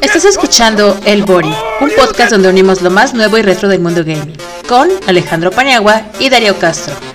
Estás 0.00 0.24
escuchando 0.24 0.98
El 1.04 1.24
Bori, 1.24 1.54
un 1.80 1.90
podcast 1.90 2.30
donde 2.30 2.48
unimos 2.48 2.80
lo 2.80 2.90
más 2.90 3.12
nuevo 3.12 3.36
y 3.36 3.42
retro 3.42 3.68
del 3.68 3.80
mundo 3.80 4.02
gaming, 4.02 4.34
con 4.66 4.88
Alejandro 5.06 5.50
Paniagua 5.50 6.02
y 6.18 6.30
Darío 6.30 6.58
Castro. 6.58 7.09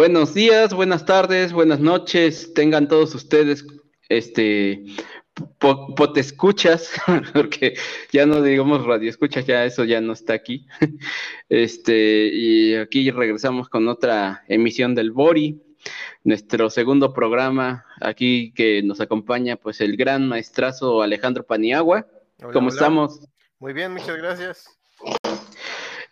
Buenos 0.00 0.32
días, 0.32 0.72
buenas 0.72 1.04
tardes, 1.04 1.52
buenas 1.52 1.78
noches, 1.78 2.54
tengan 2.54 2.88
todos 2.88 3.14
ustedes, 3.14 3.66
este, 4.08 4.86
potescuchas, 5.94 6.90
porque 7.34 7.74
ya 8.10 8.24
no 8.24 8.40
digamos 8.40 8.86
radio 8.86 9.10
escuchas, 9.10 9.44
ya 9.44 9.66
eso 9.66 9.84
ya 9.84 10.00
no 10.00 10.14
está 10.14 10.32
aquí. 10.32 10.66
Este, 11.50 12.30
y 12.32 12.76
aquí 12.76 13.10
regresamos 13.10 13.68
con 13.68 13.88
otra 13.88 14.42
emisión 14.48 14.94
del 14.94 15.10
Bori, 15.10 15.60
nuestro 16.24 16.70
segundo 16.70 17.12
programa, 17.12 17.84
aquí 18.00 18.54
que 18.54 18.82
nos 18.82 19.02
acompaña 19.02 19.56
pues 19.56 19.82
el 19.82 19.98
gran 19.98 20.26
maestrazo 20.26 21.02
Alejandro 21.02 21.44
Paniagua. 21.44 22.06
¿Cómo 22.54 22.70
estamos? 22.70 23.20
Muy 23.58 23.74
bien, 23.74 23.92
muchas 23.92 24.16
gracias. 24.16 24.80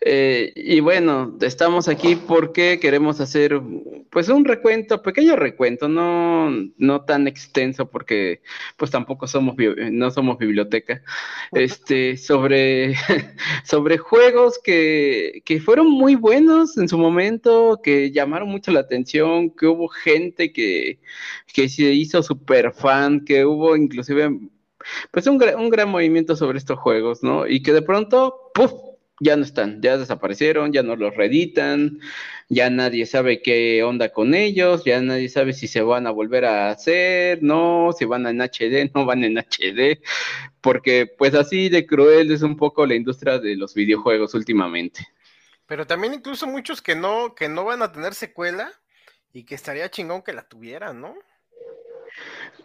Eh, 0.01 0.53
y 0.55 0.79
bueno, 0.79 1.37
estamos 1.41 1.89
aquí 1.89 2.15
porque 2.15 2.79
queremos 2.79 3.19
hacer 3.19 3.61
pues 4.09 4.29
un 4.29 4.45
recuento, 4.45 5.01
pequeño 5.01 5.35
recuento, 5.35 5.89
no, 5.89 6.49
no 6.77 7.01
tan 7.03 7.27
extenso 7.27 7.89
porque 7.89 8.41
pues 8.77 8.91
tampoco 8.91 9.27
somos 9.27 9.55
no 9.91 10.09
somos 10.09 10.37
biblioteca, 10.37 11.03
este, 11.51 12.15
sobre, 12.15 12.95
sobre 13.65 13.97
juegos 13.97 14.57
que, 14.63 15.41
que 15.43 15.59
fueron 15.59 15.89
muy 15.91 16.15
buenos 16.15 16.77
en 16.77 16.87
su 16.87 16.97
momento, 16.97 17.81
que 17.83 18.11
llamaron 18.11 18.47
mucho 18.49 18.71
la 18.71 18.79
atención, 18.81 19.49
que 19.51 19.67
hubo 19.67 19.89
gente 19.89 20.53
que, 20.53 20.99
que 21.53 21.67
se 21.67 21.91
hizo 21.91 22.23
super 22.23 22.71
fan, 22.73 23.25
que 23.25 23.45
hubo 23.45 23.75
inclusive 23.75 24.29
pues 25.11 25.27
un, 25.27 25.43
un 25.57 25.69
gran 25.69 25.89
movimiento 25.89 26.35
sobre 26.37 26.57
estos 26.57 26.79
juegos, 26.79 27.21
¿no? 27.21 27.45
Y 27.47 27.61
que 27.61 27.73
de 27.73 27.81
pronto, 27.81 28.51
¡puf! 28.53 28.88
Ya 29.19 29.35
no 29.35 29.43
están, 29.43 29.81
ya 29.81 29.97
desaparecieron, 29.97 30.71
ya 30.71 30.83
no 30.83 30.95
los 30.95 31.15
reeditan, 31.15 31.99
ya 32.47 32.69
nadie 32.69 33.05
sabe 33.05 33.41
qué 33.41 33.83
onda 33.83 34.09
con 34.09 34.33
ellos, 34.33 34.83
ya 34.85 35.01
nadie 35.01 35.29
sabe 35.29 35.53
si 35.53 35.67
se 35.67 35.81
van 35.81 36.07
a 36.07 36.11
volver 36.11 36.45
a 36.45 36.69
hacer, 36.69 37.43
no, 37.43 37.91
si 37.97 38.05
van 38.05 38.25
en 38.27 38.41
HD, 38.41 38.91
no 38.95 39.05
van 39.05 39.23
en 39.23 39.37
HD, 39.37 40.01
porque 40.61 41.05
pues 41.05 41.35
así 41.35 41.69
de 41.69 41.85
cruel 41.85 42.31
es 42.31 42.41
un 42.41 42.57
poco 42.57 42.85
la 42.85 42.95
industria 42.95 43.39
de 43.39 43.55
los 43.55 43.73
videojuegos 43.73 44.33
últimamente. 44.33 45.07
Pero 45.65 45.85
también 45.85 46.13
incluso 46.13 46.47
muchos 46.47 46.81
que 46.81 46.95
no, 46.95 47.35
que 47.35 47.47
no 47.47 47.63
van 47.65 47.83
a 47.83 47.91
tener 47.91 48.15
secuela 48.15 48.71
y 49.33 49.43
que 49.43 49.55
estaría 49.55 49.91
chingón 49.91 50.23
que 50.23 50.33
la 50.33 50.47
tuvieran, 50.47 50.99
¿no? 50.99 51.15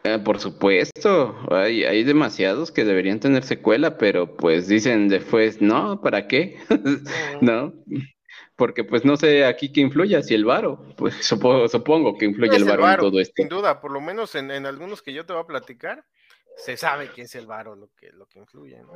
Eh, 0.06 0.18
por 0.18 0.38
supuesto, 0.38 1.34
hay, 1.50 1.84
hay 1.84 2.04
demasiados 2.04 2.70
que 2.70 2.84
deberían 2.84 3.20
tener 3.20 3.42
secuela, 3.42 3.96
pero 3.96 4.36
pues 4.36 4.68
dicen 4.68 5.08
después, 5.08 5.62
no, 5.62 6.02
¿para 6.02 6.28
qué? 6.28 6.58
¿No? 7.40 7.72
Porque 8.54 8.84
pues 8.84 9.04
no 9.06 9.16
sé 9.16 9.46
aquí 9.46 9.72
qué 9.72 9.80
influye, 9.80 10.22
si 10.22 10.34
el 10.34 10.44
varo, 10.44 10.84
pues 10.96 11.14
supongo, 11.26 11.68
supongo 11.68 12.18
que 12.18 12.26
influye 12.26 12.54
el 12.54 12.64
varo, 12.64 12.86
en 12.86 12.96
todo 12.98 13.18
esto. 13.18 13.34
Sin 13.36 13.48
duda, 13.48 13.80
por 13.80 13.90
lo 13.90 14.00
menos 14.02 14.34
en, 14.34 14.50
en, 14.50 14.66
algunos 14.66 15.00
que 15.00 15.14
yo 15.14 15.24
te 15.24 15.32
voy 15.32 15.42
a 15.42 15.46
platicar, 15.46 16.04
se 16.56 16.76
sabe 16.76 17.08
que 17.08 17.22
es 17.22 17.34
el 17.34 17.46
varo 17.46 17.74
lo 17.74 17.88
que, 17.96 18.12
lo 18.12 18.26
que 18.26 18.38
influye, 18.38 18.82
¿no? 18.82 18.92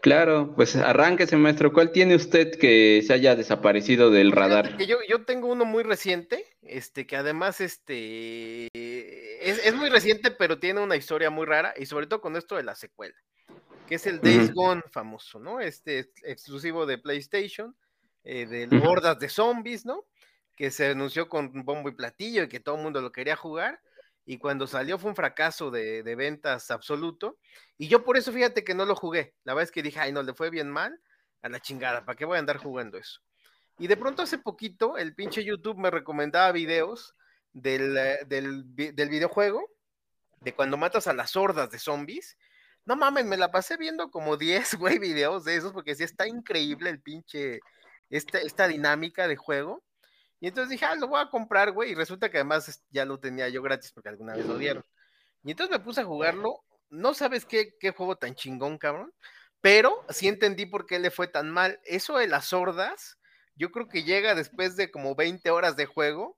Claro, 0.00 0.52
pues 0.54 0.76
arránquese, 0.76 1.36
maestro. 1.36 1.72
¿Cuál 1.72 1.90
tiene 1.90 2.14
usted 2.14 2.56
que 2.58 3.02
se 3.04 3.12
haya 3.12 3.34
desaparecido 3.34 4.10
del 4.10 4.30
radar? 4.30 4.76
yo, 4.78 4.98
yo 5.08 5.24
tengo 5.24 5.48
uno 5.48 5.64
muy 5.64 5.82
reciente, 5.82 6.44
este, 6.62 7.06
que 7.06 7.16
además 7.16 7.60
este, 7.60 8.68
es, 9.50 9.74
muy 9.74 9.88
reciente, 9.88 10.30
pero 10.30 10.58
tiene 10.58 10.80
una 10.80 10.96
historia 10.96 11.30
muy 11.30 11.46
rara, 11.46 11.74
y 11.76 11.86
sobre 11.86 12.06
todo 12.06 12.20
con 12.20 12.36
esto 12.36 12.56
de 12.56 12.62
la 12.62 12.74
secuela, 12.74 13.16
que 13.86 13.96
es 13.96 14.06
el 14.06 14.20
Days 14.20 14.52
Gone 14.52 14.82
famoso, 14.90 15.38
¿no? 15.38 15.60
Este 15.60 16.10
exclusivo 16.24 16.86
de 16.86 16.98
PlayStation, 16.98 17.76
eh, 18.24 18.46
de 18.46 18.78
hordas 18.78 19.18
de 19.18 19.28
zombies, 19.28 19.84
¿no? 19.84 20.04
Que 20.56 20.70
se 20.70 20.88
anunció 20.88 21.28
con 21.28 21.64
bombo 21.64 21.88
y 21.88 21.94
platillo 21.94 22.44
y 22.44 22.48
que 22.48 22.60
todo 22.60 22.76
el 22.76 22.82
mundo 22.82 23.00
lo 23.00 23.12
quería 23.12 23.36
jugar 23.36 23.80
y 24.28 24.38
cuando 24.38 24.66
salió 24.66 24.98
fue 24.98 25.10
un 25.10 25.16
fracaso 25.16 25.70
de, 25.70 26.02
ventas 26.16 26.72
absoluto. 26.72 27.38
Y 27.78 27.86
yo 27.86 28.04
por 28.04 28.16
eso, 28.16 28.32
fíjate 28.32 28.64
que 28.64 28.74
no 28.74 28.84
lo 28.84 28.96
jugué. 28.96 29.34
La 29.44 29.54
verdad 29.54 29.68
es 29.68 29.70
que 29.70 29.84
dije, 29.84 30.00
ay, 30.00 30.12
no, 30.12 30.24
le 30.24 30.34
fue 30.34 30.50
bien 30.50 30.68
mal 30.68 31.00
a 31.42 31.48
la 31.48 31.60
chingada, 31.60 32.04
¿para 32.04 32.16
qué 32.16 32.24
voy 32.24 32.36
a 32.36 32.40
andar 32.40 32.56
jugando 32.56 32.98
eso? 32.98 33.20
Y 33.78 33.86
de 33.86 33.96
pronto 33.96 34.22
hace 34.22 34.38
poquito 34.38 34.96
el 34.96 35.14
pinche 35.14 35.44
YouTube 35.44 35.78
me 35.78 35.92
recomendaba 35.92 36.50
videos 36.50 37.14
del, 37.56 37.96
eh, 37.96 38.18
del, 38.26 39.08
videojuego, 39.08 39.70
de 40.40 40.54
cuando 40.54 40.76
matas 40.76 41.06
a 41.06 41.14
las 41.14 41.36
hordas 41.36 41.70
de 41.70 41.78
zombies. 41.78 42.36
No 42.84 42.96
mames, 42.96 43.24
me 43.24 43.36
la 43.36 43.50
pasé 43.50 43.76
viendo 43.76 44.10
como 44.10 44.36
10, 44.36 44.74
güey, 44.76 44.98
videos 44.98 45.44
de 45.44 45.56
esos, 45.56 45.72
porque 45.72 45.94
sí 45.94 46.04
está 46.04 46.28
increíble 46.28 46.90
el 46.90 47.00
pinche, 47.00 47.60
esta, 48.10 48.38
esta 48.38 48.68
dinámica 48.68 49.26
de 49.26 49.36
juego. 49.36 49.82
Y 50.38 50.48
entonces 50.48 50.70
dije, 50.70 50.84
ah, 50.84 50.94
lo 50.96 51.08
voy 51.08 51.20
a 51.20 51.30
comprar, 51.30 51.72
güey. 51.72 51.92
Y 51.92 51.94
resulta 51.94 52.30
que 52.30 52.36
además 52.36 52.82
ya 52.90 53.06
lo 53.06 53.18
tenía 53.18 53.48
yo 53.48 53.62
gratis 53.62 53.90
porque 53.92 54.10
alguna 54.10 54.34
vez 54.34 54.44
lo 54.44 54.58
dieron. 54.58 54.84
Y 55.42 55.52
entonces 55.52 55.78
me 55.78 55.82
puse 55.82 56.02
a 56.02 56.04
jugarlo. 56.04 56.62
No 56.90 57.14
sabes 57.14 57.46
qué, 57.46 57.74
qué 57.80 57.90
juego 57.90 58.16
tan 58.16 58.34
chingón, 58.34 58.76
cabrón. 58.76 59.14
Pero 59.62 60.04
sí 60.10 60.28
entendí 60.28 60.66
por 60.66 60.84
qué 60.84 60.98
le 60.98 61.10
fue 61.10 61.26
tan 61.26 61.50
mal. 61.50 61.80
Eso 61.84 62.18
de 62.18 62.28
las 62.28 62.44
sordas, 62.44 63.18
yo 63.54 63.72
creo 63.72 63.88
que 63.88 64.04
llega 64.04 64.34
después 64.34 64.76
de 64.76 64.90
como 64.90 65.14
20 65.14 65.50
horas 65.50 65.74
de 65.76 65.86
juego. 65.86 66.36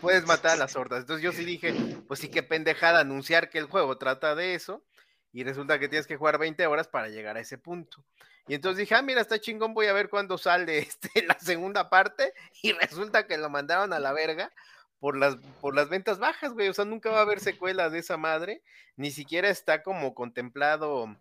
Puedes 0.00 0.26
matar 0.26 0.52
a 0.52 0.56
las 0.56 0.72
sordas. 0.72 1.00
Entonces 1.00 1.22
yo 1.22 1.32
sí 1.32 1.44
dije, 1.44 1.74
pues 2.06 2.20
sí, 2.20 2.28
qué 2.28 2.42
pendejada 2.42 3.00
anunciar 3.00 3.50
que 3.50 3.58
el 3.58 3.66
juego 3.66 3.98
trata 3.98 4.34
de 4.34 4.54
eso. 4.54 4.84
Y 5.32 5.44
resulta 5.44 5.78
que 5.78 5.88
tienes 5.88 6.06
que 6.06 6.16
jugar 6.16 6.38
20 6.38 6.66
horas 6.66 6.88
para 6.88 7.08
llegar 7.08 7.36
a 7.36 7.40
ese 7.40 7.58
punto. 7.58 8.02
Y 8.48 8.54
entonces 8.54 8.78
dije, 8.78 8.94
ah, 8.94 9.02
mira, 9.02 9.20
está 9.20 9.38
chingón, 9.38 9.74
voy 9.74 9.86
a 9.86 9.92
ver 9.92 10.08
cuándo 10.08 10.38
sale 10.38 10.78
este, 10.78 11.24
la 11.26 11.38
segunda 11.38 11.90
parte. 11.90 12.32
Y 12.62 12.72
resulta 12.72 13.26
que 13.26 13.36
lo 13.36 13.50
mandaron 13.50 13.92
a 13.92 13.98
la 13.98 14.12
verga 14.12 14.52
por 14.98 15.16
las, 15.16 15.36
por 15.60 15.74
las 15.74 15.88
ventas 15.88 16.18
bajas, 16.18 16.52
güey. 16.52 16.68
O 16.68 16.74
sea, 16.74 16.84
nunca 16.84 17.10
va 17.10 17.18
a 17.18 17.22
haber 17.22 17.40
secuela 17.40 17.90
de 17.90 17.98
esa 17.98 18.16
madre. 18.16 18.62
Ni 18.96 19.10
siquiera 19.10 19.48
está 19.48 19.82
como 19.82 20.14
contemplado 20.14 21.16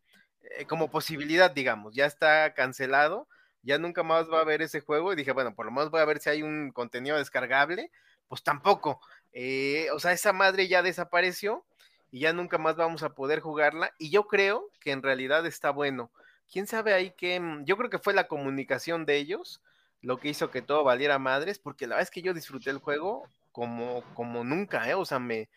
eh, 0.58 0.66
como 0.66 0.90
posibilidad, 0.90 1.52
digamos. 1.52 1.94
Ya 1.96 2.06
está 2.06 2.54
cancelado. 2.54 3.28
Ya 3.66 3.78
nunca 3.78 4.04
más 4.04 4.32
va 4.32 4.38
a 4.38 4.42
haber 4.42 4.62
ese 4.62 4.80
juego. 4.80 5.12
Y 5.12 5.18
dije, 5.18 5.34
bueno, 5.34 5.54
por 5.54 5.66
lo 5.66 5.72
menos 5.74 5.92
voy 5.92 6.00
a 6.00 6.06
ver 6.06 6.20
si 6.20 6.30
hay 6.30 6.44
un 6.44 6.72
contenido 6.72 7.18
descargable. 7.18 7.92
Pues 8.30 8.42
tampoco. 8.44 9.02
Eh, 9.34 9.88
o 9.94 10.00
sea, 10.00 10.14
esa 10.14 10.32
madre 10.32 10.70
ya 10.70 10.82
desapareció 10.82 11.66
y 12.12 12.22
ya 12.22 12.32
nunca 12.32 12.58
más 12.58 12.78
vamos 12.78 13.04
a 13.04 13.10
poder 13.10 13.42
jugarla. 13.42 13.92
Y 13.98 14.10
yo 14.10 14.28
creo 14.28 14.70
que 14.80 14.92
en 14.92 15.04
realidad 15.04 15.46
está 15.46 15.72
bueno 15.72 16.10
quién 16.52 16.68
sabe 16.68 16.94
ahí 16.94 17.12
qué, 17.12 17.40
mm, 17.40 17.66
yo 17.66 17.78
creo 17.78 17.90
que 17.90 18.00
fue 18.00 18.14
la 18.14 18.28
comunicación 18.28 19.06
de 19.06 19.18
ellos 19.18 19.62
lo 20.02 20.18
que 20.20 20.30
hizo 20.30 20.52
que 20.52 20.62
todo 20.62 20.84
valiera 20.84 21.18
madres, 21.18 21.58
porque 21.58 21.88
la 21.88 21.96
verdad 21.96 22.04
es 22.04 22.12
que 22.12 22.22
yo 22.22 22.34
disfruté 22.34 22.70
el 22.70 22.78
juego 22.78 23.24
como, 23.52 24.04
como 24.14 24.44
nunca, 24.44 24.88
¿eh? 24.88 24.94
O 24.94 25.04
sea, 25.04 25.18
me, 25.18 25.50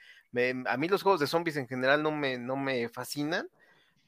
a 0.66 0.76
mí 0.78 0.88
los 0.88 1.02
juegos 1.02 1.20
de 1.20 1.26
zombies 1.26 1.56
en 1.56 1.68
general 1.68 2.02
no 2.02 2.10
me, 2.12 2.38
no 2.38 2.56
me 2.56 2.88
fascinan, 2.88 3.48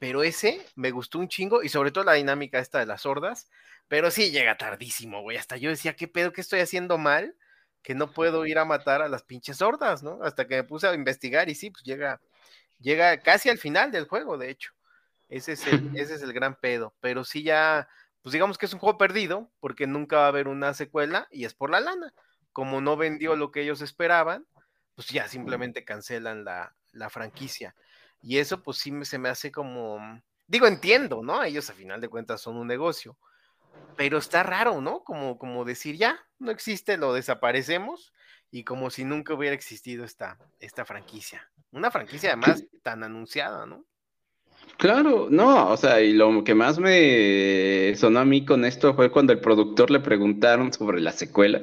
pero 0.01 0.25
ese 0.25 0.67
me 0.75 0.91
gustó 0.91 1.21
un 1.21 1.29
chingo 1.29 1.63
y 1.63 1.69
sobre 1.69 1.93
todo 1.93 2.03
la 2.03 2.15
dinámica 2.15 2.59
esta 2.59 2.81
de 2.81 2.87
las 2.87 3.07
hordas, 3.07 3.49
pero 3.87 4.11
sí 4.11 4.33
llega 4.33 4.57
tardísimo, 4.57 5.23
güey, 5.23 5.37
hasta 5.37 5.57
yo 5.57 5.71
decía, 5.71 5.95
¿qué 5.95 6.09
pedo 6.09 6.33
que 6.33 6.41
estoy 6.41 6.61
haciendo 6.61 6.99
mal? 6.99 7.37
Que 7.83 7.95
no 7.95 8.11
puedo 8.13 8.47
ir 8.47 8.59
a 8.59 8.65
matar 8.65 9.03
a 9.03 9.09
las 9.09 9.23
pinches 9.23 9.63
hordas, 9.63 10.03
¿no? 10.03 10.19
Hasta 10.23 10.49
que 10.49 10.57
me 10.57 10.65
puse 10.65 10.89
a 10.89 10.95
investigar 10.95 11.49
y 11.49 11.55
sí, 11.55 11.71
pues 11.71 11.85
llega, 11.85 12.21
llega 12.79 13.21
casi 13.21 13.51
al 13.51 13.59
final 13.59 13.93
del 13.93 14.09
juego, 14.09 14.39
de 14.39 14.51
hecho. 14.51 14.73
Ese 15.29 15.53
es, 15.53 15.67
el, 15.67 15.91
ese 15.97 16.15
es 16.15 16.23
el 16.23 16.33
gran 16.33 16.57
pedo. 16.57 16.95
Pero 17.01 17.25
sí 17.25 17.43
ya, 17.43 17.89
pues 18.23 18.33
digamos 18.33 18.59
que 18.59 18.67
es 18.67 18.73
un 18.73 18.81
juego 18.81 18.99
perdido, 18.99 19.51
porque 19.61 19.87
nunca 19.87 20.17
va 20.19 20.25
a 20.25 20.29
haber 20.29 20.49
una 20.49 20.75
secuela 20.75 21.29
y 21.31 21.45
es 21.45 21.55
por 21.55 21.71
la 21.71 21.81
lana. 21.81 22.13
Como 22.53 22.81
no 22.81 22.97
vendió 22.97 23.37
lo 23.37 23.53
que 23.53 23.63
ellos 23.63 23.81
esperaban, 23.81 24.47
pues 24.95 25.09
ya 25.09 25.29
simplemente 25.29 25.85
cancelan 25.85 26.45
la, 26.45 26.75
franquicia. 27.11 27.75
Y 28.23 28.39
eso 28.39 28.63
pues 28.63 28.79
sí 28.79 28.91
me, 28.91 29.05
se 29.05 29.19
me 29.19 29.29
hace 29.29 29.51
como, 29.51 29.99
digo, 30.47 30.67
entiendo, 30.67 31.23
¿no? 31.23 31.43
Ellos 31.43 31.71
a 31.71 31.75
final 31.75 32.01
de 32.01 32.09
cuentas 32.09 32.41
son 32.41 32.57
un 32.57 32.67
negocio. 32.67 33.17
Pero 33.97 34.19
está 34.19 34.43
raro, 34.43 34.81
¿no? 34.81 35.03
Como, 35.05 35.39
como 35.39 35.65
decir, 35.65 35.97
ya, 35.97 36.19
no 36.39 36.51
existe, 36.51 36.97
lo 36.97 37.13
desaparecemos 37.13 38.13
y 38.51 38.65
como 38.65 38.91
si 38.91 39.05
nunca 39.05 39.35
hubiera 39.35 39.55
existido 39.55 40.05
esta, 40.05 40.39
esta 40.59 40.85
franquicia. 40.85 41.49
Una 41.71 41.91
franquicia 41.91 42.31
además 42.31 42.65
tan 42.83 43.05
anunciada, 43.05 43.67
¿no? 43.67 43.85
Claro, 44.77 45.29
no, 45.31 45.69
o 45.71 45.77
sea, 45.77 46.01
y 46.01 46.13
lo 46.13 46.43
que 46.43 46.55
más 46.55 46.79
me 46.79 47.95
sonó 47.97 48.21
a 48.21 48.25
mí 48.25 48.45
con 48.45 48.65
esto 48.65 48.95
fue 48.95 49.11
cuando 49.11 49.33
el 49.33 49.41
productor 49.41 49.91
le 49.91 50.01
preguntaron 50.01 50.73
sobre 50.73 51.01
la 51.01 51.13
secuela. 51.13 51.61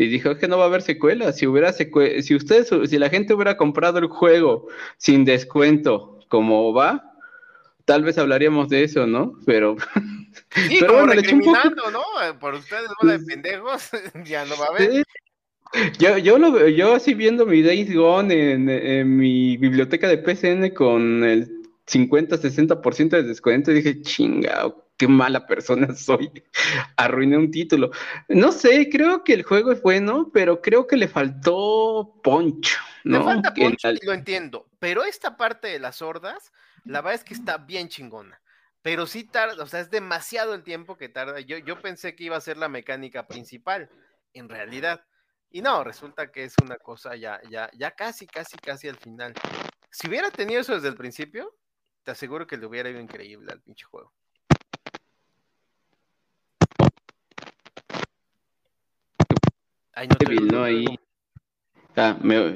Y 0.00 0.08
dijo, 0.08 0.30
es 0.30 0.38
que 0.38 0.48
no 0.48 0.56
va 0.56 0.64
a 0.64 0.66
haber 0.68 0.80
secuela. 0.80 1.30
Si 1.30 1.46
hubiera 1.46 1.74
secue 1.74 2.22
si 2.22 2.34
ustedes, 2.34 2.70
si 2.88 2.98
la 2.98 3.10
gente 3.10 3.34
hubiera 3.34 3.58
comprado 3.58 3.98
el 3.98 4.06
juego 4.06 4.68
sin 4.96 5.26
descuento, 5.26 6.18
como 6.28 6.72
va, 6.72 7.12
tal 7.84 8.02
vez 8.02 8.16
hablaríamos 8.16 8.70
de 8.70 8.84
eso, 8.84 9.06
¿no? 9.06 9.34
Pero, 9.44 9.76
sí, 10.54 10.78
pero 10.80 11.04
bueno, 11.04 11.22
poco... 11.44 11.90
¿no? 11.90 12.38
Por 12.38 12.54
ustedes, 12.54 12.88
bola 13.02 13.18
de 13.18 13.26
pendejos, 13.26 13.90
ya 14.24 14.46
no 14.46 14.56
va 14.56 14.64
a 14.64 14.68
haber. 14.68 15.04
Yo, 15.98 16.16
yo, 16.16 16.38
lo, 16.38 16.66
yo 16.66 16.94
así 16.94 17.12
viendo 17.12 17.44
mi 17.44 17.60
Days 17.60 17.94
Gone 17.94 18.52
en, 18.52 18.70
en 18.70 19.16
mi 19.18 19.58
biblioteca 19.58 20.08
de 20.08 20.16
PCN 20.16 20.70
con 20.70 21.24
el 21.24 21.60
50-60% 21.86 23.10
de 23.10 23.22
descuento 23.22 23.70
dije, 23.70 24.00
chingao, 24.00 24.82
qué 25.00 25.08
mala 25.08 25.46
persona 25.46 25.88
soy. 25.96 26.30
Arruiné 26.96 27.38
un 27.38 27.50
título. 27.50 27.90
No 28.28 28.52
sé, 28.52 28.90
creo 28.90 29.24
que 29.24 29.32
el 29.32 29.44
juego 29.44 29.72
es 29.72 29.80
bueno, 29.80 30.30
pero 30.32 30.60
creo 30.60 30.86
que 30.86 30.96
le 30.96 31.08
faltó 31.08 32.20
punch. 32.22 32.76
¿no? 33.04 33.18
Le 33.18 33.24
falta 33.24 33.54
punch 33.54 33.84
y 34.02 34.04
lo 34.04 34.12
entiendo, 34.12 34.68
pero 34.78 35.02
esta 35.04 35.38
parte 35.38 35.68
de 35.68 35.78
las 35.78 36.02
hordas, 36.02 36.52
la 36.84 37.00
verdad 37.00 37.14
es 37.14 37.24
que 37.24 37.32
está 37.32 37.56
bien 37.56 37.88
chingona. 37.88 38.42
Pero 38.82 39.06
sí 39.06 39.24
tarda, 39.24 39.62
o 39.62 39.66
sea, 39.66 39.80
es 39.80 39.90
demasiado 39.90 40.54
el 40.54 40.62
tiempo 40.62 40.96
que 40.96 41.08
tarda. 41.08 41.40
Yo, 41.40 41.58
yo 41.58 41.80
pensé 41.80 42.14
que 42.14 42.24
iba 42.24 42.36
a 42.36 42.40
ser 42.40 42.58
la 42.58 42.68
mecánica 42.68 43.26
principal, 43.26 43.90
en 44.34 44.48
realidad. 44.48 45.04
Y 45.50 45.62
no, 45.62 45.82
resulta 45.82 46.30
que 46.30 46.44
es 46.44 46.54
una 46.62 46.76
cosa 46.76 47.16
ya, 47.16 47.40
ya, 47.50 47.70
ya 47.74 47.90
casi, 47.90 48.26
casi, 48.26 48.56
casi 48.58 48.88
al 48.88 48.96
final. 48.96 49.34
Si 49.90 50.08
hubiera 50.08 50.30
tenido 50.30 50.60
eso 50.60 50.74
desde 50.74 50.88
el 50.88 50.94
principio, 50.94 51.54
te 52.04 52.10
aseguro 52.10 52.46
que 52.46 52.56
le 52.56 52.66
hubiera 52.66 52.88
ido 52.88 53.00
increíble 53.00 53.52
al 53.52 53.60
pinche 53.60 53.84
juego. 53.84 54.14
Ay, 60.00 60.08
no 60.08 60.16
débil, 60.18 60.48
¿no? 60.48 60.64
Ahí. 60.64 60.86
Ah, 61.94 62.16
me... 62.22 62.54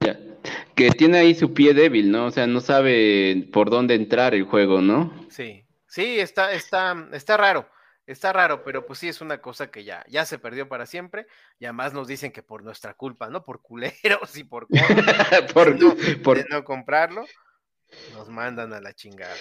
Ya. 0.00 0.18
Que 0.74 0.90
tiene 0.92 1.18
ahí 1.18 1.34
su 1.34 1.52
pie 1.52 1.74
débil, 1.74 2.10
¿no? 2.10 2.24
O 2.24 2.30
sea, 2.30 2.46
no 2.46 2.62
sabe 2.62 3.46
por 3.52 3.68
dónde 3.68 3.94
entrar 3.94 4.34
el 4.34 4.44
juego, 4.44 4.80
¿no? 4.80 5.12
Sí, 5.28 5.66
sí, 5.86 6.20
está, 6.20 6.52
está, 6.52 7.10
está 7.12 7.36
raro. 7.36 7.68
Está 8.06 8.32
raro, 8.32 8.64
pero 8.64 8.86
pues 8.86 8.98
sí 8.98 9.08
es 9.08 9.20
una 9.20 9.42
cosa 9.42 9.70
que 9.70 9.84
ya, 9.84 10.06
ya 10.08 10.24
se 10.24 10.38
perdió 10.38 10.70
para 10.70 10.86
siempre. 10.86 11.26
Y 11.58 11.66
además 11.66 11.92
nos 11.92 12.08
dicen 12.08 12.32
que 12.32 12.42
por 12.42 12.62
nuestra 12.62 12.94
culpa, 12.94 13.28
¿no? 13.28 13.44
Por 13.44 13.60
culeros 13.60 14.38
y 14.38 14.44
por, 14.44 14.68
por, 15.52 15.78
no, 15.78 15.94
por... 16.24 16.50
no 16.50 16.64
comprarlo. 16.64 17.26
Nos 18.14 18.28
mandan 18.28 18.72
a 18.72 18.80
la 18.80 18.92
chingada. 18.92 19.34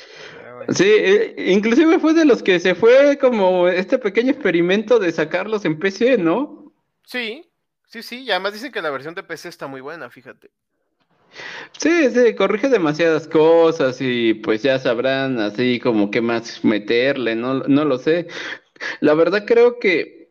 Sí, 0.69 0.85
eh, 0.87 1.35
inclusive 1.37 1.99
fue 1.99 2.13
de 2.13 2.25
los 2.25 2.41
que 2.41 2.59
se 2.59 2.75
fue 2.75 3.17
como 3.17 3.67
este 3.67 3.97
pequeño 3.97 4.31
experimento 4.31 4.99
de 4.99 5.11
sacarlos 5.11 5.65
en 5.65 5.77
PC, 5.79 6.17
¿no? 6.17 6.71
Sí, 7.05 7.49
sí, 7.87 8.01
sí. 8.03 8.23
Y 8.23 8.31
además 8.31 8.53
dicen 8.53 8.71
que 8.71 8.81
la 8.81 8.89
versión 8.89 9.15
de 9.15 9.23
PC 9.23 9.49
está 9.49 9.67
muy 9.67 9.81
buena, 9.81 10.09
fíjate. 10.09 10.49
Sí, 11.77 12.09
sí, 12.09 12.35
corrige 12.35 12.69
demasiadas 12.69 13.27
cosas 13.27 13.97
y 13.99 14.33
pues 14.35 14.63
ya 14.63 14.79
sabrán 14.79 15.39
así 15.39 15.79
como 15.79 16.09
qué 16.09 16.21
más 16.21 16.63
meterle, 16.63 17.35
no, 17.35 17.55
no 17.55 17.85
lo 17.85 17.97
sé. 17.97 18.27
La 19.01 19.13
verdad 19.13 19.43
creo 19.45 19.77
que, 19.79 20.29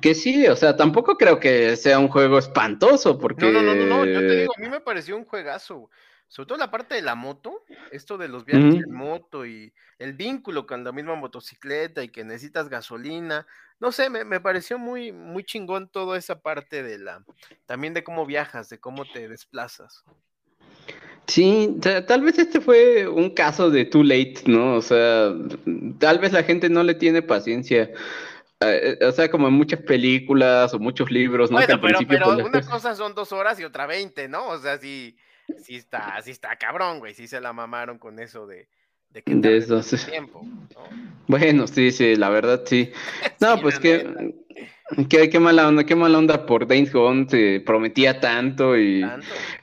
que 0.00 0.14
sí, 0.14 0.46
o 0.48 0.56
sea, 0.56 0.76
tampoco 0.76 1.16
creo 1.16 1.38
que 1.38 1.76
sea 1.76 1.98
un 1.98 2.08
juego 2.08 2.38
espantoso 2.38 3.18
porque... 3.18 3.46
No, 3.52 3.62
no, 3.62 3.74
no, 3.74 3.86
no, 3.86 4.04
yo 4.04 4.20
te 4.20 4.40
digo, 4.40 4.52
a 4.56 4.60
mí 4.60 4.68
me 4.68 4.80
pareció 4.80 5.16
un 5.16 5.24
juegazo 5.24 5.90
sobre 6.28 6.48
todo 6.48 6.58
la 6.58 6.70
parte 6.70 6.94
de 6.94 7.02
la 7.02 7.14
moto, 7.14 7.64
esto 7.92 8.18
de 8.18 8.28
los 8.28 8.44
viajes 8.44 8.74
en 8.74 8.92
moto 8.92 9.46
y 9.46 9.72
el 9.98 10.14
vínculo 10.14 10.66
con 10.66 10.84
la 10.84 10.92
misma 10.92 11.14
motocicleta 11.14 12.02
y 12.02 12.08
que 12.08 12.24
necesitas 12.24 12.68
gasolina, 12.68 13.46
no 13.78 13.92
sé, 13.92 14.10
me, 14.10 14.40
pareció 14.40 14.78
muy, 14.78 15.12
muy 15.12 15.44
chingón 15.44 15.88
toda 15.88 16.18
esa 16.18 16.40
parte 16.40 16.82
de 16.82 16.98
la, 16.98 17.24
también 17.66 17.94
de 17.94 18.02
cómo 18.02 18.26
viajas, 18.26 18.68
de 18.68 18.78
cómo 18.78 19.04
te 19.04 19.28
desplazas. 19.28 20.04
Sí, 21.26 21.76
tal 22.06 22.22
vez 22.22 22.38
este 22.38 22.60
fue 22.60 23.08
un 23.08 23.30
caso 23.30 23.70
de 23.70 23.84
too 23.84 24.04
late, 24.04 24.42
¿no? 24.46 24.76
O 24.76 24.82
sea, 24.82 25.32
tal 25.98 26.18
vez 26.20 26.32
la 26.32 26.44
gente 26.44 26.68
no 26.68 26.84
le 26.84 26.94
tiene 26.94 27.20
paciencia. 27.20 27.90
Eh, 28.60 28.98
o 29.02 29.12
sea, 29.12 29.30
como 29.30 29.48
en 29.48 29.54
muchas 29.54 29.80
películas 29.80 30.72
o 30.72 30.78
muchos 30.78 31.10
libros, 31.10 31.50
¿no? 31.50 31.58
Bueno, 31.58 31.80
pero, 31.80 31.98
pero 32.08 32.34
pues, 32.34 32.46
una 32.46 32.62
cosa 32.62 32.94
son 32.94 33.14
dos 33.14 33.32
horas 33.32 33.58
y 33.58 33.64
otra 33.64 33.86
veinte, 33.86 34.28
¿no? 34.28 34.46
O 34.48 34.58
sea, 34.58 34.78
si 34.78 35.16
sí 35.62 35.76
está, 35.76 36.20
sí 36.22 36.30
está 36.30 36.56
cabrón, 36.56 36.98
güey. 36.98 37.14
Sí 37.14 37.26
se 37.26 37.40
la 37.40 37.52
mamaron 37.52 37.98
con 37.98 38.18
eso 38.18 38.46
de, 38.46 38.68
de 39.10 39.22
que 39.22 39.34
de 39.34 39.82
tiempo. 40.10 40.42
Bueno, 41.26 41.66
sí, 41.66 41.90
sí, 41.90 42.16
la 42.16 42.28
verdad 42.28 42.62
sí. 42.66 42.92
No, 43.40 43.60
pues 43.60 43.78
que, 43.78 44.34
que, 45.08 45.30
qué 45.30 45.40
mala 45.40 45.68
onda, 45.68 45.84
qué 45.84 45.94
mala 45.94 46.18
onda 46.18 46.46
por 46.46 46.66
Days 46.66 46.92
Gone, 46.92 47.26
te 47.26 47.60
prometía 47.60 48.20
tanto 48.20 48.76
y, 48.76 49.04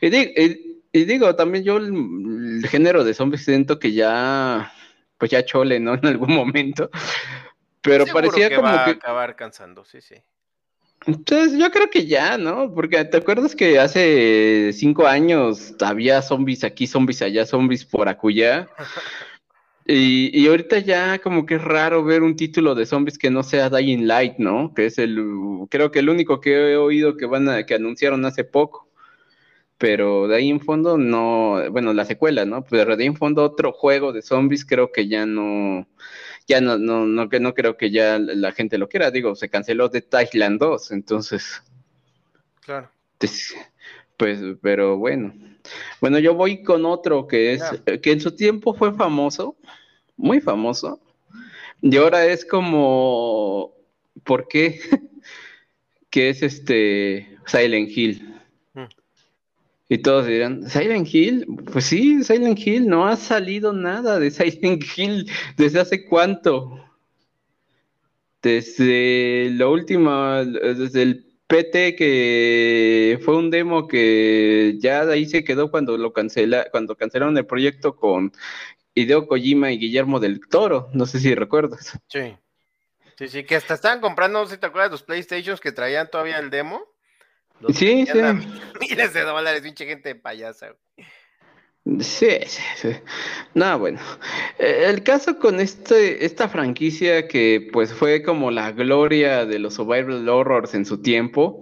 y, 0.01 1.05
digo, 1.05 1.35
también 1.35 1.63
yo 1.63 1.77
el, 1.77 2.65
género 2.69 3.03
de 3.03 3.13
zombies 3.13 3.45
siento 3.45 3.79
que 3.79 3.93
ya, 3.93 4.73
pues 5.17 5.31
ya 5.31 5.45
chole, 5.45 5.79
¿no? 5.79 5.93
En 6.01 6.05
algún 6.05 6.33
momento. 6.33 6.89
Pero 7.81 8.05
parecía 8.05 8.55
como 8.55 8.71
que 8.85 8.91
acabar 8.91 9.35
cansando, 9.35 9.83
sí, 9.83 9.99
sí. 10.01 10.15
Entonces, 11.05 11.59
yo 11.59 11.69
creo 11.71 11.89
que 11.89 12.05
ya, 12.05 12.37
¿no? 12.37 12.73
Porque 12.73 13.03
te 13.05 13.17
acuerdas 13.17 13.55
que 13.55 13.79
hace 13.79 14.71
cinco 14.73 15.05
años 15.05 15.75
había 15.81 16.21
zombies 16.21 16.63
aquí, 16.63 16.87
zombies 16.87 17.21
allá, 17.21 17.45
zombies 17.45 17.85
por 17.85 18.07
acullá. 18.09 18.69
Y, 19.85 20.31
y, 20.33 20.47
ahorita 20.47 20.79
ya 20.79 21.19
como 21.19 21.45
que 21.45 21.55
es 21.55 21.61
raro 21.61 22.05
ver 22.05 22.23
un 22.23 22.37
título 22.37 22.73
de 22.73 22.85
zombies 22.85 23.17
que 23.17 23.29
no 23.29 23.43
sea 23.43 23.69
Dying 23.69 24.07
Light, 24.07 24.35
¿no? 24.37 24.73
Que 24.73 24.85
es 24.85 24.97
el, 24.97 25.21
creo 25.69 25.91
que 25.91 25.99
el 25.99 26.07
único 26.07 26.39
que 26.39 26.71
he 26.71 26.77
oído 26.77 27.17
que 27.17 27.25
van 27.25 27.49
a, 27.49 27.65
que 27.65 27.75
anunciaron 27.75 28.23
hace 28.25 28.45
poco. 28.45 28.87
Pero 29.77 30.29
de 30.29 30.37
ahí 30.37 30.49
en 30.49 30.61
fondo 30.61 30.97
no, 30.97 31.61
bueno, 31.71 31.91
la 31.93 32.05
secuela, 32.05 32.45
¿no? 32.45 32.63
Pero 32.63 32.95
de 32.95 33.03
ahí 33.03 33.07
en 33.07 33.17
fondo 33.17 33.43
otro 33.43 33.73
juego 33.73 34.13
de 34.13 34.21
zombies 34.21 34.63
creo 34.65 34.93
que 34.93 35.09
ya 35.09 35.25
no, 35.25 35.85
ya 36.47 36.61
no, 36.61 36.77
no, 36.77 37.05
no, 37.05 37.29
que 37.29 37.39
no 37.39 37.53
creo 37.53 37.77
que 37.77 37.91
ya 37.91 38.19
la 38.19 38.51
gente 38.51 38.77
lo 38.77 38.89
quiera. 38.89 39.11
Digo, 39.11 39.35
se 39.35 39.49
canceló 39.49 39.89
de 39.89 40.01
Thailand 40.01 40.59
2, 40.59 40.91
entonces. 40.91 41.61
Claro. 42.61 42.89
Pues, 44.17 44.41
pero 44.61 44.97
bueno. 44.97 45.33
Bueno, 46.01 46.19
yo 46.19 46.33
voy 46.33 46.63
con 46.63 46.85
otro 46.85 47.27
que 47.27 47.53
es, 47.53 47.63
que 48.01 48.11
en 48.11 48.19
su 48.19 48.35
tiempo 48.35 48.73
fue 48.73 48.93
famoso, 48.93 49.55
muy 50.17 50.41
famoso, 50.41 50.99
y 51.81 51.95
ahora 51.97 52.25
es 52.25 52.45
como, 52.45 53.73
¿por 54.23 54.47
qué? 54.47 54.79
que 56.09 56.29
es 56.29 56.43
este 56.43 57.37
Silent 57.45 57.89
Hill. 57.89 58.32
Y 59.93 59.99
todos 59.99 60.25
dirán, 60.25 60.67
¿Silent 60.67 61.07
Hill? 61.13 61.45
Pues 61.71 61.85
sí, 61.85 62.23
Silent 62.23 62.57
Hill, 62.57 62.87
no 62.87 63.05
ha 63.05 63.15
salido 63.15 63.73
nada 63.73 64.17
de 64.17 64.31
Silent 64.31 64.83
Hill 64.97 65.29
desde 65.55 65.81
hace 65.81 66.05
cuánto. 66.05 66.83
Desde 68.41 69.51
la 69.51 69.67
última, 69.67 70.43
desde 70.45 71.03
el 71.03 71.37
PT 71.45 71.95
que 71.95 73.19
fue 73.23 73.37
un 73.37 73.51
demo 73.51 73.87
que 73.87 74.77
ya 74.79 75.01
ahí 75.01 75.27
se 75.27 75.43
quedó 75.43 75.69
cuando 75.69 75.95
lo 75.95 76.11
cancela, 76.11 76.65
cuando 76.71 76.95
cancelaron 76.95 77.37
el 77.37 77.45
proyecto 77.45 77.95
con 77.95 78.31
Hideo 78.95 79.27
Kojima 79.27 79.71
y 79.71 79.77
Guillermo 79.77 80.19
del 80.19 80.39
Toro, 80.47 80.89
no 80.93 81.05
sé 81.05 81.19
si 81.19 81.35
recuerdas. 81.35 81.99
Sí. 82.07 82.35
Sí, 83.19 83.27
sí, 83.27 83.43
que 83.43 83.57
hasta 83.57 83.75
estaban 83.75 84.01
comprando, 84.01 84.43
si 84.47 84.57
te 84.57 84.65
acuerdas, 84.65 84.89
los 84.89 85.03
PlayStations 85.03 85.59
que 85.61 85.71
traían 85.71 86.09
todavía 86.09 86.39
el 86.39 86.49
demo 86.49 86.92
sí, 87.69 88.05
sí. 88.05 88.19
Miles 88.89 89.13
de 89.13 89.21
dólares, 89.21 89.61
pinche 89.61 89.85
gente 89.85 90.15
payasa. 90.15 90.75
Sí, 91.99 92.29
sí, 92.45 92.61
sí. 92.77 92.89
No, 93.53 93.77
bueno. 93.77 93.99
Eh, 94.57 94.85
el 94.87 95.03
caso 95.03 95.37
con 95.37 95.59
este, 95.59 96.25
esta 96.25 96.47
franquicia 96.47 97.27
que 97.27 97.67
pues 97.73 97.93
fue 97.93 98.23
como 98.23 98.51
la 98.51 98.71
gloria 98.71 99.45
de 99.45 99.59
los 99.59 99.73
survival 99.73 100.27
horrors 100.29 100.73
en 100.75 100.85
su 100.85 101.01
tiempo, 101.01 101.61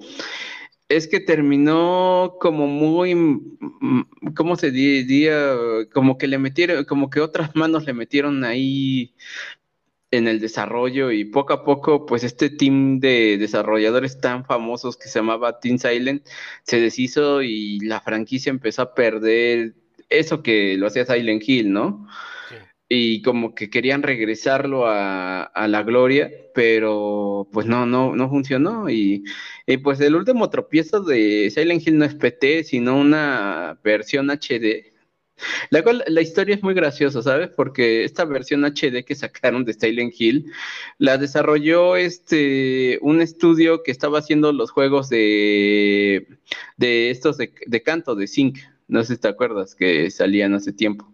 es 0.89 1.07
que 1.07 1.19
terminó 1.21 2.37
como 2.39 2.67
muy, 2.67 3.15
¿cómo 4.35 4.55
se 4.57 4.71
diría? 4.71 5.55
Como 5.93 6.17
que 6.17 6.27
le 6.27 6.37
metieron, 6.37 6.85
como 6.85 7.09
que 7.09 7.21
otras 7.21 7.55
manos 7.55 7.85
le 7.85 7.93
metieron 7.93 8.43
ahí 8.43 9.15
en 10.11 10.27
el 10.27 10.39
desarrollo 10.41 11.11
y 11.11 11.25
poco 11.25 11.53
a 11.53 11.63
poco, 11.63 12.05
pues 12.05 12.23
este 12.23 12.49
team 12.49 12.99
de 12.99 13.37
desarrolladores 13.39 14.19
tan 14.19 14.45
famosos 14.45 14.97
que 14.97 15.07
se 15.07 15.19
llamaba 15.19 15.59
Team 15.59 15.77
Silent 15.79 16.27
se 16.63 16.81
deshizo 16.81 17.41
y 17.41 17.79
la 17.79 18.01
franquicia 18.01 18.49
empezó 18.49 18.81
a 18.83 18.93
perder 18.93 19.73
eso 20.09 20.43
que 20.43 20.75
lo 20.77 20.87
hacía 20.87 21.05
Silent 21.05 21.43
Hill, 21.47 21.71
¿no? 21.71 22.07
Y 22.89 23.21
como 23.21 23.55
que 23.55 23.69
querían 23.69 24.03
regresarlo 24.03 24.85
a, 24.85 25.49
la 25.67 25.83
gloria, 25.83 26.29
pero 26.53 27.47
pues 27.53 27.65
no, 27.65 27.85
no, 27.85 28.15
no 28.17 28.29
funcionó. 28.29 28.89
Y, 28.89 29.23
y, 29.65 29.77
pues 29.77 30.01
el 30.01 30.15
último 30.15 30.49
tropiezo 30.49 31.01
de 31.01 31.49
Silent 31.51 31.87
Hill 31.87 31.97
no 31.97 32.05
es 32.05 32.15
PT, 32.15 32.65
sino 32.65 32.97
una 32.99 33.79
versión 33.81 34.29
HD 34.29 34.90
La, 35.69 35.83
cual, 35.83 36.03
la 36.07 36.21
historia 36.21 36.55
es 36.55 36.63
muy 36.63 36.73
graciosa, 36.73 37.21
¿sabes? 37.21 37.49
Porque 37.49 38.03
esta 38.03 38.25
versión 38.25 38.63
HD 38.63 39.03
que 39.05 39.15
sacaron 39.15 39.65
de 39.65 39.73
Silent 39.73 40.13
Hill 40.17 40.51
la 40.97 41.17
desarrolló 41.17 41.95
este 41.95 42.99
un 43.01 43.21
estudio 43.21 43.83
que 43.83 43.91
estaba 43.91 44.19
haciendo 44.19 44.53
los 44.53 44.71
juegos 44.71 45.09
de, 45.09 46.27
de 46.77 47.09
estos 47.09 47.37
de, 47.37 47.53
de 47.65 47.83
canto, 47.83 48.15
de 48.15 48.27
Sync. 48.27 48.59
No 48.87 49.03
sé 49.03 49.15
si 49.15 49.21
te 49.21 49.27
acuerdas 49.27 49.75
que 49.75 50.11
salían 50.11 50.53
hace 50.53 50.73
tiempo. 50.73 51.13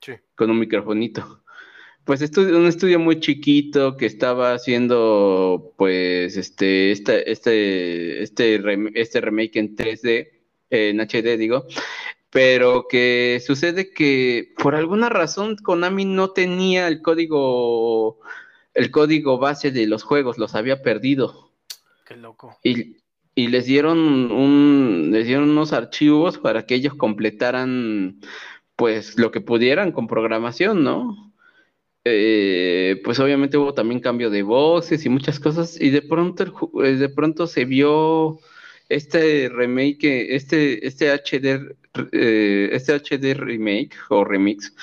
Sí. 0.00 0.12
Con 0.34 0.50
un 0.50 0.58
microfonito. 0.58 1.42
Pues 2.06 2.22
estudio, 2.22 2.56
un 2.56 2.66
estudio 2.66 3.00
muy 3.00 3.18
chiquito 3.18 3.96
que 3.96 4.06
estaba 4.06 4.54
haciendo, 4.54 5.74
pues, 5.76 6.36
este, 6.36 6.92
este, 6.92 7.32
este, 7.32 8.22
este, 8.22 8.60
este 8.94 9.20
remake 9.20 9.56
en 9.56 9.74
3D, 9.74 10.28
en 10.70 11.00
HD, 11.00 11.36
digo, 11.36 11.66
pero 12.36 12.86
que 12.86 13.40
sucede 13.42 13.94
que 13.94 14.52
por 14.62 14.74
alguna 14.74 15.08
razón 15.08 15.56
Konami 15.56 16.04
no 16.04 16.32
tenía 16.32 16.86
el 16.86 17.00
código, 17.00 18.18
el 18.74 18.90
código 18.90 19.38
base 19.38 19.70
de 19.70 19.86
los 19.86 20.02
juegos, 20.02 20.36
los 20.36 20.54
había 20.54 20.82
perdido. 20.82 21.50
Qué 22.06 22.14
loco. 22.14 22.58
Y, 22.62 22.98
y 23.34 23.48
les 23.48 23.64
dieron 23.64 24.30
un, 24.30 25.08
les 25.12 25.26
dieron 25.26 25.48
unos 25.48 25.72
archivos 25.72 26.36
para 26.36 26.66
que 26.66 26.74
ellos 26.74 26.92
completaran, 26.92 28.20
pues, 28.76 29.18
lo 29.18 29.30
que 29.30 29.40
pudieran 29.40 29.90
con 29.90 30.06
programación, 30.06 30.84
¿no? 30.84 31.32
Eh, 32.04 33.00
pues 33.02 33.18
obviamente 33.18 33.56
hubo 33.56 33.72
también 33.72 34.00
cambio 34.00 34.28
de 34.28 34.42
voces 34.42 35.06
y 35.06 35.08
muchas 35.08 35.40
cosas 35.40 35.80
y 35.80 35.88
de 35.88 36.02
pronto 36.02 36.42
el, 36.42 36.52
eh, 36.84 36.96
de 36.96 37.08
pronto 37.08 37.46
se 37.46 37.64
vio 37.64 38.40
este 38.88 39.48
remake, 39.48 40.34
este, 40.34 40.86
este 40.86 41.10
HD, 41.10 41.76
eh, 42.12 42.68
este 42.72 42.94
HD 42.94 43.34
remake 43.34 43.96
o 44.10 44.24
remix, 44.24 44.74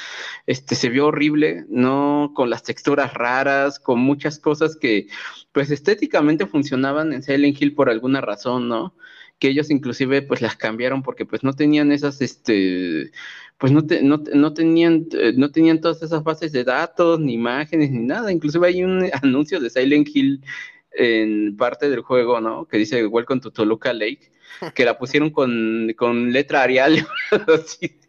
este 0.48 0.76
se 0.76 0.90
vio 0.90 1.08
horrible, 1.08 1.66
no 1.70 2.32
con 2.36 2.50
las 2.50 2.64
texturas 2.64 3.14
raras, 3.14 3.80
con 3.80 4.00
muchas 4.00 4.40
cosas 4.40 4.76
que 4.76 5.08
pues 5.52 5.72
estéticamente 5.72 6.48
funcionaban 6.48 7.14
en 7.14 7.24
Silent 7.24 7.62
Hill 7.62 7.76
por 7.76 7.90
alguna 7.90 8.22
razón, 8.22 8.68
¿no? 8.68 8.96
Que 9.40 9.50
ellos 9.50 9.70
inclusive 9.70 10.22
pues 10.22 10.42
las 10.42 10.56
cambiaron 10.56 11.04
porque 11.04 11.26
pues 11.26 11.44
no 11.44 11.54
tenían 11.54 11.92
esas, 11.92 12.22
este, 12.22 13.12
pues 13.58 13.72
no, 13.72 13.82
no, 14.02 14.54
tenían, 14.54 15.08
eh, 15.14 15.34
no 15.36 15.52
tenían 15.52 15.80
todas 15.80 16.02
esas 16.04 16.24
bases 16.24 16.52
de 16.52 16.64
datos, 16.64 17.20
ni 17.20 17.34
imágenes, 17.34 17.92
ni 17.92 18.00
nada. 18.00 18.32
Inclusive 18.32 18.68
hay 18.68 18.84
un 18.84 19.10
anuncio 19.22 19.60
de 19.60 19.70
Silent 19.70 20.10
Hill 20.14 20.44
en 20.96 21.56
parte 21.58 21.90
del 21.90 22.02
juego, 22.02 22.42
¿no? 22.42 22.66
Que 22.66 22.78
dice 22.78 23.06
Welcome 23.06 23.42
to 23.42 23.52
Toluca 23.52 23.94
Lake, 23.94 24.32
que 24.76 24.86
la 24.86 24.98
pusieron 24.98 25.30
con, 25.32 25.94
con 25.98 26.32
letra 26.32 26.64
Arial, 26.64 27.06
así, 27.48 28.00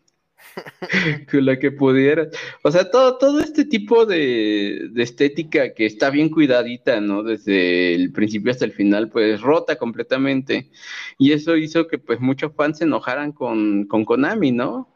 con 1.30 1.46
la 1.46 1.58
que 1.58 1.70
pudiera. 1.70 2.28
O 2.62 2.70
sea, 2.70 2.90
todo, 2.90 3.18
todo 3.18 3.40
este 3.40 3.64
tipo 3.64 4.06
de, 4.06 4.88
de, 4.90 5.02
estética 5.02 5.74
que 5.74 5.86
está 5.86 6.10
bien 6.10 6.28
cuidadita, 6.28 7.00
¿no? 7.00 7.22
Desde 7.22 7.94
el 7.94 8.12
principio 8.12 8.50
hasta 8.52 8.64
el 8.64 8.72
final, 8.72 9.08
pues 9.08 9.40
rota 9.40 9.76
completamente. 9.76 10.70
Y 11.18 11.32
eso 11.32 11.56
hizo 11.56 11.86
que 11.86 11.98
pues 11.98 12.20
muchos 12.20 12.52
fans 12.54 12.78
se 12.78 12.84
enojaran 12.84 13.32
con, 13.32 13.86
con 13.86 14.04
Konami, 14.04 14.52
¿no? 14.52 14.94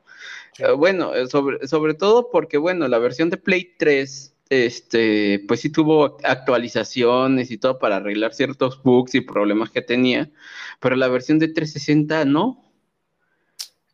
Eh, 0.58 0.72
bueno, 0.72 1.14
eh, 1.14 1.26
sobre, 1.28 1.66
sobre 1.68 1.94
todo 1.94 2.30
porque, 2.30 2.58
bueno, 2.58 2.88
la 2.88 2.98
versión 2.98 3.30
de 3.30 3.36
Play 3.36 3.74
3, 3.78 4.34
este, 4.50 5.44
pues 5.46 5.60
sí 5.60 5.70
tuvo 5.70 6.16
actualizaciones 6.24 7.50
y 7.50 7.58
todo 7.58 7.78
para 7.78 7.96
arreglar 7.96 8.34
ciertos 8.34 8.82
bugs 8.82 9.14
y 9.14 9.20
problemas 9.20 9.70
que 9.70 9.82
tenía, 9.82 10.30
pero 10.80 10.96
la 10.96 11.08
versión 11.08 11.38
de 11.38 11.48
360 11.48 12.24
no. 12.24 12.64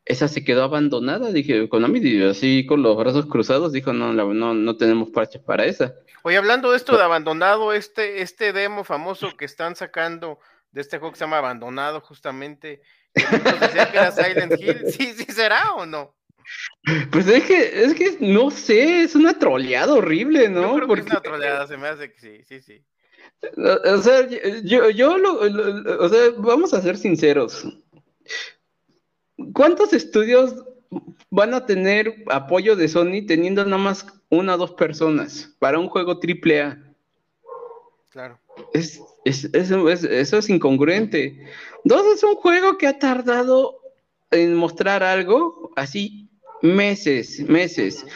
Esa 0.06 0.28
se 0.28 0.44
quedó 0.44 0.64
abandonada, 0.64 1.32
dije, 1.32 1.66
Konami, 1.70 2.23
así 2.25 2.66
con 2.66 2.82
los 2.82 2.94
brazos 2.94 3.25
cruzados, 3.25 3.73
dijo, 3.73 3.94
no, 3.94 4.12
no, 4.12 4.54
no 4.54 4.76
tenemos 4.76 5.08
parches 5.08 5.40
para 5.40 5.64
esa. 5.64 5.94
Oye, 6.23 6.37
hablando 6.37 6.70
de 6.70 6.76
esto 6.76 6.96
de 6.96 7.02
abandonado, 7.02 7.73
este, 7.73 8.20
este 8.20 8.52
demo 8.52 8.84
famoso 8.84 9.34
que 9.37 9.46
están 9.46 9.76
sacando 9.76 10.38
de 10.73 10.82
este 10.82 10.99
juego 10.99 11.12
que 11.12 11.18
se 11.18 11.25
llama 11.25 11.38
Abandonado, 11.38 12.00
justamente, 12.00 12.82
que 13.14 13.23
decía 13.23 13.90
que 13.90 13.96
era 13.96 14.11
Silent 14.11 14.61
Hill, 14.61 14.82
¿sí, 14.90 15.12
sí 15.14 15.25
será 15.32 15.73
o 15.75 15.87
no? 15.87 16.14
Pues 17.10 17.26
es 17.28 17.44
que, 17.44 17.84
es 17.84 17.94
que 17.94 18.16
no 18.20 18.50
sé, 18.50 19.02
es 19.02 19.14
una 19.14 19.38
troleada 19.38 19.94
horrible, 19.94 20.48
¿no? 20.48 20.62
Yo 20.62 20.74
creo 20.74 20.88
Porque... 20.88 21.02
que 21.02 21.08
es 21.08 21.12
una 21.12 21.22
troleada, 21.22 21.66
se 21.66 21.76
me 21.76 21.88
hace 21.88 22.12
que 22.12 22.20
sí, 22.20 22.44
sí, 22.44 22.60
sí. 22.60 22.84
O 23.56 23.98
sea, 23.98 24.28
yo, 24.62 24.90
yo 24.90 25.18
lo, 25.18 25.40
o 25.40 26.08
sea, 26.08 26.30
vamos 26.38 26.72
a 26.74 26.82
ser 26.82 26.96
sinceros. 26.96 27.66
¿Cuántos 29.52 29.92
estudios 29.92 30.54
van 31.30 31.54
a 31.54 31.66
tener 31.66 32.24
apoyo 32.30 32.76
de 32.76 32.88
Sony 32.88 33.26
teniendo 33.26 33.64
nada 33.64 33.78
más 33.78 34.06
una 34.28 34.54
o 34.54 34.58
dos 34.58 34.72
personas 34.72 35.54
para 35.58 35.78
un 35.78 35.88
juego 35.88 36.18
triple 36.18 36.62
A? 36.62 36.94
Claro. 38.10 38.38
Es, 38.72 39.00
es, 39.24 39.44
es, 39.52 39.70
eso 40.04 40.38
es 40.38 40.48
incongruente. 40.48 41.46
Dos, 41.82 42.06
es 42.14 42.22
un 42.22 42.36
juego 42.36 42.78
que 42.78 42.86
ha 42.86 42.98
tardado 42.98 43.80
en 44.30 44.54
mostrar 44.54 45.02
algo 45.02 45.72
así 45.76 46.24
meses, 46.62 47.40
meses. 47.49 48.06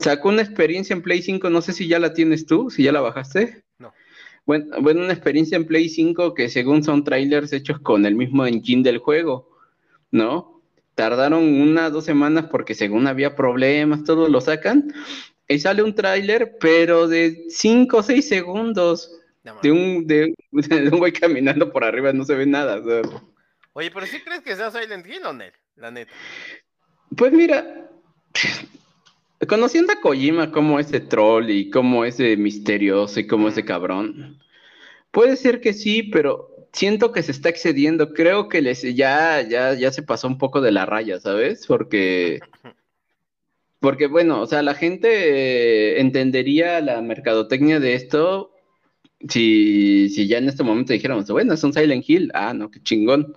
Sacó 0.00 0.28
una 0.28 0.42
experiencia 0.42 0.94
en 0.94 1.02
Play 1.02 1.22
5, 1.22 1.50
no 1.50 1.62
sé 1.62 1.72
si 1.72 1.86
ya 1.86 1.98
la 1.98 2.12
tienes 2.14 2.46
tú, 2.46 2.70
si 2.70 2.82
ya 2.82 2.92
la 2.92 3.00
bajaste. 3.00 3.64
No. 3.78 3.92
Bueno, 4.46 4.76
bueno, 4.80 5.02
una 5.02 5.12
experiencia 5.12 5.56
en 5.56 5.66
Play 5.66 5.88
5 5.88 6.34
que 6.34 6.48
según 6.48 6.82
son 6.82 7.04
trailers 7.04 7.52
hechos 7.52 7.78
con 7.80 8.04
el 8.06 8.14
mismo 8.14 8.46
engine 8.46 8.82
del 8.82 8.98
juego, 8.98 9.48
¿no? 10.10 10.62
Tardaron 10.94 11.42
una, 11.42 11.90
dos 11.90 12.04
semanas 12.04 12.46
porque 12.50 12.74
según 12.74 13.06
había 13.06 13.34
problemas, 13.34 14.04
todo 14.04 14.28
lo 14.28 14.40
sacan. 14.40 14.92
Y 15.48 15.58
sale 15.58 15.82
un 15.82 15.94
trailer, 15.94 16.56
pero 16.58 17.08
de 17.08 17.44
5 17.48 17.96
o 17.96 18.02
6 18.02 18.28
segundos. 18.28 19.20
No, 19.42 19.58
de, 19.62 19.72
un, 19.72 20.06
de, 20.06 20.34
de, 20.52 20.88
un 20.88 20.98
güey 20.98 21.12
caminando 21.12 21.70
por 21.70 21.84
arriba, 21.84 22.12
no 22.12 22.24
se 22.24 22.34
ve 22.34 22.46
nada. 22.46 22.80
Oye, 23.74 23.90
pero 23.90 24.06
¿sí 24.06 24.20
crees 24.20 24.42
que 24.42 24.56
sea 24.56 24.70
Silent 24.70 25.06
Hill 25.06 25.24
o 25.26 25.32
no? 25.32 25.44
La 25.76 25.90
neta. 25.90 26.12
Pues 27.16 27.32
mira, 27.32 27.90
conociendo 29.48 29.92
a 29.92 30.00
Kojima 30.00 30.50
como 30.50 30.78
ese 30.80 31.00
troll 31.00 31.50
y 31.50 31.70
como 31.70 32.04
ese 32.04 32.36
misterioso 32.36 33.20
y 33.20 33.26
como 33.26 33.48
ese 33.48 33.64
cabrón, 33.64 34.40
puede 35.10 35.36
ser 35.36 35.60
que 35.60 35.72
sí, 35.72 36.02
pero 36.02 36.68
siento 36.72 37.12
que 37.12 37.22
se 37.22 37.32
está 37.32 37.48
excediendo. 37.48 38.12
Creo 38.14 38.48
que 38.48 38.62
les, 38.62 38.82
ya, 38.94 39.42
ya, 39.42 39.74
ya 39.74 39.92
se 39.92 40.02
pasó 40.02 40.28
un 40.28 40.38
poco 40.38 40.60
de 40.60 40.72
la 40.72 40.86
raya, 40.86 41.20
¿sabes? 41.20 41.66
Porque, 41.66 42.40
porque 43.80 44.06
bueno, 44.06 44.40
o 44.40 44.46
sea, 44.46 44.62
la 44.62 44.74
gente 44.74 46.00
entendería 46.00 46.80
la 46.80 47.00
mercadotecnia 47.02 47.80
de 47.80 47.94
esto 47.94 48.50
si, 49.28 50.08
si 50.10 50.26
ya 50.26 50.38
en 50.38 50.48
este 50.48 50.62
momento 50.62 50.92
dijéramos, 50.92 51.30
bueno, 51.30 51.54
es 51.54 51.64
un 51.64 51.72
Silent 51.72 52.04
Hill, 52.08 52.30
ah, 52.34 52.52
no, 52.52 52.70
qué 52.70 52.82
chingón 52.82 53.34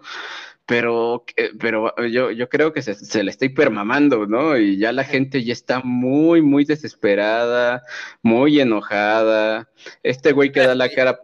pero, 0.67 1.23
pero 1.59 1.95
yo, 2.07 2.29
yo 2.29 2.49
creo 2.49 2.73
que 2.73 2.81
se, 2.81 2.93
se, 2.93 3.23
le 3.23 3.31
está 3.31 3.45
hipermamando, 3.45 4.27
¿no? 4.27 4.57
Y 4.57 4.77
ya 4.77 4.91
la 4.91 5.05
gente 5.05 5.43
ya 5.43 5.53
está 5.53 5.79
muy, 5.79 6.41
muy 6.41 6.65
desesperada, 6.65 7.83
muy 8.21 8.59
enojada. 8.59 9.69
Este 10.03 10.33
güey 10.33 10.51
que 10.51 10.59
da 10.59 10.75
la 10.75 10.89
cara. 10.93 11.21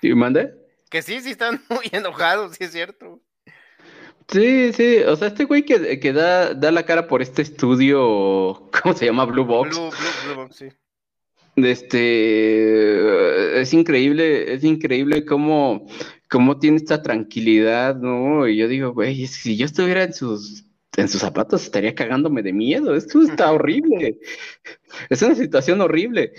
¿Y 0.00 0.14
mande? 0.14 0.54
Que 0.88 1.02
sí, 1.02 1.20
sí 1.20 1.32
están 1.32 1.62
muy 1.68 1.84
enojados, 1.92 2.56
sí 2.56 2.64
es 2.64 2.72
cierto. 2.72 3.20
Sí, 4.30 4.72
sí, 4.72 4.98
o 5.06 5.16
sea, 5.16 5.28
este 5.28 5.44
güey 5.44 5.64
que, 5.64 6.00
que 6.00 6.12
da, 6.12 6.54
da 6.54 6.70
la 6.70 6.84
cara 6.84 7.08
por 7.08 7.20
este 7.20 7.42
estudio, 7.42 8.70
¿cómo 8.82 8.94
se 8.94 9.04
llama? 9.04 9.26
Blue 9.26 9.44
Box. 9.44 9.76
Blue, 9.76 9.90
Blue, 9.90 10.24
Blue 10.24 10.34
Box, 10.34 10.56
sí. 10.56 10.68
Este, 11.56 13.60
es 13.60 13.74
increíble, 13.74 14.54
es 14.54 14.64
increíble 14.64 15.24
cómo, 15.24 15.88
cómo 16.28 16.58
tiene 16.58 16.76
esta 16.76 17.02
tranquilidad, 17.02 17.96
¿no? 17.96 18.46
Y 18.46 18.56
yo 18.56 18.68
digo, 18.68 18.92
güey, 18.92 19.26
si 19.26 19.56
yo 19.56 19.66
estuviera 19.66 20.02
en 20.02 20.12
sus, 20.12 20.64
en 20.96 21.08
sus 21.08 21.20
zapatos 21.20 21.62
estaría 21.62 21.94
cagándome 21.94 22.42
de 22.42 22.52
miedo, 22.52 22.94
esto 22.94 23.22
está 23.22 23.52
horrible, 23.52 24.18
es 25.10 25.22
una 25.22 25.34
situación 25.34 25.80
horrible. 25.80 26.32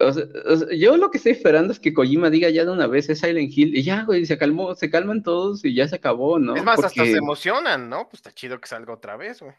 O 0.00 0.12
sea, 0.12 0.24
o 0.46 0.56
sea, 0.56 0.68
yo 0.76 0.96
lo 0.96 1.10
que 1.10 1.18
estoy 1.18 1.32
esperando 1.32 1.72
es 1.72 1.80
que 1.80 1.92
Kojima 1.92 2.30
diga 2.30 2.48
ya 2.50 2.64
de 2.64 2.70
una 2.70 2.86
vez 2.86 3.08
es 3.08 3.18
Silent 3.18 3.52
Hill 3.56 3.76
y 3.76 3.82
ya, 3.82 4.04
güey, 4.04 4.26
se 4.26 4.38
calmó, 4.38 4.76
se 4.76 4.90
calman 4.90 5.24
todos 5.24 5.64
y 5.64 5.74
ya 5.74 5.88
se 5.88 5.96
acabó, 5.96 6.38
¿no? 6.38 6.54
Es 6.54 6.62
más, 6.62 6.76
Porque... 6.76 7.00
hasta 7.00 7.04
se 7.04 7.18
emocionan, 7.18 7.88
¿no? 7.88 8.04
Pues 8.04 8.20
está 8.20 8.32
chido 8.32 8.60
que 8.60 8.68
salga 8.68 8.94
otra 8.94 9.16
vez, 9.16 9.40
güey. 9.40 9.54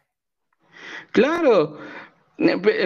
Claro, 1.11 1.77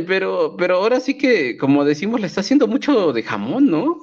pero, 0.07 0.55
pero 0.57 0.75
ahora 0.77 0.99
sí 0.99 1.17
que, 1.17 1.57
como 1.57 1.85
decimos, 1.85 2.19
le 2.21 2.27
está 2.27 2.41
haciendo 2.41 2.67
mucho 2.67 3.13
de 3.13 3.23
jamón, 3.23 3.69
¿no? 3.69 4.01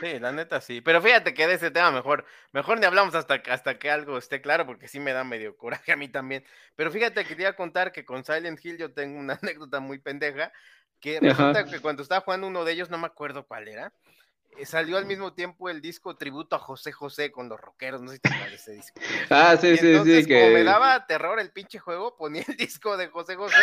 Sí, 0.00 0.18
la 0.18 0.32
neta 0.32 0.60
sí. 0.60 0.80
Pero 0.80 1.00
fíjate 1.00 1.32
que 1.34 1.46
de 1.46 1.54
ese 1.54 1.70
tema 1.70 1.90
mejor, 1.90 2.26
mejor 2.52 2.78
ni 2.78 2.86
hablamos 2.86 3.14
hasta, 3.14 3.34
hasta 3.50 3.78
que 3.78 3.90
algo 3.90 4.18
esté 4.18 4.40
claro, 4.42 4.66
porque 4.66 4.88
sí 4.88 5.00
me 5.00 5.12
da 5.12 5.24
medio 5.24 5.56
coraje 5.56 5.92
a 5.92 5.96
mí 5.96 6.08
también. 6.08 6.44
Pero 6.76 6.90
fíjate 6.90 7.24
que 7.24 7.34
te 7.34 7.42
iba 7.42 7.50
a 7.50 7.56
contar 7.56 7.92
que 7.92 8.04
con 8.04 8.24
Silent 8.24 8.62
Hill 8.64 8.76
yo 8.78 8.92
tengo 8.92 9.18
una 9.18 9.34
anécdota 9.42 9.80
muy 9.80 9.98
pendeja, 9.98 10.52
que 11.00 11.20
resulta 11.20 11.60
Ajá. 11.60 11.70
que 11.70 11.80
cuando 11.80 12.02
estaba 12.02 12.20
jugando 12.22 12.46
uno 12.48 12.64
de 12.64 12.72
ellos, 12.72 12.90
no 12.90 12.98
me 12.98 13.06
acuerdo 13.06 13.46
cuál 13.46 13.68
era, 13.68 13.92
eh, 13.92 14.23
salió 14.64 14.96
al 14.96 15.06
mismo 15.06 15.32
tiempo 15.32 15.68
el 15.68 15.80
disco 15.80 16.16
tributo 16.16 16.56
a 16.56 16.58
José 16.58 16.92
José 16.92 17.30
con 17.30 17.48
los 17.48 17.60
rockeros, 17.60 18.00
no 18.00 18.08
sé 18.10 18.16
si 18.16 18.20
te 18.22 18.28
acuerdas 18.28 18.50
de 18.50 18.56
ese 18.56 18.72
disco. 18.72 19.00
Ah, 19.30 19.56
sí, 19.60 19.68
Y 19.68 19.78
sí, 19.78 19.86
entonces, 19.88 20.24
sí. 20.24 20.32
como 20.32 20.50
me 20.50 20.64
daba 20.64 21.06
terror 21.06 21.40
el 21.40 21.50
pinche 21.50 21.78
juego, 21.78 22.16
ponía 22.16 22.44
el 22.46 22.56
disco 22.56 22.96
de 22.96 23.08
José 23.08 23.36
José 23.36 23.56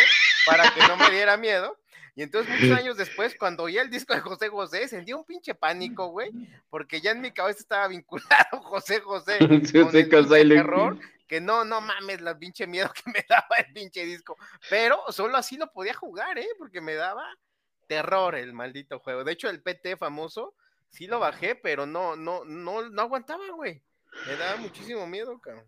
para 0.45 0.69
que 0.73 0.81
no 0.87 0.97
me 0.97 1.09
diera 1.11 1.37
miedo. 1.37 1.77
Y 2.15 2.23
entonces, 2.23 2.53
muchos 2.59 2.77
años 2.77 2.97
después, 2.97 3.35
cuando 3.37 3.63
oía 3.63 3.81
el 3.81 3.89
disco 3.89 4.13
de 4.13 4.19
José 4.19 4.49
José, 4.49 4.87
sentía 4.87 5.15
un 5.15 5.23
pinche 5.23 5.55
pánico, 5.55 6.07
güey, 6.07 6.31
porque 6.69 6.99
ya 7.01 7.11
en 7.11 7.21
mi 7.21 7.31
cabeza 7.31 7.59
estaba 7.59 7.87
vinculado 7.87 8.61
José 8.63 8.99
José 8.99 9.39
con 9.39 9.65
Sí, 9.65 9.77
el 9.77 10.49
terror, 10.49 10.99
que 11.27 11.39
no, 11.39 11.63
no 11.63 11.79
mames, 11.79 12.21
la 12.21 12.37
pinche 12.37 12.67
miedo 12.67 12.91
que 12.93 13.09
me 13.11 13.25
daba 13.27 13.55
el 13.65 13.71
pinche 13.73 14.05
disco. 14.05 14.37
Pero 14.69 15.01
solo 15.09 15.37
así 15.37 15.57
lo 15.57 15.71
podía 15.71 15.93
jugar, 15.93 16.37
¿eh? 16.37 16.47
Porque 16.57 16.81
me 16.81 16.95
daba 16.95 17.25
terror 17.87 18.35
el 18.35 18.53
maldito 18.53 18.99
juego. 18.99 19.23
De 19.23 19.31
hecho, 19.33 19.49
el 19.49 19.61
PT 19.61 19.97
famoso 19.97 20.55
sí 20.91 21.07
lo 21.07 21.19
bajé, 21.19 21.55
pero 21.55 21.85
no, 21.85 22.15
no, 22.15 22.45
no, 22.45 22.87
no 22.89 23.01
aguantaba, 23.01 23.43
güey. 23.55 23.81
Me 24.27 24.35
daba 24.35 24.57
muchísimo 24.57 25.07
miedo, 25.07 25.39
cabrón. 25.39 25.65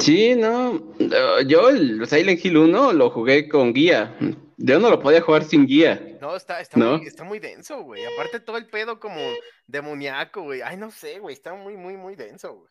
Sí, 0.00 0.34
no. 0.34 0.94
eh, 0.98 1.44
Yo 1.46 1.68
el 1.68 2.06
Silent 2.06 2.44
Hill 2.44 2.56
1 2.56 2.92
lo 2.92 3.10
jugué 3.10 3.48
con 3.48 3.72
guía. 3.72 4.16
Yo 4.58 4.78
no 4.78 4.90
lo 4.90 5.00
podía 5.00 5.20
jugar 5.20 5.44
sin 5.44 5.66
guía. 5.66 6.18
No, 6.20 6.34
está, 6.34 6.60
está, 6.60 6.78
¿No? 6.78 6.98
Muy, 6.98 7.06
está 7.06 7.24
muy 7.24 7.38
denso, 7.38 7.82
güey. 7.82 8.04
Aparte 8.04 8.40
todo 8.40 8.56
el 8.56 8.66
pedo 8.66 8.98
como 8.98 9.20
demoníaco, 9.66 10.42
güey. 10.42 10.60
Ay, 10.62 10.76
no 10.76 10.90
sé, 10.90 11.18
güey. 11.18 11.34
Está 11.34 11.54
muy, 11.54 11.76
muy, 11.76 11.96
muy 11.96 12.16
denso, 12.16 12.54
güey. 12.54 12.70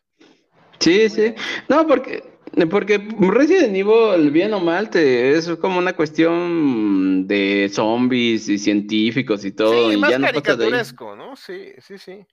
Sí, 0.78 1.08
sí. 1.08 1.34
No, 1.68 1.86
porque, 1.86 2.22
porque 2.70 2.98
Resident 3.18 3.74
Evil, 3.76 4.30
bien 4.30 4.54
o 4.54 4.60
mal, 4.60 4.88
te, 4.90 5.32
es 5.32 5.48
como 5.60 5.78
una 5.78 5.94
cuestión 5.94 7.26
de 7.26 7.70
zombies 7.72 8.48
y 8.48 8.58
científicos 8.58 9.44
y 9.44 9.52
todo. 9.52 9.90
sí, 9.90 9.94
y 9.94 9.96
más 9.98 10.10
ya 10.10 10.18
no 10.18 10.26
pasa 10.26 10.32
de 10.32 10.38
ahí. 10.38 10.42
caricaturesco, 10.70 11.16
¿no? 11.16 11.36
Sí, 11.36 11.72
sí, 11.78 11.98
sí. 11.98 12.26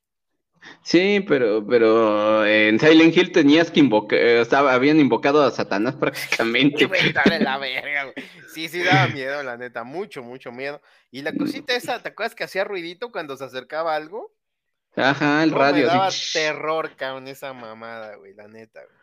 Sí, 0.82 1.24
pero, 1.27 1.65
pero 1.67 2.46
en 2.46 2.79
Silent 2.79 3.15
Hill 3.15 3.32
tenías 3.32 3.70
que 3.70 3.79
invocar, 3.79 4.17
estaba, 4.20 4.74
habían 4.74 5.00
invocado 5.00 5.43
a 5.43 5.51
Satanás 5.51 5.96
prácticamente. 6.00 6.88
la 7.39 7.58
verga. 7.58 8.13
Sí, 8.53 8.70
sí, 8.70 8.82
daba 8.84 9.08
miedo, 9.08 9.43
la 9.43 9.58
neta. 9.58 9.84
Mucho, 9.84 10.24
mucho 10.24 10.51
miedo. 10.51 10.82
Y 11.12 11.22
la 11.22 11.34
cosita 11.34 11.75
esa, 11.75 12.01
¿te 12.01 12.10
acuerdas 12.10 12.36
que 12.36 12.43
hacía 12.43 12.63
ruidito 12.63 13.12
cuando 13.12 13.36
se 13.36 13.43
acercaba 13.43 13.96
algo? 13.96 14.32
Ajá, 14.96 15.43
el 15.43 15.51
No, 15.51 15.58
radio. 15.58 15.88
Me 15.88 15.93
daba 15.93 16.10
terror, 16.34 16.96
cabrón, 16.96 17.27
esa 17.27 17.51
mamada, 17.53 18.15
güey, 18.15 18.34
la 18.34 18.48
neta, 18.48 18.82
güey. 18.84 19.03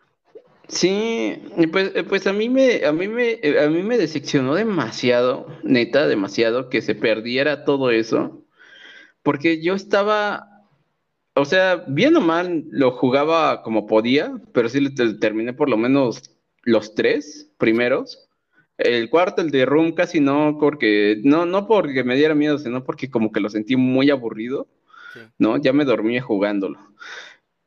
Sí, 0.68 1.42
pues, 1.72 1.92
eh, 1.96 2.04
pues 2.04 2.26
a 2.28 2.32
mí 2.32 2.48
me, 2.48 2.84
a 2.84 2.92
mí 2.92 3.08
me, 3.08 3.40
eh, 3.42 3.60
a 3.64 3.68
mí 3.68 3.82
me 3.82 3.98
decepcionó 3.98 4.54
demasiado, 4.54 5.46
neta, 5.64 6.06
demasiado 6.06 6.68
que 6.68 6.80
se 6.80 6.94
perdiera 6.94 7.64
todo 7.64 7.90
eso, 7.90 8.44
porque 9.22 9.62
yo 9.62 9.74
estaba, 9.74 10.66
o 11.34 11.44
sea, 11.46 11.84
bien 11.88 12.16
o 12.16 12.22
mal 12.22 12.64
lo 12.70 12.92
jugaba 12.92 13.62
como 13.62 13.86
podía, 13.86 14.32
pero 14.54 14.68
sí 14.68 14.80
le 14.80 14.90
te- 14.90 15.14
terminé 15.14 15.54
por 15.54 15.70
lo 15.70 15.76
menos 15.78 16.22
los 16.64 16.94
tres 16.94 17.50
primeros. 17.58 18.28
El 18.78 19.10
cuarto, 19.10 19.42
el 19.42 19.50
de 19.52 19.66
Room, 19.66 19.92
casi 19.94 20.20
no, 20.20 20.58
porque, 20.60 21.20
no, 21.24 21.46
no 21.46 21.66
porque 21.68 22.04
me 22.04 22.16
diera 22.16 22.34
miedo, 22.34 22.58
sino 22.58 22.84
porque 22.84 23.10
como 23.10 23.32
que 23.32 23.40
lo 23.40 23.50
sentí 23.50 23.76
muy 23.76 24.10
aburrido, 24.10 24.68
Sí, 25.14 25.20
¿no? 25.38 25.58
Ya 25.58 25.72
me 25.72 25.84
dormía 25.86 26.22
jugándolo. 26.22 26.78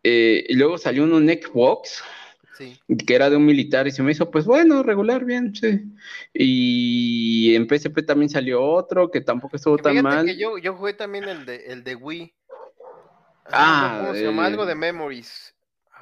Eh, 0.04 0.46
y 0.50 0.56
luego 0.56 0.78
salió 0.78 1.04
un 1.04 1.28
Xbox 1.30 2.04
sí. 2.58 2.80
que 3.06 3.16
era 3.16 3.30
de 3.30 3.36
un 3.38 3.46
militar 3.46 3.88
y 3.88 3.92
se 3.92 4.04
me 4.04 4.12
hizo, 4.12 4.30
pues 4.32 4.46
bueno, 4.46 4.84
regular, 4.84 5.26
bien, 5.26 5.54
sí. 5.56 5.82
Y 6.34 7.56
en 7.56 7.68
PSP 7.68 8.06
también 8.06 8.30
salió 8.30 8.62
otro 8.64 9.10
que 9.12 9.22
tampoco 9.22 9.56
estuvo 9.56 9.78
Que 9.78 9.84
tan 9.84 10.02
mal. 10.02 10.26
que 10.26 10.38
yo, 10.38 10.58
yo 10.58 10.76
jugué 10.76 10.94
también 10.94 11.26
el 11.26 11.46
de, 11.46 11.56
el 11.68 11.84
de 11.84 11.96
Wii. 11.96 12.34
Ah, 13.46 14.00
¿Cómo 14.02 14.14
se 14.14 14.24
llama? 14.24 14.44
eh, 14.44 14.48
Algo 14.48 14.66
de 14.66 14.76
Memories. 14.76 15.56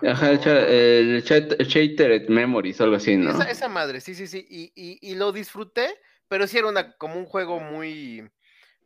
Ajá, 0.04 0.32
el, 0.32 1.22
Shattered 1.24 2.28
Memories, 2.28 2.82
algo 2.82 2.96
así, 2.96 3.18
¿no? 3.18 3.30
Esa, 3.32 3.50
esa 3.50 3.68
madre, 3.70 4.02
sí, 4.02 4.16
sí, 4.16 4.28
sí. 4.28 4.46
Y, 4.50 4.72
y, 4.76 4.98
y 5.12 5.16
lo 5.16 5.32
disfruté, 5.32 5.90
pero 6.28 6.48
sí 6.48 6.58
era 6.58 6.68
una, 6.68 6.94
como 6.98 7.16
un 7.16 7.26
juego 7.26 7.60
muy, 7.60 8.28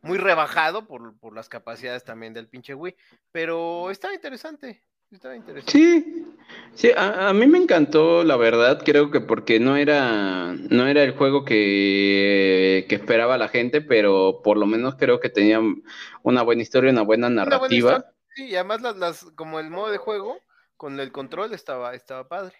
muy 0.02 0.18
rebajado 0.18 0.86
por, 0.86 1.18
por 1.18 1.34
las 1.34 1.48
capacidades 1.48 2.04
también 2.04 2.34
del 2.34 2.48
pinche 2.48 2.74
Wii. 2.74 2.96
Pero 3.32 3.90
estaba 3.90 4.14
interesante. 4.14 4.84
Estaba 5.10 5.36
interesante. 5.36 5.72
Sí, 5.72 6.26
sí, 6.74 6.90
a, 6.96 7.28
a 7.28 7.32
mí 7.32 7.46
me 7.46 7.58
encantó, 7.58 8.24
la 8.24 8.36
verdad, 8.36 8.82
creo 8.84 9.10
que 9.10 9.20
porque 9.20 9.60
no 9.60 9.76
era, 9.76 10.52
no 10.54 10.86
era 10.86 11.02
el 11.02 11.12
juego 11.12 11.44
que, 11.44 12.86
que 12.88 12.94
esperaba 12.94 13.38
la 13.38 13.48
gente, 13.48 13.80
pero 13.80 14.40
por 14.42 14.56
lo 14.56 14.66
menos 14.66 14.96
creo 14.96 15.20
que 15.20 15.28
tenía 15.28 15.60
una 16.22 16.42
buena 16.42 16.62
historia, 16.62 16.90
una 16.90 17.02
buena 17.02 17.28
Una 17.28 17.36
buena 17.36 17.44
narrativa. 17.44 18.04
Sí, 18.34 18.46
y 18.46 18.54
además 18.56 18.82
las, 18.82 18.96
las, 18.96 19.24
como 19.34 19.60
el 19.60 19.70
modo 19.70 19.90
de 19.90 19.98
juego, 19.98 20.38
con 20.76 21.00
el 21.00 21.12
control 21.12 21.54
estaba, 21.54 21.94
estaba 21.94 22.28
padre. 22.28 22.54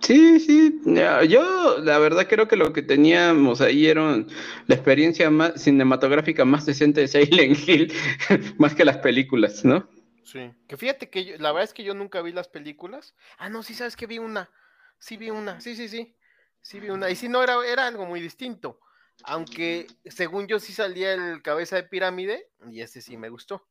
Sí, 0.00 0.40
sí, 0.40 0.80
yo 1.28 1.78
la 1.78 1.98
verdad 1.98 2.26
creo 2.28 2.48
que 2.48 2.56
lo 2.56 2.72
que 2.72 2.82
teníamos 2.82 3.60
ahí 3.60 3.86
era 3.86 4.24
la 4.66 4.74
experiencia 4.74 5.30
más 5.30 5.62
cinematográfica 5.62 6.44
más 6.44 6.66
decente 6.66 7.02
de 7.02 7.08
Silent 7.08 7.56
Hill, 7.68 7.92
más 8.58 8.74
que 8.74 8.84
las 8.84 8.98
películas, 8.98 9.64
¿no? 9.64 9.88
Sí. 10.24 10.52
Que 10.68 10.76
fíjate 10.76 11.10
que 11.10 11.24
yo- 11.24 11.36
la 11.38 11.52
verdad 11.52 11.64
es 11.64 11.74
que 11.74 11.84
yo 11.84 11.94
nunca 11.94 12.22
vi 12.22 12.32
las 12.32 12.48
películas. 12.48 13.14
Ah, 13.38 13.48
no, 13.48 13.62
sí 13.62 13.74
sabes 13.74 13.96
que 13.96 14.06
vi 14.06 14.18
una. 14.18 14.50
Sí 14.98 15.16
vi 15.16 15.30
una. 15.30 15.60
Sí, 15.60 15.74
sí, 15.74 15.88
sí. 15.88 16.16
Sí 16.60 16.78
vi 16.80 16.90
una. 16.90 17.10
Y 17.10 17.16
sí, 17.16 17.28
no, 17.28 17.42
era, 17.42 17.56
era 17.66 17.86
algo 17.86 18.06
muy 18.06 18.20
distinto. 18.20 18.78
Aunque 19.24 19.86
según 20.06 20.46
yo 20.46 20.58
sí 20.58 20.72
salía 20.72 21.12
el 21.14 21.42
cabeza 21.42 21.76
de 21.76 21.84
pirámide 21.84 22.48
y 22.70 22.80
ese 22.80 23.00
sí 23.00 23.16
me 23.16 23.28
gustó. 23.28 23.66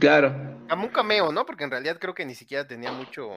Claro. 0.00 0.34
Como 0.68 0.84
un 0.86 0.92
cameo, 0.92 1.32
¿no? 1.32 1.44
Porque 1.46 1.64
en 1.64 1.70
realidad 1.70 1.98
creo 1.98 2.14
que 2.14 2.24
ni 2.24 2.34
siquiera 2.34 2.66
tenía 2.66 2.92
mucho 2.92 3.30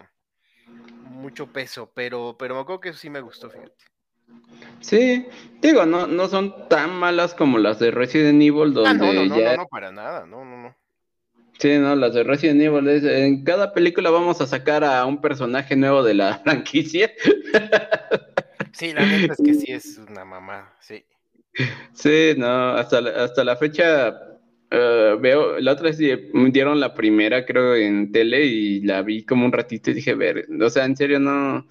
mucho 1.03 1.47
peso, 1.47 1.91
pero 1.93 2.35
pero 2.37 2.55
me 2.55 2.61
acuerdo 2.61 2.79
que 2.81 2.89
eso 2.89 2.99
sí 2.99 3.09
me 3.09 3.19
gustó, 3.21 3.49
fíjate. 3.49 3.85
Sí, 4.79 5.27
digo, 5.61 5.85
no, 5.85 6.07
no 6.07 6.27
son 6.27 6.69
tan 6.69 6.93
malas 6.95 7.33
como 7.33 7.57
las 7.57 7.79
de 7.79 7.91
Resident 7.91 8.41
Evil, 8.41 8.73
donde 8.73 8.89
Ah, 8.89 8.93
no, 8.93 9.13
no, 9.13 9.25
no, 9.25 9.37
ya... 9.37 9.51
no, 9.51 9.63
no, 9.63 9.67
para 9.67 9.91
nada, 9.91 10.25
no, 10.25 10.45
no, 10.45 10.57
no. 10.57 10.75
Sí, 11.59 11.77
no, 11.77 11.95
las 11.95 12.13
de 12.13 12.23
Resident 12.23 12.61
Evil, 12.61 12.87
es- 12.87 13.03
en 13.03 13.43
cada 13.43 13.73
película 13.73 14.09
vamos 14.09 14.39
a 14.41 14.47
sacar 14.47 14.83
a 14.83 15.05
un 15.05 15.19
personaje 15.21 15.75
nuevo 15.75 16.03
de 16.03 16.13
la 16.13 16.39
franquicia. 16.43 17.11
Sí, 18.71 18.93
la 18.93 19.05
neta 19.05 19.33
es 19.33 19.41
que 19.43 19.53
sí 19.53 19.71
es 19.71 19.97
una 19.99 20.25
mamá, 20.25 20.75
sí. 20.79 21.05
Sí, 21.93 22.33
no, 22.37 22.69
hasta 22.71 23.01
la, 23.01 23.09
hasta 23.23 23.43
la 23.43 23.55
fecha 23.57 24.09
eh, 24.71 25.17
veo, 25.19 25.59
la 25.59 25.73
otra 25.73 25.85
vez 25.85 25.97
di- 25.97 26.15
dieron 26.51 26.79
la 26.79 26.93
primera, 26.93 27.45
creo, 27.45 27.75
en 27.75 28.11
tele 28.11 28.45
y 28.45 28.81
la 28.81 29.01
vi 29.01 29.25
como 29.25 29.45
un 29.45 29.51
ratito 29.51 29.91
y 29.91 29.95
dije, 29.95 30.13
ver, 30.15 30.47
o 30.61 30.69
sea, 30.69 30.85
en 30.85 30.95
serio, 30.95 31.19
no, 31.19 31.67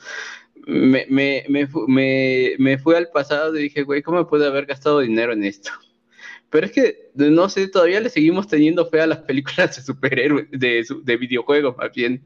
me, 0.67 1.07
me, 1.11 1.45
me, 1.49 1.69
me, 1.89 2.53
me 2.59 2.79
fui 2.79 2.95
al 2.97 3.09
pasado 3.11 3.57
y 3.59 3.63
dije, 3.65 3.83
güey, 3.83 4.03
¿cómo 4.03 4.27
pude 4.27 4.47
haber 4.47 4.67
gastado 4.67 5.01
dinero 5.01 5.33
en 5.33 5.45
esto? 5.45 5.71
Pero 6.51 6.67
es 6.67 6.73
que, 6.73 7.11
no 7.15 7.49
sé, 7.49 7.69
todavía 7.69 8.01
le 8.01 8.09
seguimos 8.11 8.49
teniendo 8.49 8.87
fe 8.89 9.01
a 9.03 9.07
las 9.07 9.19
películas 9.19 9.77
de 9.77 9.83
superhéroes, 9.83 10.51
de, 10.51 10.85
de 11.03 11.17
videojuegos, 11.17 11.77
más 11.77 11.93
bien. 11.93 12.23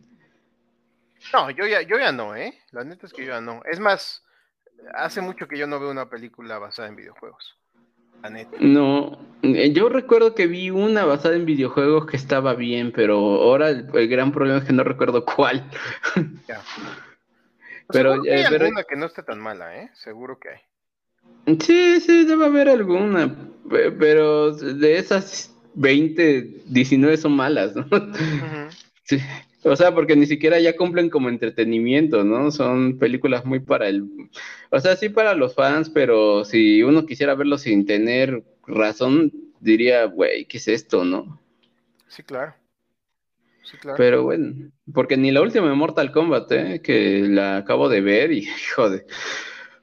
No, 1.33 1.51
yo 1.51 1.67
ya, 1.67 1.83
yo 1.83 1.99
ya 1.99 2.13
no, 2.13 2.35
¿eh? 2.37 2.55
La 2.71 2.85
neta 2.85 3.07
es 3.07 3.13
que 3.13 3.23
yo 3.25 3.33
ya 3.33 3.41
no. 3.41 3.63
Es 3.71 3.79
más, 3.81 4.25
hace 4.95 5.21
mucho 5.21 5.47
que 5.49 5.59
yo 5.59 5.67
no 5.67 5.81
veo 5.81 5.91
una 5.91 6.09
película 6.09 6.59
basada 6.59 6.89
en 6.89 6.97
videojuegos. 6.97 7.57
La 8.23 8.31
neta. 8.31 8.57
No, 8.61 9.19
eh, 9.43 9.73
yo 9.73 9.89
recuerdo 9.89 10.35
que 10.37 10.47
vi 10.47 10.71
una 10.71 11.05
basada 11.05 11.35
en 11.35 11.45
videojuegos 11.45 12.07
que 12.07 12.17
estaba 12.17 12.55
bien, 12.55 12.93
pero 12.93 13.17
ahora 13.17 13.71
el, 13.71 13.89
el 13.93 14.09
gran 14.09 14.31
problema 14.31 14.59
es 14.59 14.65
que 14.65 14.73
no 14.73 14.85
recuerdo 14.85 15.25
cuál. 15.25 15.69
Ya. 16.47 16.61
Pero, 17.89 18.13
Seguro 18.13 18.23
que 18.23 18.33
hay 18.35 18.41
eh, 18.43 18.47
pero- 18.49 18.65
alguna 18.67 18.85
que 18.85 18.97
no 18.97 19.07
esté 19.07 19.23
tan 19.23 19.39
mala, 19.41 19.77
¿eh? 19.77 19.91
Seguro 19.95 20.39
que 20.39 20.49
hay. 20.51 20.61
Sí, 21.47 22.01
sí, 22.01 22.25
debe 22.25 22.47
haber 22.47 22.69
alguna, 22.69 23.35
pe- 23.69 23.91
pero 23.93 24.53
de 24.53 24.97
esas 24.99 25.53
20, 25.75 26.63
19 26.67 27.17
son 27.17 27.33
malas, 27.33 27.75
¿no? 27.75 27.87
Sí, 29.05 29.19
o 29.65 29.75
sea, 29.75 29.93
porque 29.93 30.15
ni 30.15 30.27
siquiera 30.27 30.61
ya 30.61 30.77
cumplen 30.77 31.11
como 31.11 31.29
entretenimiento, 31.29 32.23
¿no? 32.23 32.53
Son 32.53 32.99
películas 32.99 33.45
muy 33.45 33.59
para 33.59 33.89
el, 33.89 34.05
o 34.71 34.79
sea, 34.79 34.95
sí 34.95 35.09
para 35.09 35.35
los 35.35 35.55
fans, 35.57 35.91
pero 35.91 36.45
si 36.45 36.83
uno 36.85 37.05
quisiera 37.05 37.35
verlo 37.35 37.59
sin 37.59 37.85
tener 37.85 38.45
razón, 38.65 39.33
diría, 39.61 40.05
güey, 40.05 40.45
¿qué 40.47 40.59
es 40.59 40.69
esto, 40.69 41.05
no? 41.05 41.41
Sí, 42.07 42.23
claro. 42.23 42.55
Sí, 43.65 43.77
claro. 43.77 43.97
Pero 43.97 44.23
bueno, 44.23 44.71
porque 44.95 45.17
ni 45.17 45.33
la 45.33 45.43
última 45.43 45.69
de 45.69 45.75
Mortal 45.75 46.13
Kombat, 46.13 46.53
¿eh? 46.53 46.81
que 46.83 47.27
la 47.29 47.57
acabo 47.59 47.89
de 47.89 48.01
ver 48.01 48.31
y 48.33 48.47
joder, 48.77 49.05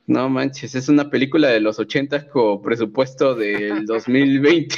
no 0.10 0.28
manches, 0.28 0.74
es 0.74 0.90
una 0.90 1.10
película 1.10 1.50
de 1.50 1.60
los 1.60 1.78
80 1.80 2.28
con 2.30 2.62
presupuesto 2.62 3.36
del 3.36 3.86
2020. 3.86 4.76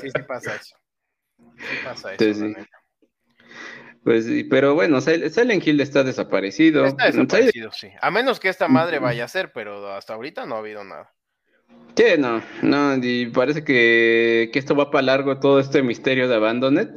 Sí, 0.00 0.10
sí 0.10 0.22
pasa 0.26 0.56
eso. 0.56 0.76
Sí 1.36 1.76
pasa 1.84 2.14
eso. 2.14 2.34
Sí. 2.34 2.54
Pues 4.02 4.24
sí, 4.24 4.44
pero 4.44 4.74
bueno, 4.74 4.96
Sil- 5.04 5.28
Silent 5.28 5.66
Hill 5.66 5.78
está 5.82 6.02
desaparecido. 6.02 6.86
Está 6.86 7.06
desaparecido, 7.06 7.70
sí. 7.70 7.90
A 8.00 8.10
menos 8.10 8.40
que 8.40 8.48
esta 8.48 8.66
madre 8.66 8.98
vaya 8.98 9.24
a 9.24 9.28
ser, 9.28 9.52
pero 9.52 9.92
hasta 9.92 10.14
ahorita 10.14 10.46
no 10.46 10.54
ha 10.56 10.60
habido 10.60 10.82
nada. 10.82 11.12
Sí, 11.94 12.04
no, 12.18 12.42
no, 12.62 12.96
y 12.96 13.26
parece 13.26 13.62
que, 13.62 14.48
que 14.52 14.58
esto 14.58 14.74
va 14.74 14.90
para 14.90 15.02
largo 15.02 15.38
todo 15.38 15.60
este 15.60 15.82
misterio 15.82 16.28
de 16.28 16.36
Abandoned, 16.36 16.94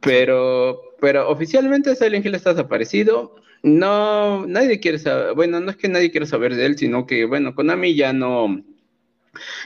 pero, 0.00 0.78
pero 1.00 1.30
oficialmente 1.30 1.96
Silent 1.96 2.26
Hill 2.26 2.34
está 2.34 2.50
desaparecido. 2.50 3.36
No, 3.62 4.46
nadie 4.46 4.80
quiere 4.80 4.98
saber, 4.98 5.34
bueno, 5.34 5.60
no 5.60 5.70
es 5.70 5.76
que 5.76 5.88
nadie 5.88 6.10
quiera 6.10 6.26
saber 6.26 6.54
de 6.54 6.66
él, 6.66 6.78
sino 6.78 7.06
que, 7.06 7.24
bueno, 7.24 7.54
Konami 7.54 7.94
ya 7.94 8.12
no, 8.12 8.62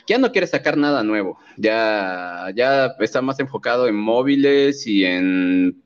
ya 0.07 0.19
no 0.19 0.33
quiere 0.33 0.47
sacar 0.47 0.77
nada 0.77 1.03
nuevo, 1.03 1.39
ya, 1.57 2.51
ya 2.55 2.95
está 3.01 3.23
más 3.23 3.41
enfocado 3.41 3.89
en 3.89 3.97
móviles 3.97 4.87
y 4.87 5.05
en, 5.05 5.83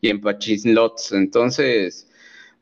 y 0.00 0.08
en 0.08 0.20
pachislots, 0.20 1.12
entonces 1.12 2.10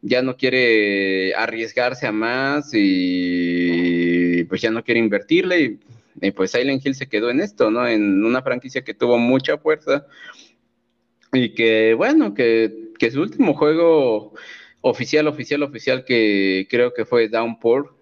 ya 0.02 0.20
no 0.20 0.36
quiere 0.36 1.34
arriesgarse 1.34 2.06
a 2.06 2.12
más 2.12 2.70
y 2.72 4.44
pues 4.44 4.60
ya 4.60 4.70
no 4.70 4.82
quiere 4.82 5.00
invertirle 5.00 5.78
y, 6.20 6.30
pues 6.32 6.50
Silent 6.50 6.84
Hill 6.84 6.94
se 6.94 7.08
quedó 7.08 7.30
en 7.30 7.40
esto, 7.40 7.70
¿no? 7.70 7.86
En 7.86 8.24
una 8.24 8.42
franquicia 8.42 8.84
que 8.84 8.94
tuvo 8.94 9.16
mucha 9.18 9.56
fuerza 9.58 10.06
y 11.32 11.54
que 11.54 11.94
bueno, 11.94 12.34
que, 12.34 12.90
que 12.98 13.10
su 13.10 13.22
último 13.22 13.54
juego 13.54 14.34
oficial, 14.82 15.26
oficial, 15.28 15.62
oficial 15.62 16.04
que 16.04 16.66
creo 16.68 16.92
que 16.92 17.06
fue 17.06 17.28
Downpour, 17.28 17.96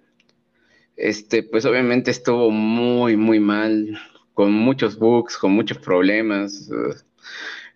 este, 0.97 1.43
pues 1.43 1.65
obviamente 1.65 2.11
estuvo 2.11 2.51
muy, 2.51 3.17
muy 3.17 3.39
mal, 3.41 3.99
con 4.35 4.53
muchos 4.53 4.99
bugs, 4.99 5.37
con 5.39 5.53
muchos 5.53 5.79
problemas. 5.79 6.71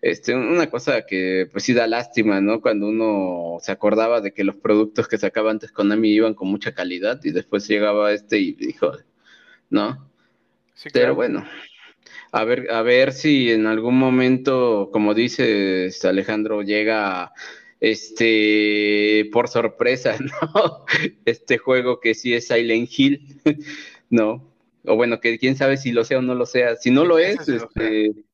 Este, 0.01 0.35
una 0.35 0.69
cosa 0.69 1.05
que 1.05 1.47
pues 1.51 1.63
sí 1.63 1.73
da 1.73 1.87
lástima, 1.87 2.41
¿no? 2.41 2.61
Cuando 2.61 2.87
uno 2.87 3.57
se 3.61 3.71
acordaba 3.71 4.21
de 4.21 4.33
que 4.33 4.43
los 4.43 4.55
productos 4.55 5.07
que 5.07 5.17
sacaba 5.17 5.49
antes 5.49 5.71
Konami 5.71 6.09
iban 6.09 6.35
con 6.35 6.47
mucha 6.47 6.73
calidad 6.75 7.19
y 7.23 7.31
después 7.31 7.67
llegaba 7.67 8.11
este 8.13 8.37
y 8.37 8.53
dijo, 8.53 8.91
¿no? 9.69 10.09
Pero 10.93 11.15
bueno, 11.15 11.45
a 12.31 12.43
ver, 12.43 12.69
a 12.71 12.81
ver 12.81 13.13
si 13.13 13.51
en 13.51 13.65
algún 13.65 13.97
momento, 13.97 14.89
como 14.91 15.13
dices 15.13 16.03
Alejandro, 16.05 16.61
llega 16.61 17.31
este 17.79 19.29
por 19.31 19.47
sorpresa, 19.47 20.17
¿no? 20.19 20.85
Este 21.25 21.57
juego 21.57 21.99
que 21.99 22.13
sí 22.13 22.33
es 22.33 22.47
Silent 22.47 22.89
Hill, 22.95 23.41
¿no? 24.09 24.51
O 24.85 24.95
bueno, 24.95 25.19
que 25.19 25.39
quién 25.39 25.55
sabe 25.55 25.77
si 25.77 25.91
lo 25.91 26.03
sea 26.03 26.19
o 26.19 26.21
no 26.21 26.35
lo 26.35 26.45
sea. 26.45 26.75
Si 26.75 26.91
no 26.91 27.05
lo 27.05 27.17
es, 27.17 27.47
este 27.49 28.25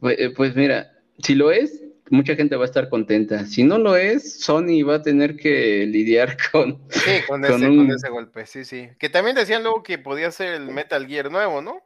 pues, 0.00 0.18
eh, 0.18 0.30
pues, 0.30 0.56
mira, 0.56 0.92
si 1.18 1.34
lo 1.34 1.50
es, 1.50 1.82
mucha 2.10 2.34
gente 2.36 2.56
va 2.56 2.64
a 2.64 2.66
estar 2.66 2.88
contenta. 2.88 3.46
Si 3.46 3.62
no 3.62 3.78
lo 3.78 3.96
es, 3.96 4.40
Sony 4.40 4.82
va 4.86 4.96
a 4.96 5.02
tener 5.02 5.36
que 5.36 5.86
lidiar 5.86 6.36
con, 6.52 6.80
sí, 6.90 7.10
con, 7.26 7.44
ese, 7.44 8.08
golpe, 8.08 8.46
sí, 8.46 8.64
sí. 8.64 8.88
Que 8.98 9.08
también 9.08 9.36
decían 9.36 9.62
luego 9.62 9.82
que 9.82 9.98
podía 9.98 10.30
ser 10.30 10.54
el 10.54 10.68
Metal 10.68 11.06
Gear 11.06 11.30
nuevo, 11.30 11.60
¿no? 11.60 11.82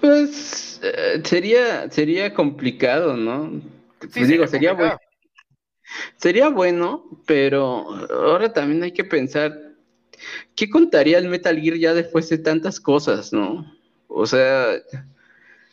Pues 0.00 0.80
eh, 0.82 1.20
sería, 1.24 1.90
sería 1.90 2.32
complicado, 2.32 3.16
¿no? 3.16 3.60
Pues 4.00 4.28
digo, 4.28 4.46
sería 4.46 4.72
bueno. 4.72 4.98
Sería 6.16 6.48
bueno, 6.48 7.04
pero 7.26 7.88
ahora 8.10 8.52
también 8.52 8.82
hay 8.82 8.92
que 8.92 9.04
pensar, 9.04 9.52
¿qué 10.54 10.70
contaría 10.70 11.18
el 11.18 11.28
Metal 11.28 11.58
Gear 11.58 11.76
ya 11.76 11.94
después 11.94 12.28
de 12.28 12.38
tantas 12.38 12.78
cosas, 12.78 13.32
no? 13.32 13.76
O 14.06 14.26
sea, 14.26 14.72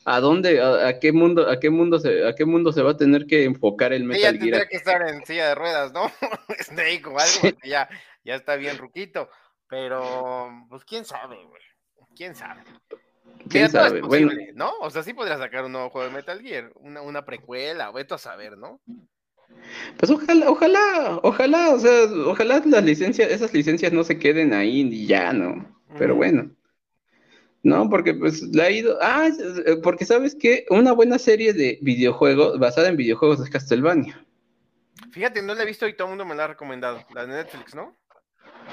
a 0.06 0.20
dónde, 0.20 0.62
a, 0.62 1.00
qué 1.00 1.12
mundo, 1.12 1.50
a 1.50 1.60
qué 1.60 1.70
mundo 1.70 2.00
se, 2.00 2.26
a 2.26 2.34
qué 2.34 2.46
mundo 2.46 2.72
se 2.72 2.82
va 2.82 2.92
a 2.92 2.98
tener 2.98 3.28
que 3.28 3.44
enfocar 3.44 3.94
el 3.94 4.06
Metal 4.06 4.22
Gear. 4.22 4.40
tendría 4.40 4.68
que 4.68 4.78
estar 4.78 5.08
en 5.08 5.26
silla 5.26 5.50
de 5.50 5.56
ruedas, 5.56 5.94
¿no? 5.94 6.12
Snake 6.64 7.04
o 7.06 7.20
algo, 7.20 7.58
ya, 7.64 7.88
ya 8.24 8.36
está 8.36 8.56
bien 8.56 8.78
ruquito. 8.78 9.30
Pero, 9.70 10.50
pues 10.70 10.86
quién 10.86 11.04
sabe, 11.04 11.36
güey. 11.44 11.62
¿Quién 12.16 12.36
sabe? 12.36 12.62
¿Quién 13.50 13.70
sabe? 13.70 14.02
bueno. 14.02 14.32
¿no? 14.56 14.72
O 14.82 14.90
sea, 14.90 15.04
sí 15.04 15.14
podría 15.14 15.38
sacar 15.38 15.66
un 15.66 15.72
nuevo 15.72 15.90
juego 15.90 16.08
de 16.08 16.14
Metal 16.14 16.42
Gear, 16.42 16.72
una, 16.76 17.02
una 17.02 17.26
precuela, 17.26 17.92
veto 17.92 18.16
a 18.16 18.18
saber, 18.18 18.58
¿no? 18.58 18.82
Pues 19.98 20.12
ojalá, 20.12 20.50
ojalá, 20.50 21.20
ojalá, 21.24 21.74
o 21.74 21.80
sea, 21.80 22.04
ojalá 22.26 22.62
las 22.66 22.84
licencias, 22.84 23.32
esas 23.32 23.54
licencias 23.54 23.92
no 23.92 24.04
se 24.04 24.20
queden 24.20 24.54
ahí 24.54 24.82
y 24.82 25.08
ya, 25.08 25.34
¿no? 25.34 25.66
Pero 25.98 26.16
bueno. 26.16 26.52
No, 27.64 27.90
porque 27.90 28.14
pues 28.14 28.44
la 28.44 28.66
ha 28.66 28.72
ido. 28.72 28.98
Ah, 29.02 29.30
eh, 29.66 29.78
porque 29.84 30.06
sabes 30.06 30.36
que 30.36 30.66
una 30.70 30.92
buena 30.94 31.18
serie 31.18 31.54
de 31.54 31.80
videojuegos, 31.82 32.60
basada 32.60 32.88
en 32.88 32.98
videojuegos 32.98 33.42
es 33.42 33.50
Castlevania. 33.50 34.26
Fíjate, 35.12 35.42
no 35.42 35.54
la 35.54 35.64
he 35.64 35.66
visto 35.66 35.88
y 35.88 35.94
todo 35.94 36.08
el 36.08 36.12
mundo 36.12 36.26
me 36.26 36.36
la 36.36 36.46
ha 36.46 36.48
recomendado. 36.48 37.04
La 37.14 37.26
de 37.26 37.34
Netflix, 37.34 37.76
¿no? 37.76 37.97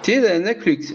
Sí, 0.02 0.16
de 0.16 0.38
Netflix. 0.40 0.94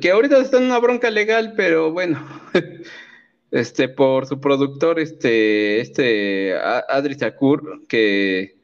Que 0.00 0.10
ahorita 0.10 0.38
está 0.38 0.58
en 0.58 0.64
una 0.64 0.78
bronca 0.78 1.10
legal, 1.10 1.54
pero 1.56 1.92
bueno. 1.92 2.26
este, 3.50 3.88
por 3.88 4.26
su 4.26 4.40
productor, 4.40 4.98
este, 4.98 5.80
este, 5.80 6.54
Adri 6.54 7.14
Sakur, 7.14 7.86
que, 7.88 8.56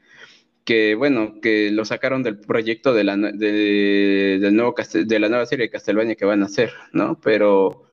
que 0.64 0.94
bueno, 0.94 1.40
que 1.40 1.70
lo 1.70 1.84
sacaron 1.84 2.22
del 2.22 2.38
proyecto 2.40 2.94
de 2.94 3.04
la, 3.04 3.16
de, 3.16 4.38
del 4.40 4.56
nuevo 4.56 4.74
de 4.92 5.18
la 5.18 5.28
nueva 5.28 5.46
serie 5.46 5.66
de 5.66 5.70
Castlevania 5.70 6.14
que 6.16 6.24
van 6.24 6.42
a 6.42 6.46
hacer, 6.46 6.72
¿no? 6.92 7.20
Pero 7.20 7.88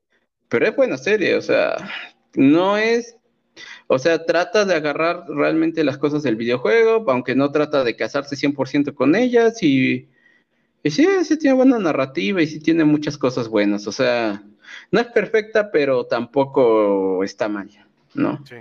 pero 0.50 0.68
es 0.68 0.76
buena 0.76 0.98
serie, 0.98 1.36
o 1.36 1.42
sea, 1.42 1.76
no 2.36 2.78
es, 2.78 3.18
o 3.88 4.00
sea, 4.00 4.26
trata 4.26 4.66
de 4.66 4.76
agarrar 4.76 5.26
realmente 5.28 5.84
las 5.84 5.98
cosas 5.98 6.24
del 6.24 6.36
videojuego, 6.36 7.10
aunque 7.12 7.36
no 7.36 7.52
trata 7.52 7.84
de 7.84 7.96
casarse 7.96 8.36
100% 8.36 8.94
con 8.94 9.16
ellas 9.16 9.62
y, 9.64 10.10
y 10.86 10.92
sí, 10.92 11.08
sí 11.24 11.40
tiene 11.40 11.56
buena 11.56 11.80
narrativa 11.80 12.44
y 12.44 12.46
sí 12.46 12.60
tiene 12.60 12.86
muchas 12.86 13.18
cosas 13.18 13.48
buenas, 13.48 13.88
o 13.88 13.92
sea, 13.92 14.44
no 14.92 15.00
es 15.00 15.08
perfecta, 15.08 15.72
pero 15.72 16.06
tampoco 16.06 17.24
está 17.24 17.50
mal, 17.50 17.72
¿no? 18.14 18.46
Sí. 18.48 18.58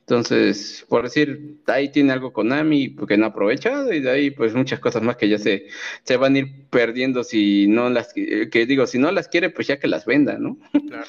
Entonces, 0.00 0.84
por 0.86 1.04
decir, 1.04 1.62
ahí 1.66 1.90
tiene 1.90 2.12
algo 2.12 2.34
Konami 2.34 2.90
porque 2.90 3.16
no 3.16 3.24
ha 3.24 3.28
aprovechado 3.28 3.90
y 3.94 4.00
de 4.00 4.10
ahí 4.10 4.30
pues 4.30 4.54
muchas 4.54 4.78
cosas 4.78 5.00
más 5.00 5.16
que 5.16 5.30
ya 5.30 5.38
se, 5.38 5.68
se 6.02 6.18
van 6.18 6.34
a 6.34 6.38
ir 6.40 6.66
perdiendo 6.68 7.24
si 7.24 7.66
no 7.66 7.88
las, 7.88 8.12
que 8.12 8.66
digo, 8.66 8.86
si 8.86 8.98
no 8.98 9.10
las 9.10 9.28
quiere 9.28 9.48
pues 9.48 9.68
ya 9.68 9.78
que 9.78 9.88
las 9.88 10.04
venda, 10.04 10.36
¿no? 10.38 10.58
Claro. 10.86 11.08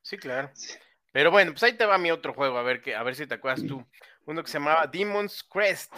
Sí, 0.00 0.16
claro. 0.16 0.52
Pero 1.10 1.32
bueno, 1.32 1.50
pues 1.50 1.64
ahí 1.64 1.72
te 1.72 1.86
va 1.86 1.98
mi 1.98 2.12
otro 2.12 2.34
juego, 2.34 2.56
a 2.56 2.62
ver, 2.62 2.80
que, 2.80 2.94
a 2.94 3.02
ver 3.02 3.16
si 3.16 3.26
te 3.26 3.34
acuerdas 3.34 3.66
tú. 3.66 3.84
Uno 4.26 4.44
que 4.44 4.48
se 4.48 4.58
llamaba 4.58 4.86
Demon's 4.86 5.42
Crest. 5.42 5.92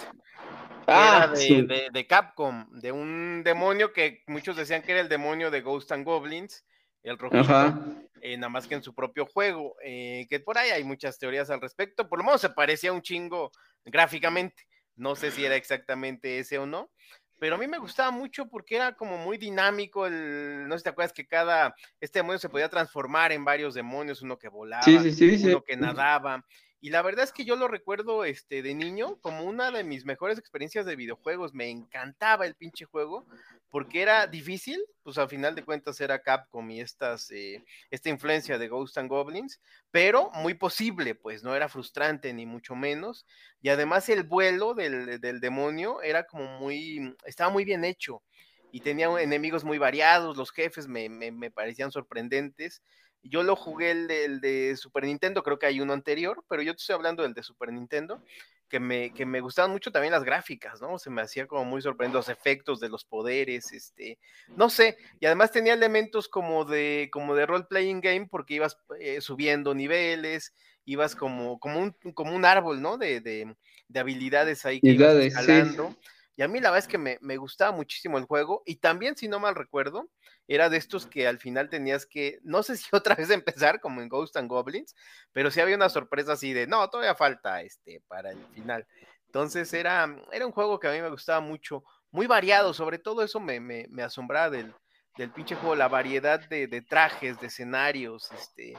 Ah, 0.90 1.32
de, 1.34 1.88
de, 1.92 2.06
Capcom, 2.06 2.66
de 2.70 2.92
un 2.92 3.42
demonio 3.44 3.92
que 3.92 4.22
muchos 4.26 4.56
decían 4.56 4.82
que 4.82 4.92
era 4.92 5.00
el 5.00 5.08
demonio 5.08 5.50
de 5.50 5.60
Ghost 5.60 5.92
and 5.92 6.04
Goblins, 6.04 6.64
el 7.02 7.18
rojito, 7.18 7.74
eh, 8.22 8.36
nada 8.36 8.48
más 8.48 8.66
que 8.66 8.74
en 8.74 8.82
su 8.82 8.94
propio 8.94 9.26
juego, 9.26 9.76
eh, 9.84 10.26
que 10.30 10.40
por 10.40 10.56
ahí 10.56 10.70
hay 10.70 10.84
muchas 10.84 11.18
teorías 11.18 11.50
al 11.50 11.60
respecto, 11.60 12.08
por 12.08 12.18
lo 12.18 12.24
menos 12.24 12.40
se 12.40 12.50
parecía 12.50 12.92
un 12.92 13.02
chingo 13.02 13.52
gráficamente, 13.84 14.66
no 14.96 15.14
sé 15.14 15.30
si 15.30 15.44
era 15.44 15.56
exactamente 15.56 16.38
ese 16.38 16.58
o 16.58 16.66
no, 16.66 16.90
pero 17.38 17.54
a 17.54 17.58
mí 17.58 17.66
me 17.66 17.78
gustaba 17.78 18.10
mucho 18.10 18.48
porque 18.48 18.76
era 18.76 18.96
como 18.96 19.16
muy 19.18 19.38
dinámico, 19.38 20.06
el, 20.06 20.66
no 20.66 20.74
sé 20.74 20.78
si 20.78 20.84
te 20.84 20.90
acuerdas 20.90 21.12
que 21.12 21.26
cada, 21.26 21.74
este 22.00 22.18
demonio 22.20 22.38
se 22.38 22.48
podía 22.48 22.68
transformar 22.68 23.30
en 23.32 23.44
varios 23.44 23.74
demonios, 23.74 24.22
uno 24.22 24.38
que 24.38 24.48
volaba, 24.48 24.84
uno 24.86 25.62
que 25.62 25.76
nadaba, 25.76 26.44
y 26.80 26.90
la 26.90 27.02
verdad 27.02 27.24
es 27.24 27.32
que 27.32 27.44
yo 27.44 27.56
lo 27.56 27.66
recuerdo 27.68 28.24
este, 28.24 28.62
de 28.62 28.74
niño 28.74 29.20
como 29.20 29.44
una 29.44 29.70
de 29.70 29.82
mis 29.84 30.04
mejores 30.04 30.38
experiencias 30.38 30.86
de 30.86 30.96
videojuegos. 30.96 31.52
Me 31.54 31.68
encantaba 31.70 32.46
el 32.46 32.54
pinche 32.54 32.84
juego 32.84 33.26
porque 33.68 34.00
era 34.02 34.26
difícil, 34.26 34.80
pues 35.02 35.18
al 35.18 35.28
final 35.28 35.54
de 35.54 35.64
cuentas 35.64 36.00
era 36.00 36.22
Capcom 36.22 36.70
y 36.70 36.80
estas, 36.80 37.30
eh, 37.32 37.64
esta 37.90 38.08
influencia 38.10 38.58
de 38.58 38.68
Ghost 38.68 38.96
and 38.96 39.08
Goblins, 39.08 39.60
pero 39.90 40.30
muy 40.34 40.54
posible, 40.54 41.14
pues 41.14 41.42
no 41.42 41.54
era 41.54 41.68
frustrante 41.68 42.32
ni 42.32 42.46
mucho 42.46 42.74
menos. 42.76 43.26
Y 43.60 43.70
además 43.70 44.08
el 44.08 44.22
vuelo 44.22 44.74
del, 44.74 45.20
del 45.20 45.40
demonio 45.40 46.00
era 46.02 46.26
como 46.26 46.58
muy, 46.58 47.14
estaba 47.24 47.50
muy 47.50 47.64
bien 47.64 47.84
hecho 47.84 48.22
y 48.70 48.80
tenía 48.80 49.08
enemigos 49.20 49.64
muy 49.64 49.78
variados, 49.78 50.36
los 50.36 50.52
jefes 50.52 50.86
me, 50.88 51.08
me, 51.08 51.32
me 51.32 51.50
parecían 51.50 51.90
sorprendentes. 51.90 52.82
Yo 53.22 53.42
lo 53.42 53.56
jugué 53.56 53.90
el 53.90 54.40
de, 54.40 54.76
Super 54.76 55.04
Nintendo, 55.04 55.42
creo 55.42 55.58
que 55.58 55.66
hay 55.66 55.80
uno 55.80 55.92
anterior, 55.92 56.44
pero 56.48 56.62
yo 56.62 56.72
te 56.74 56.80
estoy 56.80 56.94
hablando 56.94 57.22
del 57.22 57.34
de 57.34 57.42
Super 57.42 57.72
Nintendo, 57.72 58.22
que 58.68 58.80
me, 58.80 59.12
que 59.12 59.26
me 59.26 59.40
gustaban 59.40 59.70
mucho 59.70 59.90
también 59.90 60.12
las 60.12 60.24
gráficas, 60.24 60.80
¿no? 60.80 60.98
Se 60.98 61.10
me 61.10 61.22
hacía 61.22 61.46
como 61.46 61.64
muy 61.64 61.82
sorprendente 61.82 62.18
los 62.18 62.28
efectos 62.28 62.80
de 62.80 62.88
los 62.88 63.04
poderes, 63.04 63.72
este, 63.72 64.18
no 64.56 64.70
sé, 64.70 64.98
y 65.20 65.26
además 65.26 65.52
tenía 65.52 65.74
elementos 65.74 66.28
como 66.28 66.64
de, 66.64 67.08
como 67.12 67.34
de 67.34 67.46
role-playing 67.46 68.00
game, 68.00 68.28
porque 68.30 68.54
ibas 68.54 68.78
eh, 69.00 69.20
subiendo 69.20 69.74
niveles, 69.74 70.54
ibas 70.84 71.14
como, 71.14 71.58
como, 71.58 71.80
un, 71.80 71.92
como 72.14 72.34
un 72.34 72.44
árbol, 72.44 72.80
¿no? 72.80 72.98
De, 72.98 73.20
de, 73.20 73.54
habilidades 73.94 74.64
ahí 74.64 74.80
que 74.80 74.90
ibas 74.90 75.16
escalando. 75.16 75.96
Y 76.38 76.42
a 76.44 76.48
mí 76.48 76.60
la 76.60 76.70
verdad 76.70 76.86
es 76.86 76.88
que 76.88 76.98
me, 76.98 77.18
me, 77.20 77.36
gustaba 77.36 77.72
muchísimo 77.72 78.16
el 78.16 78.24
juego. 78.24 78.62
Y 78.64 78.76
también, 78.76 79.16
si 79.16 79.26
no 79.26 79.40
mal 79.40 79.56
recuerdo, 79.56 80.08
era 80.46 80.70
de 80.70 80.76
estos 80.76 81.04
que 81.04 81.26
al 81.26 81.40
final 81.40 81.68
tenías 81.68 82.06
que, 82.06 82.38
no 82.44 82.62
sé 82.62 82.76
si 82.76 82.86
otra 82.92 83.16
vez 83.16 83.28
empezar 83.30 83.80
como 83.80 84.00
en 84.00 84.08
Ghost 84.08 84.36
and 84.36 84.48
Goblins, 84.48 84.94
pero 85.32 85.50
sí 85.50 85.60
había 85.60 85.74
una 85.74 85.88
sorpresa 85.88 86.34
así 86.34 86.52
de, 86.52 86.68
no, 86.68 86.88
todavía 86.90 87.16
falta 87.16 87.60
este 87.62 88.04
para 88.06 88.30
el 88.30 88.38
final. 88.54 88.86
Entonces 89.26 89.74
era, 89.74 90.16
era 90.30 90.46
un 90.46 90.52
juego 90.52 90.78
que 90.78 90.86
a 90.86 90.92
mí 90.92 91.02
me 91.02 91.10
gustaba 91.10 91.40
mucho, 91.40 91.82
muy 92.12 92.28
variado, 92.28 92.72
sobre 92.72 93.00
todo 93.00 93.24
eso 93.24 93.40
me, 93.40 93.58
me, 93.58 93.88
me 93.90 94.04
asombraba 94.04 94.48
del, 94.48 94.72
del 95.16 95.32
pinche 95.32 95.56
juego, 95.56 95.74
la 95.74 95.88
variedad 95.88 96.40
de, 96.48 96.68
trajes, 96.88 97.40
de 97.40 97.48
escenarios, 97.48 98.30
este, 98.30 98.74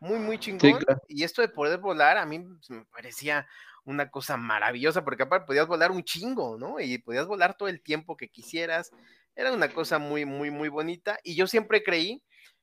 muy, 0.00 0.18
muy 0.18 0.38
chingón. 0.38 0.82
Y 1.06 1.24
esto 1.24 1.42
de 1.42 1.48
poder 1.48 1.78
volar, 1.78 2.16
a 2.16 2.24
mí 2.24 2.38
me 2.38 2.84
parecía 2.86 3.46
una 3.84 4.10
cosa 4.10 4.36
maravillosa, 4.36 5.04
porque 5.04 5.24
aparte 5.24 5.46
podías 5.46 5.66
volar 5.66 5.90
un 5.90 6.04
chingo, 6.04 6.56
¿no? 6.58 6.78
Y 6.80 6.98
podías 6.98 7.26
volar 7.26 7.56
todo 7.56 7.68
el 7.68 7.82
tiempo 7.82 8.16
que 8.16 8.28
quisieras. 8.28 8.92
Era 9.34 9.52
una 9.52 9.68
cosa 9.68 9.98
muy, 9.98 10.24
muy, 10.24 10.50
muy 10.50 10.68
bonita. 10.68 11.18
Y 11.24 11.34
yo 11.34 11.46
siempre 11.46 11.82
creí 11.82 12.22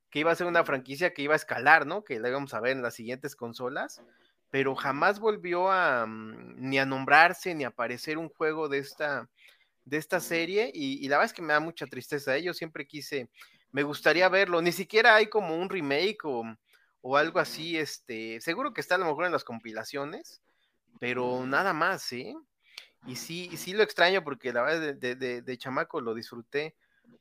que 0.09 0.19
iba 0.19 0.31
a 0.31 0.35
ser 0.35 0.47
una 0.47 0.63
franquicia 0.63 1.13
que 1.13 1.21
iba 1.21 1.33
a 1.33 1.37
escalar, 1.37 1.85
¿no? 1.85 2.03
Que 2.03 2.19
la 2.19 2.29
íbamos 2.29 2.53
a 2.53 2.59
ver 2.59 2.71
en 2.71 2.81
las 2.81 2.95
siguientes 2.95 3.35
consolas, 3.35 4.01
pero 4.49 4.75
jamás 4.75 5.19
volvió 5.19 5.71
a 5.71 6.05
mm, 6.05 6.55
ni 6.57 6.79
a 6.79 6.85
nombrarse 6.85 7.53
ni 7.53 7.63
a 7.63 7.69
aparecer 7.69 8.17
un 8.17 8.29
juego 8.29 8.69
de 8.69 8.79
esta, 8.79 9.29
de 9.85 9.97
esta 9.97 10.19
serie. 10.19 10.71
Y, 10.73 11.07
la 11.09 11.17
verdad 11.17 11.31
es 11.31 11.33
que 11.33 11.41
me 11.41 11.53
da 11.53 11.59
mucha 11.59 11.85
tristeza. 11.85 12.35
¿eh? 12.37 12.43
Yo 12.43 12.53
siempre 12.53 12.87
quise, 12.87 13.29
me 13.71 13.83
gustaría 13.83 14.29
verlo. 14.29 14.61
Ni 14.61 14.71
siquiera 14.71 15.15
hay 15.15 15.27
como 15.27 15.55
un 15.55 15.69
remake 15.69 16.23
o, 16.23 16.43
o 17.01 17.17
algo 17.17 17.39
así. 17.39 17.77
Este, 17.77 18.41
seguro 18.41 18.73
que 18.73 18.81
está 18.81 18.95
a 18.95 18.99
lo 18.99 19.05
mejor 19.05 19.25
en 19.25 19.31
las 19.31 19.43
compilaciones, 19.43 20.41
pero 20.99 21.45
nada 21.45 21.73
más, 21.73 22.11
¿eh? 22.13 22.35
Y 23.07 23.15
sí, 23.15 23.49
sí 23.55 23.73
lo 23.73 23.81
extraño 23.81 24.23
porque 24.23 24.53
la 24.53 24.61
verdad 24.61 24.93
de, 24.95 25.15
de, 25.15 25.41
de 25.41 25.57
chamaco 25.57 26.01
lo 26.01 26.13
disfruté 26.13 26.75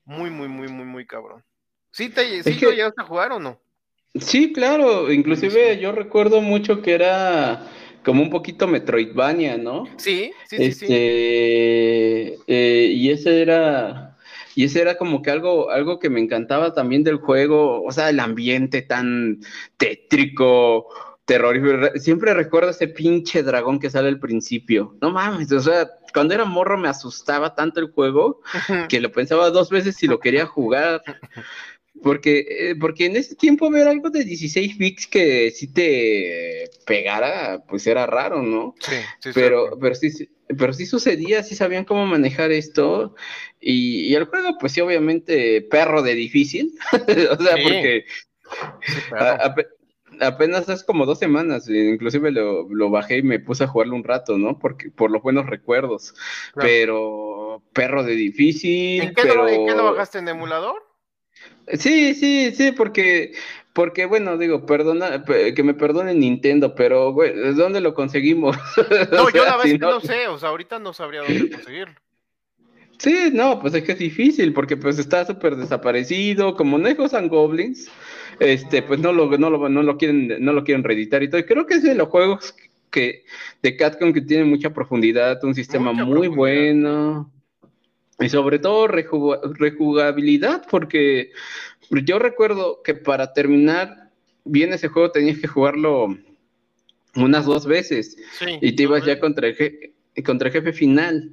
muy, 0.05 0.29
muy, 0.31 0.49
muy, 0.49 0.69
muy, 0.69 0.85
muy 0.85 1.07
cabrón. 1.07 1.45
¿Sí, 1.91 2.11
te, 2.11 2.43
sí 2.43 2.61
lo 2.61 2.71
llegaste 2.71 3.01
a 3.01 3.07
jugar 3.07 3.33
o 3.33 3.39
no? 3.39 3.61
Sí, 4.15 4.53
claro, 4.53 5.13
inclusive 5.13 5.79
yo 5.79 5.93
recuerdo 5.93 6.41
mucho 6.41 6.83
que 6.83 6.95
era 6.95 7.71
como 8.05 8.23
un 8.23 8.31
poquito 8.31 8.67
Metroidvania, 8.67 9.59
¿no? 9.59 9.85
Sí, 9.97 10.33
sí, 10.49 10.57
sí, 10.57 10.73
sí. 10.73 10.87
Este, 10.87 12.39
eh, 12.47 12.87
y 12.87 13.11
ese 13.11 13.43
era, 13.43 14.17
y 14.55 14.65
ese 14.65 14.81
era 14.81 14.97
como 14.97 15.23
que 15.23 15.31
algo, 15.31 15.71
algo 15.71 15.99
que 15.99 16.11
me 16.11 16.21
encantaba 16.21 16.73
también 16.75 17.05
del 17.05 17.17
juego, 17.17 17.83
o 17.83 17.93
sea, 17.93 18.11
el 18.11 18.19
ambiente 18.21 18.83
tan 18.83 19.41
tétrico, 19.77 20.89
terrorífico. 21.29 21.99
Siempre 22.01 22.33
recuerdo 22.33 22.71
ese 22.71 22.89
pinche 22.89 23.43
dragón 23.43 23.79
que 23.79 23.91
sale 23.91 24.09
al 24.09 24.19
principio. 24.19 24.97
No 25.03 25.11
mames, 25.11 25.53
o 25.53 25.61
sea, 25.61 25.91
cuando 26.15 26.33
era 26.33 26.47
morro 26.47 26.79
me 26.79 26.89
asustaba 26.89 27.55
tanto 27.55 27.81
el 27.81 27.93
juego 27.93 28.41
que 28.89 28.99
lo 28.99 29.13
pensaba 29.13 29.51
dos 29.51 29.69
veces 29.69 29.95
si 29.95 30.07
lo 30.07 30.19
quería 30.19 30.47
jugar. 30.47 31.03
Porque, 32.03 32.47
eh, 32.49 32.77
porque 32.81 33.07
en 33.07 33.17
ese 33.17 33.35
tiempo 33.35 33.71
ver 33.71 33.89
algo 33.89 34.09
de 34.09 34.25
16 34.25 34.79
bits 34.79 35.07
que 35.09 35.51
sí 35.51 35.73
te 35.73 36.71
pegara, 36.87 37.63
pues 37.69 37.87
era 37.89 38.07
raro, 38.07 38.41
¿no? 38.41 38.75
Sí, 38.79 38.97
sí. 39.19 39.31
Pero, 39.35 39.77
pero 39.81 39.97
sí, 39.97 40.31
pero 40.57 40.73
sí 40.73 40.87
sucedía, 40.87 41.43
sí 41.43 41.57
sabían 41.57 41.85
cómo 41.85 42.07
manejar 42.07 42.53
esto. 42.53 43.17
Y, 43.61 44.15
el 44.15 44.27
juego, 44.27 44.57
pues 44.59 44.73
sí, 44.73 44.81
obviamente, 44.81 45.61
perro 45.63 46.03
de 46.03 46.15
difícil. 46.15 46.73
o 46.93 47.43
sea, 47.43 47.57
porque 47.63 48.05
apenas 50.21 50.69
hace 50.69 50.85
como 50.85 51.07
dos 51.07 51.19
semanas, 51.19 51.69
inclusive 51.69 52.31
lo, 52.31 52.69
lo, 52.69 52.91
bajé 52.91 53.19
y 53.19 53.23
me 53.23 53.39
puse 53.39 53.65
a 53.65 53.69
jugarlo 53.69 53.97
un 53.97 54.05
rato, 54.05 54.39
¿no? 54.39 54.59
Porque, 54.59 54.91
por 54.91 55.11
los 55.11 55.23
buenos 55.23 55.47
recuerdos. 55.47 56.15
Pero 56.55 57.63
perro 57.73 58.03
de 58.05 58.15
difícil. 58.15 59.03
¿En 59.03 59.15
qué, 59.15 59.23
pero... 59.23 59.35
lo, 59.37 59.49
¿En 59.49 59.67
qué 59.67 59.75
lo 59.75 59.85
bajaste 59.85 60.19
en 60.19 60.29
emulador? 60.29 60.83
Sí, 61.75 62.15
sí, 62.15 62.53
sí, 62.55 62.73
porque, 62.73 63.33
porque 63.73 64.07
bueno, 64.07 64.39
digo, 64.39 64.67
perdona, 64.67 65.25
que 65.25 65.63
me 65.63 65.75
perdone 65.75 66.15
Nintendo, 66.15 66.75
pero, 66.75 67.13
güey, 67.13 67.33
¿dónde 67.55 67.81
lo 67.81 67.95
conseguimos? 67.95 68.57
No, 69.13 69.31
yo 69.31 69.45
la 69.45 69.57
verdad 69.57 69.65
que 69.65 69.79
no... 69.79 70.01
sé, 70.01 70.29
o 70.29 70.39
sea, 70.39 70.49
ahorita 70.49 70.79
no 70.79 70.93
sabría 70.93 71.23
dónde 71.23 71.51
conseguirlo. 71.51 71.95
Sí, 72.99 73.31
no, 73.33 73.61
pues 73.61 73.75
es 73.75 73.85
que 73.85 73.93
es 73.93 73.99
difícil, 73.99 74.53
porque 74.53 74.77
pues 74.77 74.99
está 74.99 75.25
súper 75.25 75.55
desaparecido, 75.57 76.57
como 76.57 76.79
Nejos 76.79 77.15
and 77.15 77.31
Goblins, 77.31 77.89
este, 78.41 78.83
pues 78.83 78.99
no 78.99 79.13
lo, 79.13 79.39
no 79.39 79.51
lo, 79.51 79.69
no 79.69 79.83
lo 79.83 79.97
quieren, 79.97 80.35
no 80.41 80.53
lo 80.53 80.65
quieren 80.65 80.83
reeditar 80.83 81.23
y 81.23 81.31
todo. 81.31 81.41
Y 81.41 81.45
creo 81.45 81.67
que 81.67 81.75
es 81.75 81.85
de 81.85 81.95
los 81.95 82.09
juegos 82.09 82.57
que, 82.91 83.25
de 83.63 83.77
Catcom 83.77 84.13
que 84.13 84.23
tiene 84.23 84.45
mucha 84.45 84.75
profundidad, 84.75 85.43
un 85.45 85.55
sistema 85.55 85.93
muy 85.93 86.29
bueno. 86.29 87.33
Y 88.21 88.29
sobre 88.29 88.59
todo 88.59 88.89
rejugabilidad, 88.89 90.67
porque 90.69 91.31
yo 91.91 92.19
recuerdo 92.19 92.83
que 92.83 92.95
para 92.95 93.33
terminar 93.33 94.11
bien 94.45 94.73
ese 94.73 94.89
juego 94.89 95.13
tenías 95.13 95.39
que 95.39 95.47
jugarlo 95.47 96.19
unas 97.15 97.45
dos 97.45 97.65
veces 97.67 98.17
y 98.61 98.75
te 98.75 98.83
ibas 98.83 99.05
ya 99.05 99.21
contra 99.21 99.47
el, 99.47 99.95
contra 100.25 100.49
el 100.49 100.53
jefe 100.53 100.73
final, 100.73 101.31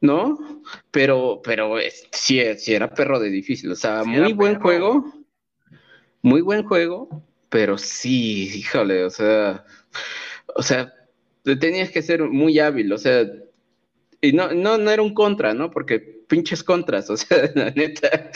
¿no? 0.00 0.62
Pero, 0.90 1.40
pero 1.44 1.76
sí, 2.12 2.42
sí, 2.56 2.74
era 2.74 2.92
perro 2.92 3.18
de 3.18 3.30
difícil, 3.30 3.70
o 3.70 3.76
sea, 3.76 4.04
muy 4.04 4.32
buen 4.32 4.58
juego, 4.60 5.04
muy 6.22 6.40
buen 6.40 6.64
juego, 6.64 7.24
pero 7.48 7.78
sí, 7.78 8.50
híjole, 8.58 9.04
o 9.04 9.10
sea, 9.10 9.64
o 10.54 10.62
sea, 10.62 10.94
tenías 11.58 11.90
que 11.90 12.02
ser 12.02 12.22
muy 12.28 12.58
hábil, 12.58 12.92
o 12.92 12.98
sea, 12.98 13.26
y 14.20 14.32
no, 14.32 14.52
no, 14.52 14.78
no 14.78 14.90
era 14.90 15.02
un 15.02 15.14
contra, 15.14 15.54
¿no? 15.54 15.70
Porque 15.70 16.19
pinches 16.30 16.62
contras, 16.62 17.10
o 17.10 17.16
sea, 17.16 17.50
la 17.54 17.70
neta. 17.72 18.30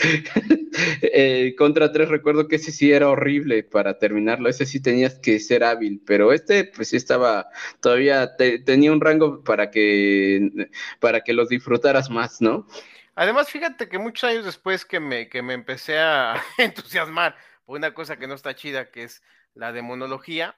eh, 1.01 1.55
contra 1.57 1.91
3 1.91 2.09
recuerdo 2.09 2.47
que 2.47 2.57
ese 2.57 2.71
sí 2.71 2.91
era 2.91 3.09
horrible 3.09 3.63
para 3.63 3.97
terminarlo, 3.97 4.49
ese 4.49 4.65
sí 4.65 4.81
tenías 4.81 5.15
que 5.15 5.39
ser 5.39 5.63
hábil, 5.63 6.03
pero 6.05 6.33
este 6.33 6.65
pues 6.65 6.89
sí 6.89 6.97
estaba, 6.97 7.47
todavía 7.79 8.35
tenía 8.35 8.91
un 8.91 9.01
rango 9.01 9.43
para 9.43 9.71
que, 9.71 10.67
para 10.99 11.21
que 11.21 11.33
los 11.33 11.49
disfrutaras 11.49 12.09
más, 12.09 12.41
¿no? 12.41 12.67
Además, 13.15 13.49
fíjate 13.49 13.87
que 13.87 13.97
muchos 13.97 14.29
años 14.29 14.43
después 14.43 14.83
que 14.83 14.99
me, 14.99 15.29
que 15.29 15.41
me 15.41 15.53
empecé 15.53 15.97
a 15.97 16.35
entusiasmar 16.57 17.35
por 17.65 17.77
una 17.77 17.93
cosa 17.93 18.17
que 18.17 18.27
no 18.27 18.35
está 18.35 18.55
chida, 18.55 18.91
que 18.91 19.03
es 19.03 19.23
la 19.53 19.71
demonología, 19.71 20.57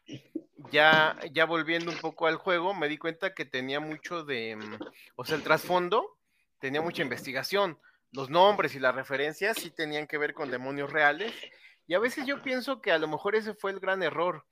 ya, 0.72 1.16
ya 1.32 1.46
volviendo 1.46 1.92
un 1.92 2.00
poco 2.00 2.26
al 2.26 2.38
juego, 2.38 2.74
me 2.74 2.88
di 2.88 2.98
cuenta 2.98 3.36
que 3.36 3.46
tenía 3.46 3.80
mucho 3.80 4.24
de, 4.24 4.56
mm, 4.56 4.80
o 5.16 5.24
sea, 5.24 5.36
el 5.36 5.44
trasfondo 5.44 6.17
tenía 6.60 6.82
mucha 6.82 7.02
investigación. 7.02 7.80
Los 8.12 8.30
nombres 8.30 8.76
y 8.76 8.80
las 8.80 8.96
referencias 8.96 9.58
sí 9.58 9.72
tenían 9.72 10.08
que 10.08 10.18
ver 10.18 10.34
con 10.34 10.52
demonios 10.52 10.92
reales. 10.92 11.34
Y 11.88 11.94
a 11.94 12.00
veces 12.00 12.26
yo 12.26 12.42
pienso 12.42 12.82
que 12.82 12.92
a 12.92 12.98
lo 12.98 13.08
mejor 13.08 13.36
ese 13.36 13.54
fue 13.54 13.72
el 13.72 13.80
gran 13.80 14.04
error, 14.04 14.46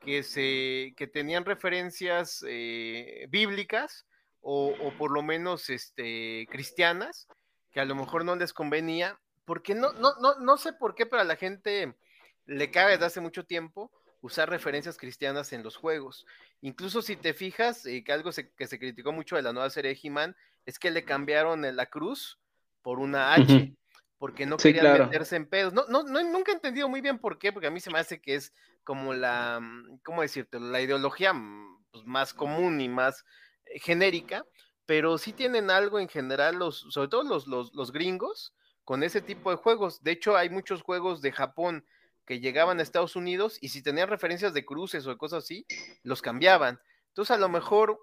que, 0.00 0.22
se, 0.22 0.94
que 0.96 1.06
tenían 1.06 1.44
referencias 1.44 2.44
eh, 2.46 3.26
bíblicas 3.28 4.06
o, 4.40 4.92
por 4.96 5.10
lo 5.10 5.22
menos 5.22 5.70
este, 5.70 6.46
cristianas, 6.48 7.26
que 7.72 7.80
a 7.80 7.84
lo 7.84 7.96
mejor 7.96 8.24
no 8.24 8.36
les 8.36 8.52
convenía, 8.52 9.18
porque 9.44 9.74
no, 9.74 9.92
no, 9.94 10.14
no, 10.20 10.36
no 10.38 10.56
sé 10.56 10.72
por 10.72 10.94
qué, 10.94 11.04
pero 11.04 11.22
a 11.22 11.24
la 11.24 11.34
gente 11.34 11.96
le 12.44 12.70
cabe 12.70 12.92
desde 12.92 13.06
hace 13.06 13.20
mucho 13.20 13.44
tiempo 13.44 13.90
usar 14.20 14.48
referencias 14.48 14.96
cristianas 14.96 15.52
en 15.52 15.64
los 15.64 15.76
juegos. 15.76 16.26
Incluso 16.60 17.02
si 17.02 17.16
te 17.16 17.34
fijas, 17.34 17.84
eh, 17.86 18.02
que 18.02 18.12
algo 18.12 18.30
que 18.56 18.66
se 18.66 18.78
criticó 18.78 19.12
mucho 19.12 19.36
de 19.36 19.42
la 19.42 19.52
nueva 19.52 19.70
serie 19.70 19.94
de 19.94 20.00
He-Man, 20.02 20.36
es 20.64 20.78
que 20.78 20.90
le 20.90 21.04
cambiaron 21.04 21.62
la 21.76 21.86
cruz 21.86 22.38
por 22.82 22.98
una 22.98 23.34
H, 23.34 23.74
porque 24.18 24.46
no 24.46 24.56
querían 24.56 24.98
meterse 24.98 25.36
en 25.36 25.46
pedos. 25.46 25.72
No, 25.72 25.86
no, 25.86 26.02
nunca 26.02 26.52
he 26.52 26.54
entendido 26.54 26.88
muy 26.88 27.00
bien 27.00 27.18
por 27.18 27.38
qué, 27.38 27.52
porque 27.52 27.68
a 27.68 27.70
mí 27.70 27.80
se 27.80 27.90
me 27.90 27.98
hace 27.98 28.20
que 28.20 28.34
es 28.34 28.52
como 28.84 29.14
la, 29.14 29.60
mm, 29.60 29.98
¿cómo 30.04 30.22
decirte? 30.22 30.60
La 30.60 30.80
ideología 30.80 31.32
mm, 31.32 31.84
pues, 31.90 32.04
más 32.04 32.32
común 32.32 32.80
y 32.80 32.88
más 32.88 33.24
eh, 33.66 33.78
genérica, 33.80 34.44
pero 34.86 35.18
sí 35.18 35.32
tienen 35.32 35.70
algo 35.70 35.98
en 35.98 36.08
general, 36.08 36.56
los, 36.56 36.86
sobre 36.90 37.08
todo 37.08 37.24
los, 37.24 37.46
los, 37.46 37.74
los 37.74 37.92
gringos, 37.92 38.54
con 38.84 39.02
ese 39.02 39.20
tipo 39.20 39.50
de 39.50 39.56
juegos. 39.56 40.02
De 40.02 40.12
hecho, 40.12 40.36
hay 40.36 40.48
muchos 40.48 40.82
juegos 40.82 41.20
de 41.20 41.32
Japón 41.32 41.84
que 42.26 42.40
llegaban 42.40 42.78
a 42.78 42.82
Estados 42.82 43.16
Unidos 43.16 43.58
y 43.60 43.68
si 43.68 43.82
tenían 43.82 44.08
referencias 44.08 44.52
de 44.52 44.64
cruces 44.64 45.06
o 45.06 45.10
de 45.10 45.16
cosas 45.16 45.44
así, 45.44 45.66
los 46.02 46.22
cambiaban. 46.22 46.80
Entonces, 47.08 47.36
a 47.36 47.38
lo 47.38 47.48
mejor, 47.48 47.98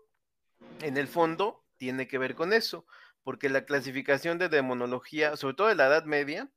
en 0.81 0.97
el 0.97 1.07
fondo, 1.07 1.63
tiene 1.77 2.07
que 2.07 2.17
ver 2.17 2.33
con 2.33 2.53
eso, 2.53 2.86
porque 3.23 3.49
la 3.49 3.65
clasificación 3.65 4.38
de 4.38 4.49
demonología, 4.49 5.36
sobre 5.36 5.55
todo 5.55 5.67
de 5.67 5.75
la 5.75 5.88
Edad 5.88 6.05
Media 6.05 6.49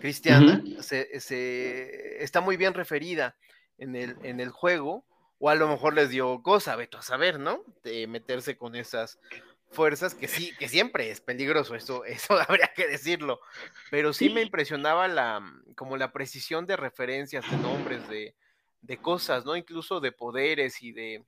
cristiana, 0.00 0.62
se, 0.80 2.22
está 2.22 2.40
muy 2.40 2.56
bien 2.56 2.72
referida 2.74 3.36
en 3.78 3.96
el, 3.96 4.16
en 4.22 4.40
el 4.40 4.50
juego, 4.50 5.04
o 5.38 5.50
a 5.50 5.56
lo 5.56 5.68
mejor 5.68 5.94
les 5.94 6.08
dio 6.08 6.40
cosa, 6.42 6.76
veto 6.76 6.98
a 6.98 7.02
saber, 7.02 7.40
¿no? 7.40 7.64
De 7.82 8.06
meterse 8.06 8.56
con 8.56 8.76
esas 8.76 9.18
fuerzas, 9.72 10.14
que 10.14 10.28
sí, 10.28 10.52
que 10.58 10.68
siempre 10.68 11.10
es 11.10 11.20
peligroso, 11.20 11.74
eso, 11.74 12.04
eso 12.06 12.34
habría 12.48 12.70
que 12.74 12.86
decirlo, 12.86 13.40
pero 13.90 14.12
sí 14.12 14.30
me 14.30 14.42
impresionaba 14.42 15.08
la, 15.08 15.40
mm, 15.40 15.74
como 15.74 15.96
la 15.96 16.12
precisión 16.12 16.66
de 16.66 16.76
referencias, 16.76 17.50
de 17.50 17.56
nombres, 17.56 18.08
de, 18.08 18.34
de 18.82 18.96
cosas, 18.98 19.44
¿no? 19.44 19.56
Incluso 19.56 20.00
de 20.00 20.12
poderes 20.12 20.82
y 20.82 20.92
de, 20.92 21.24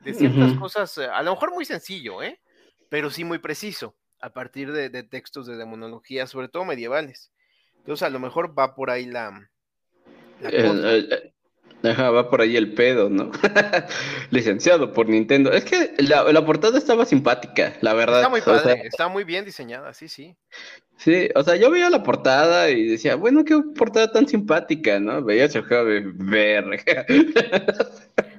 de 0.00 0.14
ciertas 0.14 0.54
cosas, 0.58 0.98
a 0.98 1.22
lo 1.22 1.32
mejor 1.32 1.52
muy 1.52 1.64
sencillo, 1.64 2.22
¿eh? 2.22 2.40
Pero 2.90 3.10
sí 3.10 3.24
muy 3.24 3.38
preciso, 3.38 3.96
a 4.20 4.30
partir 4.30 4.72
de, 4.72 4.88
de, 4.90 5.02
textos 5.02 5.46
de 5.46 5.56
demonología, 5.56 6.26
sobre 6.26 6.48
todo 6.48 6.64
medievales. 6.64 7.32
Entonces, 7.78 8.02
a 8.02 8.10
lo 8.10 8.18
mejor 8.18 8.58
va 8.58 8.74
por 8.74 8.90
ahí 8.90 9.06
la... 9.06 9.50
la 10.40 11.33
Ajá, 11.84 12.10
va 12.10 12.30
por 12.30 12.40
ahí 12.40 12.56
el 12.56 12.72
pedo, 12.72 13.10
¿no? 13.10 13.30
Licenciado 14.30 14.92
por 14.92 15.08
Nintendo. 15.08 15.52
Es 15.52 15.64
que 15.64 15.94
la, 15.98 16.44
portada 16.46 16.78
estaba 16.78 17.04
simpática, 17.04 17.74
la 17.82 17.92
verdad. 17.92 18.20
Está 18.20 18.28
muy 18.30 18.40
padre, 18.40 18.82
está 18.86 19.08
muy 19.08 19.24
bien 19.24 19.44
diseñada, 19.44 19.92
sí, 19.92 20.08
sí. 20.08 20.34
Sí, 20.96 21.28
o 21.34 21.42
sea, 21.42 21.56
yo 21.56 21.70
veía 21.70 21.90
la 21.90 22.02
portada 22.02 22.70
y 22.70 22.86
decía, 22.86 23.16
bueno, 23.16 23.44
qué 23.44 23.60
portada 23.76 24.10
tan 24.10 24.26
simpática, 24.26 24.98
¿no? 24.98 25.22
Veía 25.22 25.48
juego 25.48 25.84
de 25.84 26.02
verga. 26.14 27.04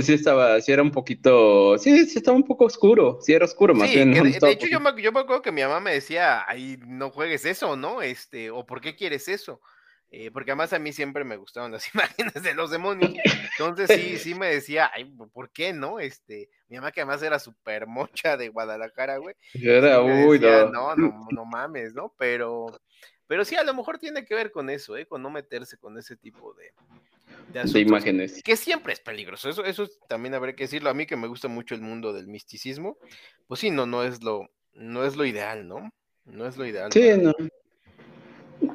Sí 0.00 0.14
estaba, 0.14 0.58
sí 0.62 0.72
era 0.72 0.80
un 0.80 0.90
poquito, 0.90 1.76
sí, 1.76 2.06
sí 2.06 2.16
estaba 2.16 2.34
un 2.38 2.42
poco 2.42 2.64
oscuro, 2.64 3.18
sí 3.20 3.34
era 3.34 3.44
oscuro 3.44 3.74
más 3.74 3.92
bien. 3.92 4.14
de, 4.14 4.50
hecho 4.50 4.66
yo 4.66 4.80
me, 4.80 4.90
yo 5.02 5.12
me 5.12 5.20
acuerdo 5.20 5.42
que 5.42 5.52
mi 5.52 5.60
mamá 5.60 5.78
me 5.78 5.92
decía, 5.92 6.42
ay, 6.48 6.78
no 6.86 7.10
juegues 7.10 7.44
eso, 7.44 7.76
¿no? 7.76 8.00
Este, 8.00 8.50
o 8.50 8.64
¿por 8.64 8.80
qué 8.80 8.96
quieres 8.96 9.28
eso? 9.28 9.60
Eh, 10.12 10.32
porque 10.32 10.50
además 10.50 10.72
a 10.72 10.80
mí 10.80 10.92
siempre 10.92 11.22
me 11.22 11.36
gustaban 11.36 11.70
las 11.70 11.88
imágenes 11.94 12.42
de 12.42 12.54
los 12.54 12.70
demonios. 12.70 13.12
Entonces 13.52 13.88
sí, 13.90 14.18
sí 14.18 14.34
me 14.34 14.48
decía, 14.48 14.90
ay, 14.92 15.04
¿por 15.32 15.50
qué 15.50 15.72
no? 15.72 16.00
Este, 16.00 16.50
mi 16.68 16.76
mamá 16.76 16.90
que 16.90 17.00
además 17.00 17.22
era 17.22 17.38
súper 17.38 17.86
mocha 17.86 18.36
de 18.36 18.48
Guadalajara, 18.48 19.18
güey. 19.18 19.36
era, 19.54 20.02
uy, 20.02 20.38
no. 20.40 20.68
no. 20.70 20.96
No, 20.96 21.28
no, 21.30 21.44
mames, 21.44 21.94
¿no? 21.94 22.12
Pero, 22.18 22.80
pero 23.26 23.44
sí, 23.44 23.54
a 23.54 23.62
lo 23.62 23.72
mejor 23.72 23.98
tiene 23.98 24.24
que 24.24 24.34
ver 24.34 24.50
con 24.50 24.68
eso, 24.68 24.96
¿eh? 24.96 25.06
Con 25.06 25.22
no 25.22 25.30
meterse 25.30 25.78
con 25.78 25.96
ese 25.96 26.16
tipo 26.16 26.54
de, 26.54 26.72
de, 27.52 27.80
imágenes. 27.80 28.42
Que 28.42 28.56
siempre 28.56 28.92
es 28.92 29.00
peligroso. 29.00 29.48
Eso, 29.48 29.64
eso 29.64 29.88
también 30.08 30.34
habría 30.34 30.56
que 30.56 30.64
decirlo. 30.64 30.90
A 30.90 30.94
mí 30.94 31.06
que 31.06 31.16
me 31.16 31.28
gusta 31.28 31.46
mucho 31.46 31.76
el 31.76 31.82
mundo 31.82 32.12
del 32.12 32.26
misticismo, 32.26 32.98
pues 33.46 33.60
sí, 33.60 33.70
no, 33.70 33.86
no 33.86 34.02
es 34.02 34.24
lo, 34.24 34.48
no 34.72 35.04
es 35.04 35.14
lo 35.14 35.24
ideal, 35.24 35.68
¿no? 35.68 35.92
No 36.24 36.46
es 36.46 36.56
lo 36.56 36.66
ideal. 36.66 36.90
Sí, 36.92 37.12
no. 37.16 37.32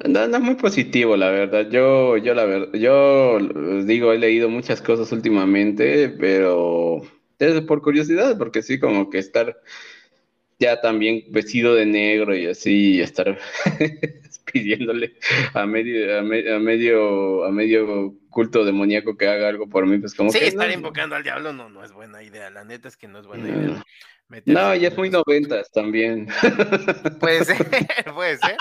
No, 0.08 0.24
es 0.24 0.42
muy 0.42 0.56
positivo, 0.56 1.16
la 1.16 1.30
verdad. 1.30 1.70
Yo, 1.70 2.18
yo 2.18 2.34
la 2.34 2.46
verdad, 2.46 2.74
yo 2.74 3.40
digo, 3.84 4.14
he 4.14 4.18
leído 4.18 4.50
muchas 4.50 4.82
cosas 4.82 5.12
últimamente, 5.12 6.10
pero 6.10 7.02
es 7.40 7.62
por 7.62 7.82
curiosidad, 7.82 8.38
porque 8.38 8.62
sí, 8.62 8.80
como 8.80 9.10
que 9.10 9.20
estar 9.20 9.62
ya 10.60 10.82
también 10.82 11.24
vestido 11.30 11.76
de 11.76 11.86
negro 11.86 12.36
y 12.36 12.48
así, 12.48 13.02
estar 13.02 13.38
pidiéndole 14.52 15.16
a 15.54 15.66
medio, 15.66 16.18
a, 16.18 16.22
medio, 16.22 17.44
a 17.44 17.52
medio 17.52 18.16
culto 18.30 18.64
demoníaco 18.64 19.18
que 19.18 19.28
haga 19.28 19.50
algo 19.50 19.68
por 19.68 19.86
mí, 19.86 19.98
pues 19.98 20.14
como 20.14 20.32
sí, 20.32 20.40
que. 20.40 20.48
estar 20.48 20.72
invocando 20.72 21.16
al 21.16 21.24
diablo 21.24 21.54
no, 21.54 21.70
no 21.70 21.84
es 21.84 21.92
buena 21.92 22.24
idea. 22.24 22.50
La 22.50 22.64
neta 22.64 22.88
es 22.88 22.98
que 22.98 23.08
no 23.08 23.20
es 23.20 23.28
buena 23.28 23.50
idea. 23.50 23.84
No, 24.46 24.76
ya 24.76 24.88
es 24.88 24.98
muy 24.98 25.10
noventas 25.10 25.72
también. 25.72 26.28
Puede 27.20 27.46
ser, 27.46 27.68
puede 28.14 28.38
ser. 28.38 28.56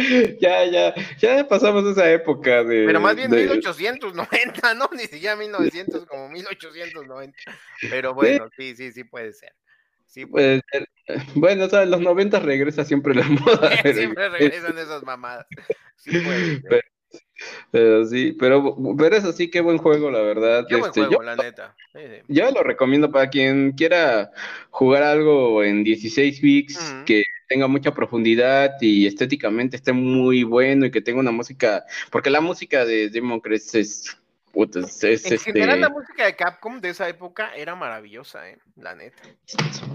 Ya, 0.40 0.64
ya, 0.64 0.94
ya 1.18 1.46
pasamos 1.46 1.84
esa 1.86 2.10
época 2.10 2.64
de. 2.64 2.86
Pero 2.86 3.00
más 3.00 3.16
bien 3.16 3.30
1890, 3.30 4.74
¿no? 4.74 4.88
Ni 4.96 5.04
siquiera 5.04 5.36
1900, 5.36 6.06
como 6.06 6.28
1890. 6.28 7.36
Pero 7.88 8.14
bueno, 8.14 8.48
sí, 8.56 8.74
sí, 8.74 8.92
sí 8.92 9.04
puede 9.04 9.32
ser. 9.32 9.52
Sí, 10.06 10.26
puede 10.26 10.60
ser. 10.72 10.88
Bueno, 11.34 11.66
o 11.66 11.68
sea, 11.68 11.84
los 11.84 12.00
90 12.00 12.40
regresa 12.40 12.84
siempre 12.84 13.14
la 13.14 13.22
moda. 13.28 13.76
siempre 13.82 14.28
regresan 14.28 14.76
esas 14.78 15.02
mamadas. 15.04 15.46
Sí, 15.96 16.18
puede 16.18 16.60
ser. 16.60 16.84
Pero, 17.70 18.04
sí, 18.06 18.36
pero, 18.38 18.76
pero 18.98 19.16
eso 19.16 19.32
sí, 19.32 19.50
qué 19.50 19.60
buen 19.60 19.78
juego, 19.78 20.10
la 20.10 20.20
verdad. 20.20 20.66
Qué 20.68 20.76
buen 20.76 20.90
este, 20.90 21.04
juego, 21.04 21.22
la 21.22 21.36
neta. 21.36 21.74
Yo 22.28 22.50
lo 22.50 22.62
recomiendo 22.62 23.10
para 23.10 23.30
quien 23.30 23.72
quiera 23.72 24.30
jugar 24.70 25.02
algo 25.02 25.64
en 25.64 25.82
16 25.82 26.40
bits, 26.40 26.94
que 27.06 27.22
tenga 27.50 27.66
mucha 27.66 27.92
profundidad 27.92 28.76
y 28.80 29.08
estéticamente 29.08 29.74
esté 29.74 29.92
muy 29.92 30.44
bueno 30.44 30.86
y 30.86 30.92
que 30.92 31.00
tenga 31.00 31.18
una 31.18 31.32
música, 31.32 31.84
porque 32.12 32.30
la 32.30 32.40
música 32.40 32.84
de 32.84 33.10
Demon 33.10 33.40
Crest 33.40 33.74
es 33.74 34.16
es, 34.52 35.04
en 35.04 35.38
general 35.38 35.78
este 35.78 35.80
la 35.80 35.88
música 35.88 36.24
de 36.26 36.34
Capcom 36.34 36.80
de 36.80 36.88
esa 36.88 37.08
época 37.08 37.54
era 37.54 37.76
maravillosa, 37.76 38.48
¿eh? 38.48 38.58
la 38.76 38.94
neta. 38.96 39.22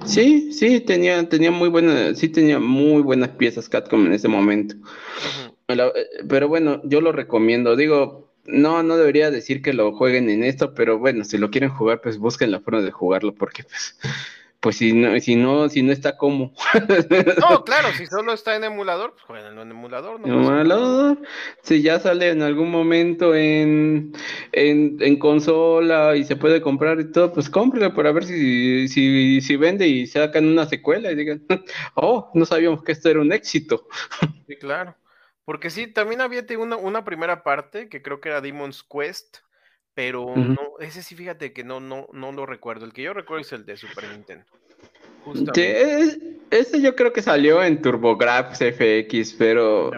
Sí, 0.06 0.54
sí, 0.54 0.80
tenía, 0.80 1.28
tenía 1.28 1.52
muy 1.52 1.68
buenas, 1.68 2.18
sí 2.18 2.30
tenía 2.30 2.60
muy 2.60 3.02
buenas 3.02 3.30
piezas 3.32 3.68
Capcom 3.68 4.06
en 4.06 4.14
ese 4.14 4.30
momento. 4.30 4.76
Eh, 5.68 5.92
pero 6.30 6.48
bueno, 6.48 6.82
yo 6.86 7.02
lo 7.02 7.12
recomiendo. 7.12 7.76
Digo, 7.76 8.34
no, 8.46 8.82
no 8.82 8.96
debería 8.96 9.30
decir 9.30 9.62
que 9.62 9.74
lo 9.74 9.94
jueguen 9.94 10.30
en 10.30 10.44
esto, 10.44 10.74
pero 10.74 11.00
bueno, 11.00 11.26
si 11.26 11.38
lo 11.38 11.52
quieren 11.52 11.70
jugar, 11.70 12.00
pues 12.02 12.18
busquen 12.18 12.52
la 12.52 12.62
forma 12.62 12.82
de 12.82 12.92
jugarlo, 12.92 13.36
porque 13.36 13.64
pues 13.64 13.98
pues 14.66 14.78
si 14.78 14.94
no, 14.94 15.20
si 15.20 15.36
no, 15.36 15.70
si 15.70 15.84
no 15.84 15.92
está 15.92 16.18
como. 16.18 16.52
No, 17.40 17.64
claro, 17.64 17.90
si 17.96 18.08
solo 18.08 18.34
está 18.34 18.56
en 18.56 18.64
emulador, 18.64 19.12
pues 19.12 19.22
juegan 19.26 19.60
en 19.60 19.70
emulador, 19.70 20.20
¿no? 20.20 20.26
Emulador, 20.26 21.20
si 21.62 21.84
ya 21.84 22.00
sale 22.00 22.30
en 22.30 22.42
algún 22.42 22.72
momento 22.72 23.36
en, 23.36 24.14
en, 24.54 25.20
consola 25.20 26.16
y 26.16 26.24
se 26.24 26.36
puede 26.36 26.62
comprar 26.62 27.00
y 27.00 27.12
todo, 27.12 27.32
pues 27.32 27.48
cómprelo 27.48 27.94
para 27.94 28.12
ver 28.12 28.26
si, 28.26 28.88
si, 28.88 29.40
si 29.40 29.56
vende 29.56 29.88
y 29.88 30.08
sacan 30.08 30.48
una 30.48 30.66
secuela 30.66 31.12
y 31.12 31.16
digan, 31.16 31.46
oh, 31.94 32.32
no 32.34 32.44
sabíamos 32.48 32.82
que 32.82 32.94
esto 32.94 33.10
era 33.10 33.22
un 33.22 33.34
éxito. 33.34 33.88
Sí, 34.48 34.56
claro. 34.56 34.96
Porque 35.44 35.70
sí, 35.70 35.86
también 35.86 36.22
había 36.22 36.44
una, 36.58 36.76
una 36.76 37.06
primera 37.06 37.44
parte 37.44 37.88
que 37.88 38.02
creo 38.02 38.20
que 38.20 38.30
era 38.30 38.42
Demon's 38.42 38.82
Quest, 38.84 39.45
pero 39.96 40.36
no, 40.36 40.74
ese 40.82 41.02
sí, 41.02 41.16
fíjate 41.16 41.54
que 41.54 41.64
no, 41.64 41.80
no, 41.80 42.08
no 42.12 42.34
lo 42.34 42.46
recuerdo. 42.46 42.86
El 42.86 42.94
que 42.94 43.02
yo 43.02 43.14
recuerdo 43.14 43.42
es 43.42 43.54
el 43.54 43.66
de 43.66 43.78
Super 43.78 44.10
Nintendo. 44.12 44.46
Sí, 45.56 45.64
ese 46.52 46.82
yo 46.82 46.96
creo 46.96 47.12
que 47.12 47.22
salió 47.22 47.64
en 47.64 47.82
TurboGrafx 47.82 48.60
FX, 48.60 49.34
pero 49.34 49.92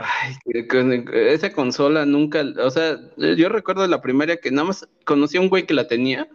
esa 1.12 1.52
consola 1.52 2.06
nunca, 2.06 2.46
o 2.60 2.70
sea, 2.70 2.98
yo 3.18 3.50
recuerdo 3.50 3.86
la 3.88 4.02
primera 4.02 4.38
que 4.38 4.52
nada 4.52 4.68
más 4.68 4.88
conocí 5.04 5.38
a 5.38 5.42
un 5.42 5.50
güey 5.50 5.66
que 5.66 5.74
la 5.74 5.88
tenía. 5.88 6.30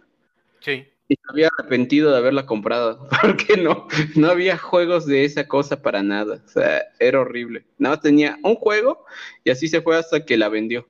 Sí. 0.59 0.85
Y 1.07 1.15
se 1.15 1.21
había 1.29 1.49
arrepentido 1.57 2.11
de 2.11 2.17
haberla 2.17 2.45
comprado, 2.45 3.07
porque 3.21 3.57
no, 3.57 3.87
no 4.15 4.27
había 4.27 4.57
juegos 4.57 5.05
de 5.05 5.25
esa 5.25 5.47
cosa 5.47 5.81
para 5.81 6.03
nada, 6.03 6.41
o 6.45 6.49
sea, 6.49 6.83
era 6.99 7.21
horrible. 7.21 7.65
Nada 7.77 7.95
más 7.95 8.03
tenía 8.03 8.37
un 8.43 8.55
juego 8.55 9.05
y 9.43 9.49
así 9.49 9.67
se 9.67 9.81
fue 9.81 9.97
hasta 9.97 10.25
que 10.25 10.37
la 10.37 10.49
vendió. 10.49 10.87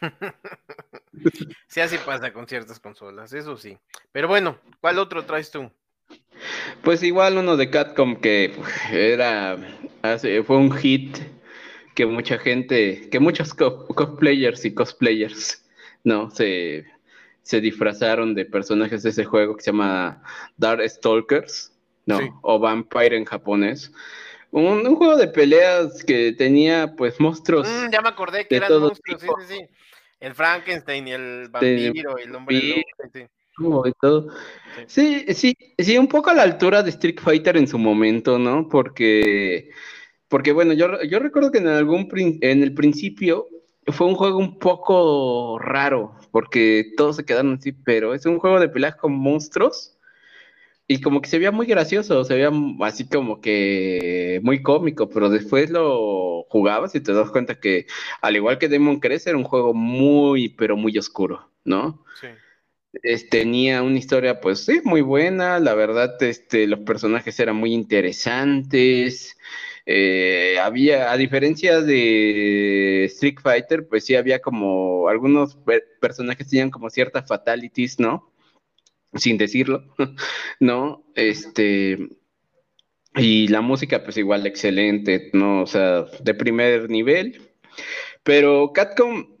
sí, 1.66 1.80
así 1.80 1.98
pasa 1.98 2.32
con 2.32 2.46
ciertas 2.46 2.80
consolas, 2.80 3.32
eso 3.32 3.56
sí. 3.56 3.78
Pero 4.12 4.28
bueno, 4.28 4.58
¿cuál 4.80 4.98
otro 4.98 5.24
traes 5.24 5.50
tú? 5.50 5.70
Pues 6.82 7.02
igual 7.02 7.38
uno 7.38 7.56
de 7.56 7.70
Catcom 7.70 8.16
que 8.16 8.52
era, 8.90 9.58
fue 10.46 10.56
un 10.56 10.72
hit 10.72 11.18
que 11.94 12.06
mucha 12.06 12.38
gente, 12.38 13.08
que 13.10 13.18
muchos 13.18 13.52
cosplayers 13.54 14.64
y 14.64 14.74
cosplayers, 14.74 15.64
¿no? 16.04 16.30
Se, 16.30 16.86
se 17.42 17.60
disfrazaron 17.60 18.34
de 18.34 18.44
personajes 18.44 19.02
de 19.02 19.10
ese 19.10 19.24
juego 19.24 19.56
que 19.56 19.64
se 19.64 19.72
llama 19.72 20.22
Dark 20.56 20.88
Stalkers, 20.88 21.72
¿no? 22.06 22.38
O 22.42 22.58
Vampire 22.58 23.16
en 23.16 23.24
japonés. 23.24 23.92
Un, 24.50 24.96
juego 24.96 25.16
de 25.16 25.28
peleas 25.28 26.04
que 26.04 26.32
tenía 26.32 26.94
pues 26.96 27.20
monstruos. 27.20 27.68
Mm, 27.68 27.90
ya 27.90 28.00
me 28.00 28.08
acordé 28.08 28.46
que 28.46 28.56
eran 28.56 28.80
monstruos, 28.80 29.20
sí, 29.20 29.28
sí, 29.48 29.56
sí. 29.56 29.68
El 30.20 30.34
Frankenstein 30.34 31.08
y 31.08 31.12
el 31.12 31.48
vampiro 31.48 32.18
y 32.18 32.22
el 32.22 32.34
hombre 32.34 32.84
sí. 33.12 33.26
Sí, 34.86 35.24
sí, 35.34 35.56
sí, 35.78 35.98
un 35.98 36.06
poco 36.06 36.30
a 36.30 36.34
la 36.34 36.42
altura 36.42 36.82
de 36.82 36.90
Street 36.90 37.18
Fighter 37.20 37.56
en 37.56 37.66
su 37.66 37.78
momento, 37.78 38.38
¿no? 38.38 38.68
Porque, 38.68 39.70
porque 40.28 40.52
bueno, 40.52 40.74
yo, 40.74 41.02
yo 41.02 41.18
recuerdo 41.18 41.50
que 41.50 41.58
en 41.58 41.66
algún 41.66 42.08
en 42.14 42.62
el 42.62 42.74
principio 42.74 43.48
fue 43.88 44.06
un 44.06 44.14
juego 44.14 44.38
un 44.38 44.58
poco 44.58 45.58
raro, 45.58 46.14
porque 46.30 46.92
todos 46.96 47.16
se 47.16 47.24
quedaron 47.24 47.54
así, 47.54 47.72
pero 47.72 48.14
es 48.14 48.26
un 48.26 48.38
juego 48.38 48.60
de 48.60 48.68
peleas 48.68 48.96
con 48.96 49.12
monstruos 49.12 49.97
y 50.90 51.02
como 51.02 51.20
que 51.20 51.28
se 51.28 51.38
veía 51.38 51.52
muy 51.52 51.66
gracioso, 51.66 52.24
se 52.24 52.34
veía 52.34 52.50
así 52.80 53.06
como 53.06 53.42
que 53.42 54.40
muy 54.42 54.62
cómico, 54.62 55.10
pero 55.10 55.28
después 55.28 55.68
lo 55.68 56.44
jugabas 56.48 56.94
y 56.94 57.00
te 57.00 57.12
das 57.12 57.30
cuenta 57.30 57.60
que, 57.60 57.86
al 58.22 58.36
igual 58.36 58.58
que 58.58 58.68
Demon 58.68 58.98
Crest, 58.98 59.26
era 59.26 59.36
un 59.36 59.44
juego 59.44 59.74
muy, 59.74 60.48
pero 60.48 60.78
muy 60.78 60.96
oscuro, 60.96 61.50
¿no? 61.64 62.02
Sí. 62.18 62.28
tenía 63.30 63.82
una 63.82 63.98
historia, 63.98 64.40
pues 64.40 64.64
sí, 64.64 64.80
muy 64.82 65.02
buena, 65.02 65.60
la 65.60 65.74
verdad, 65.74 66.20
este, 66.22 66.66
los 66.66 66.80
personajes 66.80 67.38
eran 67.38 67.56
muy 67.56 67.74
interesantes. 67.74 69.36
Eh, 69.84 70.58
había, 70.58 71.12
a 71.12 71.18
diferencia 71.18 71.82
de 71.82 73.04
Street 73.04 73.40
Fighter, 73.42 73.86
pues 73.88 74.06
sí 74.06 74.14
había 74.16 74.40
como 74.40 75.08
algunos 75.08 75.58
personajes 76.00 76.48
tenían 76.48 76.70
como 76.70 76.88
ciertas 76.88 77.28
fatalities, 77.28 78.00
¿no? 78.00 78.32
Sin 79.14 79.38
decirlo, 79.38 79.84
¿no? 80.60 81.04
Este, 81.14 81.98
y 83.16 83.48
la 83.48 83.60
música, 83.60 84.04
pues 84.04 84.16
igual 84.16 84.46
excelente, 84.46 85.30
¿no? 85.32 85.62
O 85.62 85.66
sea, 85.66 86.04
de 86.22 86.34
primer 86.34 86.90
nivel. 86.90 87.50
Pero 88.22 88.72
Catcom, 88.72 89.38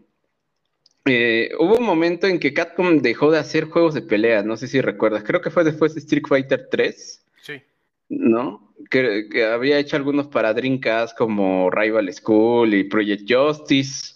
eh, 1.04 1.50
hubo 1.58 1.78
un 1.78 1.84
momento 1.84 2.26
en 2.26 2.38
que 2.38 2.52
Catcom 2.52 2.98
dejó 3.00 3.30
de 3.30 3.38
hacer 3.38 3.64
juegos 3.64 3.94
de 3.94 4.02
pelea, 4.02 4.42
no 4.42 4.56
sé 4.56 4.68
si 4.68 4.80
recuerdas, 4.80 5.24
creo 5.24 5.40
que 5.40 5.50
fue 5.50 5.64
después 5.64 5.94
de 5.94 6.00
Street 6.00 6.24
Fighter 6.28 6.68
3. 6.70 7.24
Sí. 7.42 7.62
¿No? 8.08 8.74
Que, 8.90 9.28
que 9.30 9.44
había 9.44 9.78
hecho 9.78 9.96
algunos 9.96 10.28
para 10.28 10.54
Dreamcast 10.54 11.16
como 11.16 11.70
Rival 11.70 12.12
School 12.12 12.74
y 12.74 12.84
Project 12.84 13.30
Justice. 13.30 14.14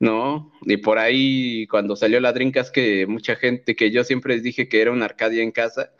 ¿No? 0.00 0.52
Y 0.62 0.78
por 0.78 0.98
ahí, 0.98 1.66
cuando 1.68 1.94
salió 1.96 2.20
la 2.20 2.32
Dreamcast, 2.32 2.74
que 2.74 3.06
mucha 3.06 3.36
gente, 3.36 3.76
que 3.76 3.90
yo 3.92 4.02
siempre 4.04 4.34
les 4.34 4.42
dije 4.42 4.68
que 4.68 4.80
era 4.82 4.92
una 4.92 5.04
Arcadia 5.04 5.42
en 5.42 5.52
casa, 5.52 5.92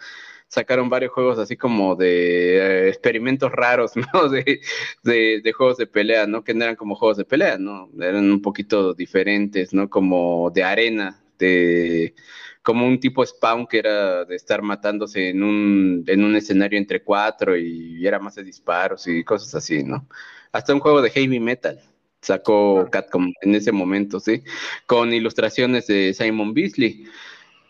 sacaron 0.48 0.90
varios 0.90 1.12
juegos 1.12 1.38
así 1.38 1.56
como 1.56 1.96
de 1.96 2.86
eh, 2.86 2.88
experimentos 2.88 3.52
raros, 3.52 3.92
¿no? 4.14 4.28
De, 4.28 4.60
de, 5.04 5.52
juegos 5.52 5.76
de 5.78 5.86
pelea, 5.86 6.26
¿no? 6.26 6.44
Que 6.44 6.54
no 6.54 6.64
eran 6.64 6.76
como 6.76 6.96
juegos 6.96 7.18
de 7.18 7.24
pelea, 7.24 7.58
¿no? 7.58 7.90
Eran 8.00 8.30
un 8.30 8.42
poquito 8.42 8.94
diferentes, 8.94 9.72
¿no? 9.74 9.88
Como 9.90 10.50
de 10.50 10.64
arena, 10.64 11.22
de 11.38 12.14
como 12.62 12.86
un 12.86 13.00
tipo 13.00 13.24
spawn 13.24 13.66
que 13.66 13.78
era 13.78 14.24
de 14.24 14.36
estar 14.36 14.62
matándose 14.62 15.30
en 15.30 15.42
un, 15.42 16.04
en 16.06 16.24
un 16.24 16.36
escenario 16.36 16.78
entre 16.78 17.02
cuatro 17.02 17.56
y, 17.56 18.06
era 18.06 18.18
más 18.18 18.34
de 18.34 18.44
disparos 18.44 19.06
y 19.08 19.24
cosas 19.24 19.54
así, 19.54 19.82
¿no? 19.84 20.08
Hasta 20.52 20.74
un 20.74 20.80
juego 20.80 21.02
de 21.02 21.10
heavy 21.10 21.40
metal 21.40 21.80
sacó 22.20 22.88
Catcom 22.90 23.32
en 23.42 23.54
ese 23.54 23.72
momento, 23.72 24.20
¿sí? 24.20 24.42
Con 24.86 25.12
ilustraciones 25.12 25.86
de 25.86 26.14
Simon 26.14 26.54
Beasley. 26.54 27.04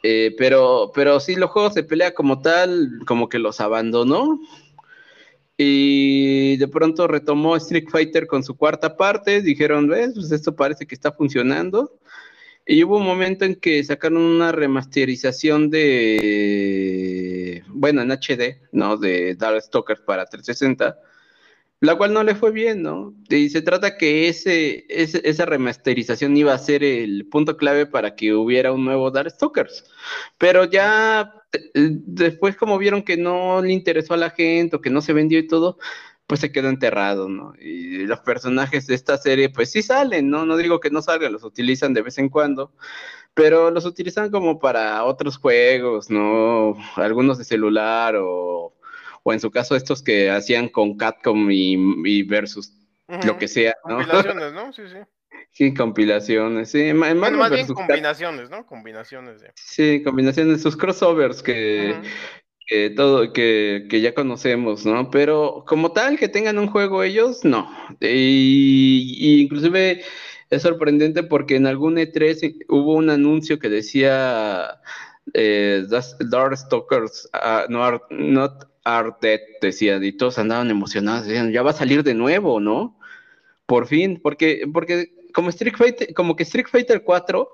Eh, 0.03 0.34
pero, 0.38 0.92
pero 0.94 1.20
sí, 1.20 1.36
los 1.36 1.51
juegos 1.51 1.74
de 1.74 1.84
pelea 1.84 2.14
como 2.14 2.40
tal, 2.40 3.01
como 3.07 3.28
que 3.28 3.38
los 3.38 3.61
abandonó. 3.61 4.40
Y 5.57 6.57
de 6.57 6.68
pronto 6.68 7.07
retomó 7.07 7.55
Street 7.57 7.88
Fighter 7.90 8.26
con 8.26 8.42
su 8.42 8.57
cuarta 8.57 8.96
parte. 8.96 9.42
Dijeron, 9.42 9.88
ves, 9.88 10.12
pues 10.14 10.32
esto 10.32 10.57
parece 10.57 10.86
que 10.86 10.94
está 10.94 11.12
funcionando. 11.12 11.98
Y 12.66 12.82
hubo 12.84 12.98
un 12.98 13.05
momento 13.05 13.44
en 13.44 13.57
que 13.57 13.82
sacaron 13.84 14.22
una 14.22 14.53
remasterización 14.53 15.70
de, 15.70 17.62
bueno, 17.68 18.01
en 18.03 18.11
HD, 18.12 18.61
¿no? 18.72 18.96
De 18.96 19.34
Darkstalkers 19.34 20.01
para 20.03 20.24
360 20.26 20.98
la 21.81 21.97
cual 21.97 22.12
no 22.12 22.22
le 22.22 22.35
fue 22.35 22.53
bien, 22.53 22.83
¿no? 22.83 23.14
Y 23.31 23.49
se 23.49 23.62
trata 23.62 23.97
que 23.97 24.28
ese, 24.28 24.85
esa 24.89 25.47
remasterización 25.47 26.37
iba 26.37 26.53
a 26.53 26.59
ser 26.59 26.85
el 26.85 27.26
punto 27.28 27.57
clave 27.57 27.87
para 27.87 28.14
que 28.14 28.35
hubiera 28.35 28.72
un 28.72 28.85
nuevo 28.85 29.11
Darkstalkers. 29.11 29.85
Pero 30.39 30.64
ya 30.66 31.35
después 31.74 32.57
como 32.57 32.78
vieron 32.78 33.03
que 33.03 33.16
no 33.16 33.62
le 33.62 33.72
interesó 33.72 34.14
a 34.14 34.18
la 34.18 34.31
gente 34.31 34.76
o 34.76 34.81
que 34.81 34.91
no 34.91 35.01
se 35.01 35.14
vendió 35.14 35.39
y 35.39 35.47
todo, 35.47 35.78
pues 36.26 36.41
se 36.41 36.53
quedó 36.53 36.68
enterrado, 36.68 37.28
¿no? 37.28 37.55
Y 37.59 38.07
los 38.07 38.20
personajes 38.20 38.87
de 38.87 38.95
esta 38.95 39.16
serie 39.18 39.49
pues 39.49 39.72
sí 39.72 39.83
salen, 39.83 40.31
¿no? 40.31 40.45
No 40.47 40.57
digo 40.59 40.81
que 40.81 40.91
no 40.91 41.03
salgan, 41.03 41.33
los 41.33 41.45
utilizan 41.45 41.95
de 41.95 42.03
vez 42.03 42.18
en 42.18 42.28
cuando, 42.28 42.72
pero 43.35 43.70
los 43.70 43.87
utilizan 43.87 44.31
como 44.31 44.59
para 44.61 45.05
otros 45.05 45.39
juegos, 45.39 46.11
¿no? 46.11 46.76
Algunos 46.97 47.39
de 47.39 47.45
celular 47.45 48.16
o 48.18 48.74
o 49.22 49.32
en 49.32 49.40
su 49.40 49.50
caso 49.50 49.76
estos 49.76 50.02
que 50.02 50.30
hacían 50.30 50.68
con 50.68 50.96
Catcom 50.96 51.50
y, 51.50 52.22
versus 52.22 52.72
lo 53.24 53.38
que 53.38 53.48
sea, 53.48 53.74
¿no? 53.88 53.96
Compilaciones, 53.96 54.52
¿no? 54.52 54.72
Sí, 54.72 54.82
sí. 54.88 54.98
Sí, 55.52 55.74
compilaciones, 55.74 56.70
sí. 56.70 56.92
Bueno, 56.92 57.36
más 57.36 57.50
bien 57.50 57.66
combinaciones, 57.66 58.50
¿no? 58.50 58.64
Combinaciones. 58.66 59.40
De... 59.40 59.52
Sí, 59.56 60.02
combinaciones, 60.02 60.62
sus 60.62 60.76
crossovers 60.76 61.42
que, 61.42 61.96
todo, 62.96 63.32
que, 63.32 63.86
que, 63.90 64.00
ya 64.00 64.14
conocemos, 64.14 64.86
¿no? 64.86 65.10
Pero 65.10 65.64
como 65.66 65.92
tal, 65.92 66.18
que 66.18 66.28
tengan 66.28 66.58
un 66.58 66.68
juego 66.68 67.02
ellos, 67.02 67.44
no. 67.44 67.68
Y, 68.00 69.42
inclusive 69.42 70.02
es 70.50 70.62
sorprendente 70.62 71.24
porque 71.24 71.56
en 71.56 71.66
algún 71.66 71.96
E3 71.96 72.66
hubo 72.68 72.94
un 72.94 73.10
anuncio 73.10 73.58
que 73.58 73.68
decía 73.68 74.80
eh, 75.34 75.84
Darkstalkers 75.88 77.28
uh, 77.34 77.70
not, 77.70 78.02
not 78.10 78.69
Art 78.85 79.20
Dead, 79.20 79.41
decía, 79.61 79.97
y 80.03 80.12
todos 80.12 80.39
andaban 80.39 80.70
emocionados, 80.70 81.26
decían, 81.26 81.53
ya 81.53 81.62
va 81.62 81.70
a 81.70 81.74
salir 81.74 82.03
de 82.03 82.14
nuevo, 82.14 82.61
¿no? 82.61 82.99
Por 83.66 83.87
fin, 83.87 84.20
porque, 84.22 84.66
porque 84.72 85.12
como 85.33 85.51
Street 85.51 85.74
Fighter, 85.76 86.14
como 86.14 86.37
que 86.37 86.43
Street 86.43 86.66
Fighter 86.68 87.03
4 87.05 87.49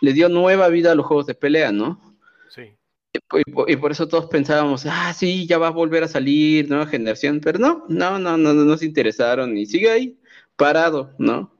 le 0.00 0.12
dio 0.12 0.28
nueva 0.28 0.68
vida 0.68 0.92
a 0.92 0.94
los 0.94 1.06
juegos 1.06 1.26
de 1.26 1.34
pelea, 1.34 1.72
¿no? 1.72 2.00
Sí. 2.48 2.76
Y, 3.12 3.76
por 3.76 3.90
eso 3.90 4.08
todos 4.08 4.26
pensábamos, 4.26 4.86
ah, 4.86 5.12
sí, 5.14 5.46
ya 5.46 5.58
va 5.58 5.68
a 5.68 5.70
volver 5.70 6.04
a 6.04 6.08
salir, 6.08 6.68
nueva 6.68 6.86
generación, 6.86 7.40
pero 7.40 7.58
no, 7.58 7.84
no, 7.88 8.18
no, 8.18 8.36
no, 8.36 8.52
no, 8.52 8.76
se 8.76 8.86
interesaron 8.86 9.56
y 9.56 9.66
sigue 9.66 9.90
ahí, 9.90 10.18
parado, 10.56 11.14
¿no? 11.18 11.52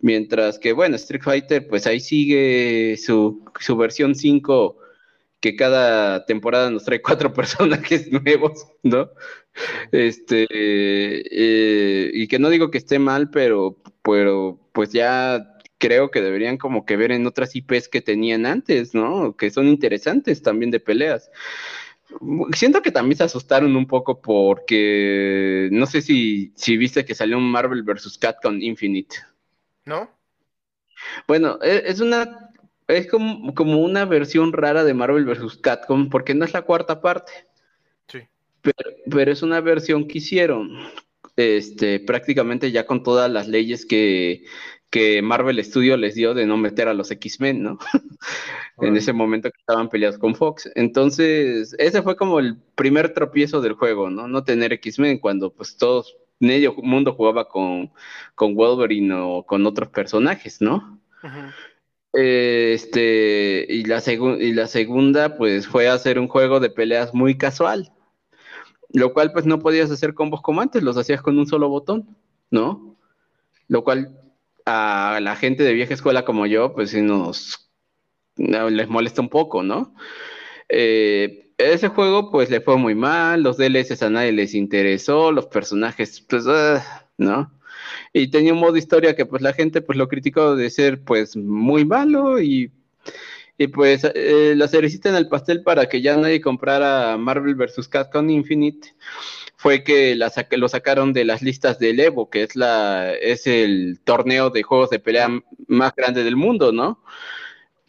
Mientras 0.00 0.58
que, 0.58 0.72
bueno, 0.72 0.96
Street 0.96 1.22
Fighter, 1.22 1.66
pues 1.68 1.86
ahí 1.86 2.00
sigue 2.00 2.96
su, 2.96 3.44
su 3.60 3.76
versión 3.76 4.14
5 4.14 4.78
que 5.40 5.56
cada 5.56 6.24
temporada 6.26 6.70
nos 6.70 6.84
trae 6.84 7.02
cuatro 7.02 7.32
personajes 7.34 8.10
nuevos, 8.10 8.66
¿no? 8.82 9.10
Este, 9.92 10.46
eh, 10.50 12.10
y 12.12 12.28
que 12.28 12.38
no 12.38 12.48
digo 12.50 12.70
que 12.70 12.78
esté 12.78 12.98
mal, 12.98 13.30
pero, 13.30 13.76
pero 14.02 14.58
pues 14.72 14.92
ya 14.92 15.58
creo 15.78 16.10
que 16.10 16.20
deberían 16.20 16.58
como 16.58 16.84
que 16.84 16.96
ver 16.96 17.12
en 17.12 17.26
otras 17.26 17.54
IPs 17.54 17.88
que 17.88 18.00
tenían 18.00 18.46
antes, 18.46 18.94
¿no? 18.94 19.36
Que 19.36 19.50
son 19.50 19.68
interesantes 19.68 20.42
también 20.42 20.70
de 20.70 20.80
peleas. 20.80 21.30
Siento 22.52 22.82
que 22.82 22.90
también 22.90 23.18
se 23.18 23.24
asustaron 23.24 23.76
un 23.76 23.86
poco 23.86 24.20
porque 24.20 25.68
no 25.72 25.86
sé 25.86 26.02
si, 26.02 26.52
si 26.56 26.76
viste 26.76 27.04
que 27.04 27.14
salió 27.14 27.38
un 27.38 27.50
Marvel 27.50 27.82
vs. 27.82 28.18
Capcom 28.18 28.60
Infinite. 28.60 29.16
¿No? 29.84 30.10
Bueno, 31.26 31.58
e, 31.62 31.82
es 31.86 32.00
una 32.00 32.47
es 32.88 33.06
como, 33.06 33.54
como 33.54 33.78
una 33.80 34.06
versión 34.06 34.52
rara 34.52 34.82
de 34.82 34.94
Marvel 34.94 35.26
vs. 35.26 35.58
Capcom, 35.58 36.08
porque 36.08 36.34
no 36.34 36.44
es 36.44 36.54
la 36.54 36.62
cuarta 36.62 37.00
parte. 37.00 37.32
Sí. 38.08 38.20
Pero, 38.62 39.30
es 39.30 39.42
una 39.42 39.60
versión 39.60 40.08
que 40.08 40.18
hicieron, 40.18 40.70
este, 41.36 42.00
prácticamente 42.00 42.72
ya 42.72 42.86
con 42.86 43.02
todas 43.02 43.30
las 43.30 43.46
leyes 43.46 43.84
que, 43.84 44.44
que 44.90 45.20
Marvel 45.20 45.62
Studio 45.62 45.98
les 45.98 46.14
dio 46.14 46.32
de 46.32 46.46
no 46.46 46.56
meter 46.56 46.88
a 46.88 46.94
los 46.94 47.10
X-Men, 47.10 47.62
¿no? 47.62 47.78
en 48.80 48.96
ese 48.96 49.12
momento 49.12 49.50
que 49.50 49.60
estaban 49.60 49.90
peleados 49.90 50.18
con 50.18 50.34
Fox. 50.34 50.70
Entonces, 50.74 51.74
ese 51.78 52.02
fue 52.02 52.16
como 52.16 52.38
el 52.38 52.56
primer 52.74 53.12
tropiezo 53.12 53.60
del 53.60 53.74
juego, 53.74 54.08
¿no? 54.08 54.28
No 54.28 54.44
tener 54.44 54.72
X-Men 54.72 55.18
cuando 55.18 55.52
pues 55.52 55.76
todos, 55.76 56.16
medio 56.40 56.72
mundo 56.74 57.12
jugaba 57.12 57.48
con, 57.48 57.92
con 58.34 58.54
Wolverine 58.54 59.14
o 59.14 59.44
con 59.44 59.66
otros 59.66 59.90
personajes, 59.90 60.62
¿no? 60.62 60.98
Ajá. 61.20 61.54
Este, 62.20 63.64
y 63.68 63.84
la, 63.84 64.02
y 64.40 64.52
la 64.52 64.66
segunda, 64.66 65.36
pues 65.36 65.68
fue 65.68 65.88
hacer 65.88 66.18
un 66.18 66.26
juego 66.26 66.58
de 66.58 66.68
peleas 66.68 67.14
muy 67.14 67.38
casual, 67.38 67.92
lo 68.92 69.12
cual 69.12 69.32
pues 69.32 69.46
no 69.46 69.60
podías 69.60 69.88
hacer 69.92 70.14
combos 70.14 70.42
como 70.42 70.60
antes, 70.60 70.82
los 70.82 70.96
hacías 70.96 71.22
con 71.22 71.38
un 71.38 71.46
solo 71.46 71.68
botón, 71.68 72.16
¿no? 72.50 72.96
Lo 73.68 73.84
cual 73.84 74.18
a 74.66 75.20
la 75.22 75.36
gente 75.36 75.62
de 75.62 75.74
vieja 75.74 75.94
escuela 75.94 76.24
como 76.24 76.46
yo, 76.46 76.74
pues 76.74 76.90
sí 76.90 77.02
nos 77.02 77.70
les 78.36 78.88
molesta 78.88 79.22
un 79.22 79.28
poco, 79.28 79.62
¿no? 79.62 79.94
Eh, 80.68 81.52
ese 81.56 81.86
juego 81.86 82.32
pues 82.32 82.50
le 82.50 82.60
fue 82.60 82.76
muy 82.78 82.96
mal, 82.96 83.44
los 83.44 83.58
DLCs 83.58 84.02
a 84.02 84.10
nadie 84.10 84.32
les 84.32 84.54
interesó, 84.54 85.30
los 85.30 85.46
personajes, 85.46 86.20
pues, 86.28 86.46
ah, 86.48 87.06
¿no? 87.16 87.52
Y 88.12 88.28
tenía 88.28 88.52
un 88.52 88.60
modo 88.60 88.76
historia 88.76 89.14
que 89.16 89.26
pues 89.26 89.42
la 89.42 89.52
gente 89.52 89.80
pues 89.80 89.98
lo 89.98 90.08
criticó 90.08 90.56
de 90.56 90.70
ser 90.70 91.02
pues 91.02 91.36
muy 91.36 91.84
malo 91.84 92.40
y, 92.40 92.72
y 93.58 93.66
pues 93.68 94.06
eh, 94.14 94.54
la 94.56 94.68
cerecita 94.68 95.08
en 95.08 95.16
el 95.16 95.28
pastel 95.28 95.62
para 95.62 95.88
que 95.88 96.00
ya 96.00 96.16
nadie 96.16 96.40
comprara 96.40 97.16
Marvel 97.16 97.54
vs. 97.54 97.88
Capcom 97.88 98.28
Infinite 98.30 98.94
fue 99.58 99.82
que 99.82 100.14
la 100.14 100.32
lo 100.52 100.68
sacaron 100.68 101.12
de 101.12 101.24
las 101.24 101.42
listas 101.42 101.80
del 101.80 101.98
Evo, 101.98 102.30
que 102.30 102.44
es 102.44 102.54
la 102.54 103.12
es 103.14 103.48
el 103.48 104.00
torneo 104.04 104.50
de 104.50 104.62
juegos 104.62 104.90
de 104.90 105.00
pelea 105.00 105.28
más 105.66 105.94
grande 105.96 106.22
del 106.22 106.36
mundo, 106.36 106.70
¿no? 106.70 107.02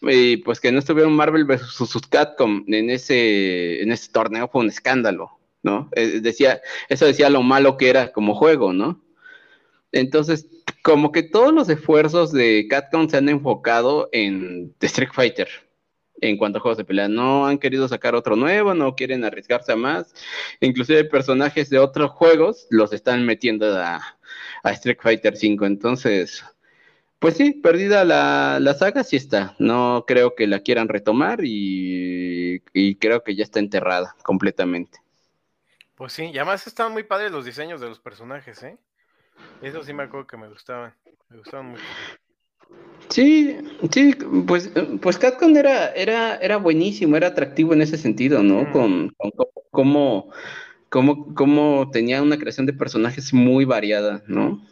Y 0.02 0.38
pues 0.38 0.60
que 0.60 0.72
no 0.72 0.80
estuvieron 0.80 1.14
Marvel 1.14 1.46
vs. 1.46 1.94
Capcom 2.10 2.64
en 2.68 2.90
ese 2.90 3.84
en 3.84 3.92
ese 3.92 4.12
torneo 4.12 4.48
fue 4.48 4.62
un 4.62 4.70
escándalo, 4.70 5.40
¿no? 5.62 5.90
Eh, 5.92 6.22
decía 6.22 6.60
eso 6.90 7.06
decía 7.06 7.30
lo 7.30 7.44
malo 7.44 7.78
que 7.78 7.90
era 7.90 8.12
como 8.12 8.34
juego, 8.34 8.74
¿no? 8.74 9.04
Entonces, 9.92 10.48
como 10.84 11.12
que 11.12 11.24
todos 11.24 11.54
los 11.54 11.70
esfuerzos 11.70 12.32
de 12.32 12.68
Capcom 12.70 13.10
se 13.10 13.18
han 13.18 13.30
enfocado 13.30 14.10
en 14.12 14.74
Street 14.80 15.10
Fighter 15.14 15.50
en 16.22 16.38
cuanto 16.38 16.58
a 16.58 16.62
juegos 16.62 16.78
de 16.78 16.86
pelea. 16.86 17.08
No 17.08 17.46
han 17.48 17.58
querido 17.58 17.88
sacar 17.88 18.16
otro 18.16 18.36
nuevo, 18.36 18.74
no 18.74 18.96
quieren 18.96 19.24
arriesgarse 19.24 19.72
a 19.72 19.76
más. 19.76 20.14
Inclusive 20.60 21.06
personajes 21.06 21.70
de 21.70 21.80
otros 21.80 22.12
juegos 22.12 22.68
los 22.70 22.94
están 22.94 23.26
metiendo 23.26 23.78
a, 23.78 24.18
Street 24.64 24.98
Fighter 25.02 25.36
5. 25.36 25.66
Entonces, 25.66 26.44
pues 27.20 27.38
sí, 27.38 27.54
perdida 27.54 28.04
la, 28.06 28.60
la, 28.60 28.74
saga, 28.74 29.04
sí 29.04 29.16
está. 29.16 29.56
No 29.60 30.06
creo 30.08 30.36
que 30.36 30.48
la 30.48 30.60
quieran 30.60 30.88
retomar 30.90 31.40
y, 31.44 32.62
y 32.74 32.96
creo 32.96 33.24
que 33.24 33.36
ya 33.36 33.44
está 33.44 33.60
enterrada 33.60 34.16
completamente. 34.24 35.00
Pues 35.96 36.14
sí, 36.14 36.26
y 36.26 36.38
además 36.38 36.66
estaban 36.66 36.94
muy 36.94 37.04
padres 37.04 37.32
los 37.32 37.44
diseños 37.44 37.82
de 37.82 37.88
los 37.88 38.00
personajes, 38.00 38.64
¿eh? 38.64 38.78
Eso 39.62 39.84
sí 39.84 39.94
me 39.94 40.04
acuerdo 40.04 40.28
que 40.28 40.38
me 40.38 40.48
gustaban, 40.48 40.94
me 41.30 41.38
gustaban 41.38 41.68
mucho. 41.72 41.84
Sí, 43.10 43.58
sí, 43.92 44.16
pues, 44.46 44.72
pues 45.02 45.18
Capcom 45.18 45.56
era, 45.58 45.92
era, 45.94 46.36
era 46.38 46.58
buenísimo, 46.58 47.18
era 47.18 47.28
atractivo 47.28 47.74
en 47.74 47.82
ese 47.82 47.98
sentido, 47.98 48.44
¿no? 48.44 48.64
Mm. 48.64 48.72
Con, 48.72 49.16
cómo, 50.92 51.90
tenía 51.92 52.22
una 52.22 52.38
creación 52.38 52.66
de 52.68 52.74
personajes 52.74 53.34
muy 53.34 53.66
variada, 53.66 54.24
¿no? 54.28 54.64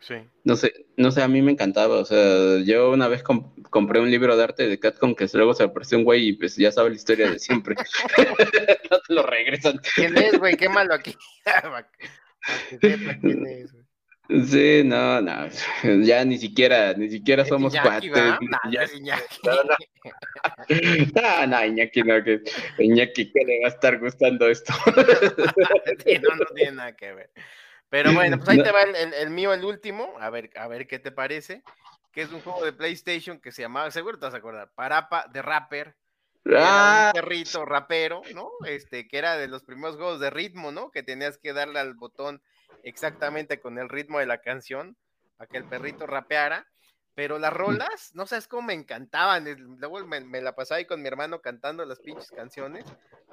Sí. 0.00 0.16
No 0.44 0.56
sé, 0.56 0.86
no 0.96 1.10
sé, 1.10 1.22
a 1.22 1.28
mí 1.28 1.40
me 1.40 1.52
encantaba. 1.52 1.96
O 1.96 2.04
sea, 2.04 2.58
yo 2.64 2.90
una 2.90 3.08
vez 3.08 3.22
compré 3.22 4.00
un 4.00 4.10
libro 4.10 4.36
de 4.36 4.44
arte 4.44 4.66
de 4.66 4.78
Catcom 4.78 5.14
que 5.14 5.28
luego 5.32 5.54
se 5.54 5.64
apareció 5.64 5.98
un 5.98 6.04
güey 6.04 6.28
y 6.28 6.32
pues 6.34 6.56
ya 6.56 6.72
sabe 6.72 6.90
la 6.90 6.96
historia 6.96 7.30
de 7.30 7.38
siempre. 7.38 7.76
no 8.90 8.98
te 9.06 9.14
lo 9.14 9.22
regresan. 9.24 9.80
¿Quién 9.94 10.16
es, 10.18 10.38
güey? 10.38 10.56
Qué 10.56 10.68
malo 10.68 10.94
aquí. 10.94 11.14
¿Quién 12.80 13.46
es, 13.46 13.72
güey? 13.72 13.79
Sí, 14.46 14.82
no, 14.84 15.20
no, 15.20 15.48
ya 16.04 16.24
ni 16.24 16.38
siquiera, 16.38 16.94
ni 16.94 17.10
siquiera 17.10 17.44
somos 17.44 17.74
cuates. 17.74 18.10
No, 19.42 19.54
no, 21.14 21.46
no, 21.46 21.64
Iñaki 21.64 22.02
no, 22.02 22.22
que 22.22 22.42
Iñaki 22.78 23.32
que 23.32 23.44
le 23.44 23.60
va 23.60 23.66
a 23.66 23.70
estar 23.70 23.98
gustando 23.98 24.48
esto. 24.48 24.72
no, 24.86 26.36
no 26.36 26.44
tiene 26.54 26.72
nada 26.72 26.94
que 26.94 27.12
ver. 27.12 27.30
Pero 27.88 28.12
bueno, 28.12 28.36
pues 28.38 28.48
ahí 28.50 28.62
te 28.62 28.70
va 28.70 28.82
el, 28.82 29.30
mío, 29.30 29.52
el 29.52 29.64
último, 29.64 30.14
a 30.20 30.30
ver, 30.30 30.50
a 30.54 30.68
ver 30.68 30.86
qué 30.86 31.00
te 31.00 31.10
parece, 31.10 31.64
que 32.12 32.22
es 32.22 32.30
un 32.30 32.40
juego 32.40 32.64
de 32.64 32.72
PlayStation 32.72 33.40
que 33.40 33.50
se 33.50 33.62
llamaba, 33.62 33.90
seguro 33.90 34.18
te 34.18 34.26
vas 34.26 34.34
a 34.34 34.38
acordar, 34.38 34.70
Parapa 34.74 35.26
de 35.32 35.42
Rapper. 35.42 35.96
Ah. 36.54 37.12
un 37.14 37.20
perrito 37.20 37.66
rapero, 37.66 38.22
¿no? 38.34 38.50
Este, 38.66 39.06
que 39.06 39.18
era 39.18 39.36
de 39.36 39.46
los 39.46 39.62
primeros 39.62 39.96
juegos 39.96 40.20
de 40.20 40.30
ritmo, 40.30 40.72
¿no? 40.72 40.90
Que 40.90 41.02
tenías 41.02 41.36
que 41.36 41.52
darle 41.52 41.80
al 41.80 41.94
botón 41.94 42.42
exactamente 42.84 43.60
con 43.60 43.78
el 43.78 43.88
ritmo 43.88 44.18
de 44.18 44.26
la 44.26 44.40
canción 44.40 44.96
para 45.36 45.48
que 45.48 45.58
el 45.58 45.64
perrito 45.64 46.06
rapeara. 46.06 46.66
Pero 47.14 47.38
las 47.38 47.52
rolas, 47.52 48.14
no 48.14 48.26
sabes 48.26 48.46
cómo 48.46 48.68
me 48.68 48.74
encantaban. 48.74 49.44
Luego 49.78 50.06
me, 50.06 50.40
la 50.40 50.54
pasaba 50.54 50.78
ahí 50.78 50.86
con 50.86 51.02
mi 51.02 51.08
hermano 51.08 51.40
cantando 51.40 51.84
las 51.84 52.00
pinches 52.00 52.30
canciones 52.30 52.84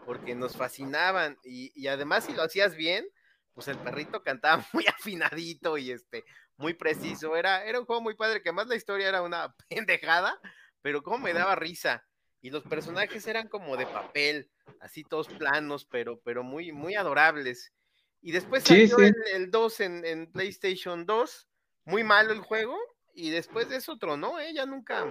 porque 0.05 0.35
nos 0.35 0.57
fascinaban. 0.57 1.37
Y, 1.43 1.87
además, 1.87 2.25
si 2.25 2.33
lo 2.33 2.41
hacías 2.43 2.75
bien, 2.75 3.07
pues 3.53 3.67
el 3.67 3.77
perrito 3.77 4.23
cantaba 4.23 4.65
muy 4.73 4.85
afinadito 4.87 5.77
y 5.77 5.91
este, 5.91 6.25
muy 6.57 6.73
preciso. 6.73 7.35
Era, 7.35 7.65
era 7.65 7.79
un 7.79 7.85
juego 7.85 8.01
muy 8.01 8.15
padre, 8.15 8.41
que 8.41 8.51
más 8.51 8.67
la 8.67 8.75
historia 8.75 9.09
era 9.09 9.21
una 9.21 9.55
pendejada, 9.69 10.39
pero 10.81 11.03
cómo 11.03 11.19
me 11.19 11.33
daba 11.33 11.55
risa. 11.55 12.03
Y 12.41 12.49
los 12.49 12.63
personajes 12.63 13.25
eran 13.27 13.47
como 13.47 13.77
de 13.77 13.85
papel, 13.85 14.49
así 14.79 15.03
todos 15.03 15.27
planos, 15.27 15.85
pero, 15.85 16.19
pero 16.21 16.43
muy, 16.43 16.71
muy 16.71 16.95
adorables. 16.95 17.73
Y 18.21 18.31
después 18.31 18.63
salió 18.63 18.97
El, 18.99 19.51
2 19.51 19.79
en, 19.81 20.31
PlayStation 20.31 21.05
2, 21.05 21.47
muy 21.85 22.03
malo 22.03 22.33
el 22.33 22.41
juego, 22.41 22.77
y 23.13 23.29
después 23.29 23.69
de 23.69 23.77
eso 23.77 23.93
otro, 23.93 24.17
¿no? 24.17 24.39
Ella 24.39 24.65
nunca, 24.65 25.05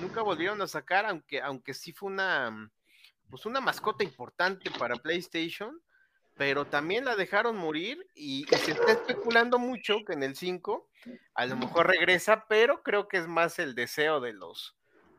nunca 0.00 0.22
volvieron 0.22 0.62
a 0.62 0.66
sacar, 0.66 1.06
aunque, 1.06 1.40
aunque 1.40 1.74
sí 1.74 1.92
fue 1.92 2.10
una, 2.10 2.70
pues 3.30 3.46
una 3.46 3.60
mascota 3.60 4.04
importante 4.04 4.70
para 4.70 4.96
PlayStation, 4.96 5.80
pero 6.36 6.66
también 6.66 7.04
la 7.04 7.16
dejaron 7.16 7.56
morir 7.56 8.06
y, 8.14 8.46
se 8.46 8.72
está 8.72 8.92
especulando 8.92 9.58
mucho 9.58 10.04
que 10.06 10.14
en 10.14 10.22
el 10.22 10.36
5 10.36 10.88
a 11.34 11.46
lo 11.46 11.56
mejor 11.56 11.86
regresa, 11.86 12.46
pero 12.48 12.82
creo 12.82 13.08
que 13.08 13.18
es 13.18 13.26
más 13.26 13.58
el 13.58 13.74
deseo 13.74 14.20
de 14.20 14.32
los 14.32 14.76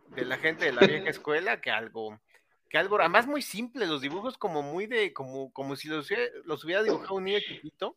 de 0.09 0.23
la 0.23 0.37
gente 0.37 0.65
de 0.65 0.71
la 0.71 0.85
vieja 0.85 1.09
escuela 1.09 1.61
que 1.61 1.71
algo 1.71 2.19
que 2.69 2.77
algo, 2.77 2.99
además 2.99 3.27
muy 3.27 3.41
simple, 3.41 3.85
los 3.87 4.01
dibujos 4.01 4.37
como 4.37 4.61
muy 4.61 4.87
de, 4.87 5.13
como, 5.13 5.51
como 5.51 5.75
si 5.75 5.87
los, 5.87 6.09
los 6.45 6.63
hubiera 6.63 6.83
dibujado 6.83 7.15
un 7.15 7.25
niño 7.25 7.39
chiquito, 7.39 7.95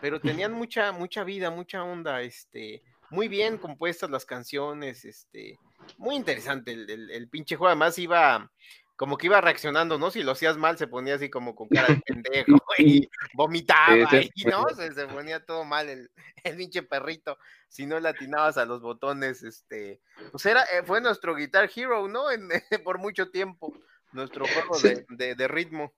pero 0.00 0.20
tenían 0.20 0.52
mucha, 0.52 0.92
mucha 0.92 1.24
vida, 1.24 1.50
mucha 1.50 1.82
onda, 1.82 2.20
este, 2.22 2.82
muy 3.10 3.28
bien 3.28 3.58
compuestas 3.58 4.10
las 4.10 4.26
canciones, 4.26 5.04
este, 5.04 5.58
muy 5.98 6.16
interesante 6.16 6.72
el, 6.72 7.10
el, 7.10 7.28
pinche 7.28 7.56
juego, 7.56 7.68
además 7.68 7.98
iba, 7.98 8.50
como 8.96 9.16
que 9.16 9.26
iba 9.26 9.40
reaccionando, 9.40 9.98
¿no? 9.98 10.10
Si 10.10 10.22
lo 10.22 10.32
hacías 10.32 10.56
mal, 10.56 10.78
se 10.78 10.86
ponía 10.86 11.14
así 11.14 11.28
como 11.30 11.54
con 11.54 11.68
cara 11.68 11.88
de 11.88 12.00
pendejo 12.06 12.58
y 12.78 13.08
vomitaba 13.34 13.96
y 14.34 14.44
no, 14.44 14.68
se, 14.74 14.92
se, 14.92 15.06
ponía 15.06 15.44
todo 15.44 15.64
mal 15.64 15.88
el, 15.88 16.10
el, 16.44 16.56
pinche 16.56 16.82
perrito. 16.82 17.38
Si 17.68 17.86
no 17.86 17.98
le 17.98 18.08
atinabas 18.08 18.56
a 18.56 18.66
los 18.66 18.82
botones, 18.82 19.42
este, 19.42 20.00
pues 20.30 20.46
era, 20.46 20.62
eh, 20.64 20.82
fue 20.84 21.00
nuestro 21.00 21.34
Guitar 21.34 21.68
Hero, 21.74 22.06
¿no? 22.08 22.30
En, 22.30 22.48
por 22.84 22.98
mucho 22.98 23.30
tiempo 23.30 23.74
nuestro 24.14 24.46
juego 24.46 24.78
de, 25.08 25.48
ritmo. 25.48 25.92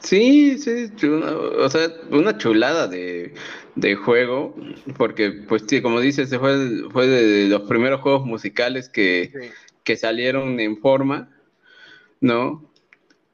Sí, 0.00 0.58
sí, 0.58 0.90
o 1.06 1.68
sea, 1.68 1.88
una 2.10 2.36
chulada 2.38 2.88
de, 2.88 3.34
juego, 4.04 4.54
porque 4.96 5.30
pues 5.30 5.64
sí, 5.66 5.80
como 5.82 6.00
dices, 6.00 6.30
fue, 6.36 6.88
fue 6.90 7.06
de 7.06 7.48
los 7.48 7.62
primeros 7.62 8.00
juegos 8.00 8.26
musicales 8.26 8.88
que, 8.88 9.52
que 9.84 9.96
salieron 9.96 10.60
en 10.60 10.78
forma, 10.78 11.30
¿no? 12.20 12.69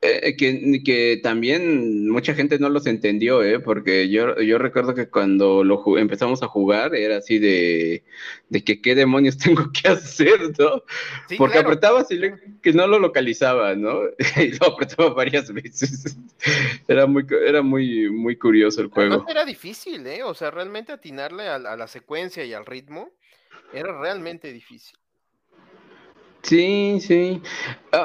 Eh, 0.07 0.36
que, 0.36 0.82
que, 0.84 1.20
también 1.22 2.09
mucha 2.09 2.34
gente 2.34 2.59
no 2.59 2.68
los 2.68 2.86
entendió, 2.86 3.42
¿eh? 3.42 3.61
porque 3.61 4.09
yo, 4.09 4.40
yo 4.40 4.59
recuerdo 4.59 4.94
que 4.94 5.09
cuando 5.09 5.64
lo 5.64 5.98
empezamos 5.98 6.42
a 6.42 6.48
jugar 6.48 6.94
era 6.94 7.18
así 7.18 7.38
de, 7.38 8.04
de 8.48 8.64
que 8.64 8.80
qué 8.80 8.94
demonios 8.94 9.38
tengo 9.38 9.70
que 9.72 9.88
hacer, 9.88 10.52
¿no? 10.59 10.82
porque 11.36 11.59
apretaba 11.59 12.00
así 12.00 12.20
que 12.62 12.72
no 12.72 12.86
lo 12.86 12.98
localizaba, 12.98 13.74
¿no? 13.74 14.00
y 14.36 14.52
lo 14.59 14.66
apretaba 14.66 15.11
varias 15.11 15.52
veces. 15.52 16.16
era 16.88 17.07
muy, 17.07 17.26
era 17.46 17.62
muy, 17.62 18.11
muy 18.11 18.36
curioso 18.36 18.80
el 18.80 18.88
juego. 18.88 19.24
era 19.28 19.44
difícil, 19.44 20.07
¿eh? 20.07 20.22
O 20.22 20.34
sea, 20.34 20.50
realmente 20.50 20.92
atinarle 20.92 21.48
a 21.48 21.59
la 21.59 21.88
secuencia 21.88 22.44
y 22.44 22.52
al 22.52 22.66
ritmo 22.66 23.11
era 23.72 23.98
realmente 24.00 24.52
difícil. 24.52 24.96
Sí, 26.47 26.99
sí. 27.01 27.42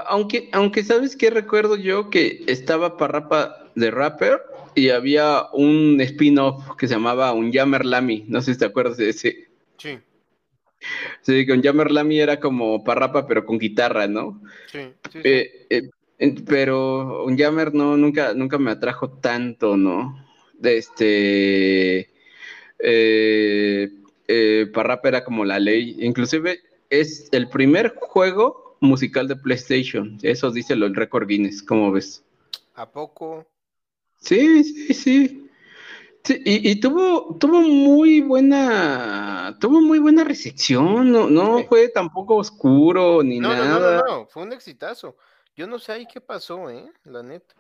aunque, 0.07 0.49
aunque 0.51 0.83
sabes 0.83 1.15
que 1.15 1.29
recuerdo 1.29 1.75
yo 1.75 2.09
que 2.09 2.43
estaba 2.47 2.97
Parrapa 2.97 3.69
de 3.75 3.91
Rapper 3.91 4.41
y 4.73 4.89
había 4.89 5.45
un 5.53 6.01
spin-off 6.01 6.75
que 6.75 6.87
se 6.87 6.95
llamaba 6.95 7.33
Un 7.33 7.53
Jammer 7.53 7.85
Lamy. 7.85 8.25
No 8.27 8.41
sé 8.41 8.53
si 8.53 8.59
te 8.59 8.65
acuerdas 8.65 8.97
de 8.97 9.09
ese. 9.09 9.47
Sí. 9.77 9.99
Sí, 11.21 11.45
con 11.45 11.61
Jammer 11.61 11.91
Lamy 11.91 12.19
era 12.19 12.39
como 12.39 12.83
Parrapa, 12.83 13.27
pero 13.27 13.45
con 13.45 13.59
guitarra, 13.59 14.07
¿no? 14.07 14.41
Sí, 14.71 14.79
sí, 15.11 15.19
eh, 15.23 15.67
eh, 15.69 16.35
pero 16.47 17.23
un 17.25 17.37
Jammer 17.37 17.75
no, 17.75 17.95
nunca, 17.95 18.33
nunca 18.33 18.57
me 18.57 18.71
atrajo 18.71 19.09
tanto, 19.19 19.77
¿no? 19.77 20.25
De 20.53 20.77
este. 20.77 22.09
Eh, 22.79 23.91
Parrapa 24.73 25.09
era 25.09 25.23
como 25.23 25.45
la 25.45 25.59
ley. 25.59 25.97
Inclusive 25.99 26.59
es 26.91 27.29
el 27.31 27.49
primer 27.49 27.95
juego 27.95 28.77
musical 28.81 29.27
de 29.27 29.35
PlayStation. 29.35 30.19
Eso 30.21 30.51
dice 30.51 30.73
el 30.73 30.93
récord 30.93 31.27
Guinness, 31.27 31.63
¿cómo 31.63 31.91
ves? 31.91 32.23
¿A 32.75 32.89
poco? 32.89 33.47
Sí, 34.17 34.63
sí, 34.63 34.93
sí. 34.93 35.49
y, 36.45 36.79
tuvo, 36.79 37.37
tuvo 37.39 37.61
muy 37.61 38.21
buena, 38.21 39.57
tuvo 39.59 39.81
muy 39.81 39.97
buena 39.97 40.23
recepción, 40.23 41.11
no, 41.11 41.27
no 41.27 41.63
fue 41.63 41.89
tampoco 41.89 42.35
oscuro 42.35 43.23
ni 43.23 43.39
nada. 43.39 43.67
No, 43.67 43.79
no, 43.79 44.03
no, 44.05 44.27
fue 44.27 44.43
un 44.43 44.53
exitazo. 44.53 45.17
Yo 45.55 45.65
no 45.65 45.79
sé 45.79 45.93
ahí 45.93 46.07
qué 46.11 46.21
pasó, 46.21 46.69
eh, 46.69 46.91
la 47.05 47.23
neta. 47.23 47.55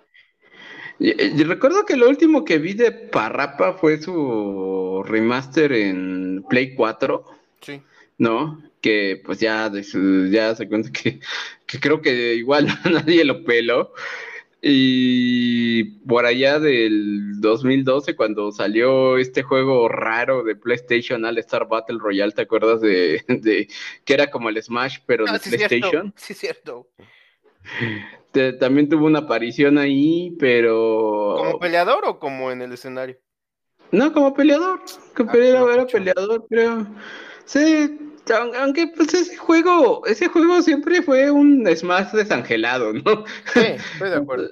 Y, 0.99 1.43
recuerdo 1.43 1.85
que 1.85 1.95
lo 1.95 2.07
último 2.07 2.45
que 2.45 2.59
vi 2.59 2.73
de 2.73 2.91
Parrapa 2.91 3.73
fue 3.73 3.99
su 3.99 5.03
remaster 5.05 5.71
en 5.71 6.45
Play 6.47 6.75
4. 6.75 7.25
Sí. 7.61 7.81
¿No? 8.19 8.61
Que 8.81 9.21
pues 9.23 9.39
ya, 9.39 9.71
ya 10.29 10.55
se 10.55 10.67
cuenta 10.67 10.91
que, 10.91 11.19
creo 11.79 12.01
que 12.01 12.35
igual 12.35 12.67
nadie 12.91 13.23
lo 13.23 13.43
peló. 13.43 13.93
Y 14.63 15.85
por 16.05 16.27
allá 16.27 16.59
del 16.59 17.41
2012, 17.41 18.15
cuando 18.15 18.51
salió 18.51 19.17
este 19.17 19.41
juego 19.41 19.87
raro 19.87 20.43
de 20.43 20.55
PlayStation 20.55 21.25
All 21.25 21.39
Star 21.39 21.67
Battle 21.67 21.97
Royale, 21.99 22.31
¿te 22.31 22.43
acuerdas 22.43 22.79
de, 22.81 23.23
que 24.05 24.13
era 24.13 24.29
como 24.29 24.49
el 24.49 24.61
Smash, 24.61 24.99
pero 25.07 25.25
de 25.25 25.39
PlayStation? 25.39 26.13
sí, 26.15 26.35
cierto. 26.35 26.87
también 28.59 28.87
tuvo 28.87 29.07
una 29.07 29.19
aparición 29.19 29.79
ahí, 29.79 30.35
pero. 30.39 31.37
¿Como 31.39 31.59
peleador 31.59 32.05
o 32.05 32.19
como 32.19 32.51
en 32.51 32.61
el 32.61 32.73
escenario? 32.73 33.17
No, 33.91 34.13
como 34.13 34.33
peleador. 34.35 34.79
Como 35.15 35.29
ah, 35.31 35.33
peleador, 35.33 35.73
era 35.73 35.87
peleador, 35.87 36.45
creo. 36.47 36.87
Sí, 37.45 38.10
aunque 38.59 38.87
pues 38.87 39.13
ese 39.13 39.37
juego, 39.37 40.05
ese 40.05 40.27
juego 40.27 40.61
siempre 40.61 41.01
fue 41.01 41.31
un 41.31 41.67
Smash 41.75 42.11
desangelado, 42.11 42.93
¿no? 42.93 43.25
Sí, 43.53 43.61
estoy 43.93 44.09
de 44.09 44.15
acuerdo. 44.15 44.51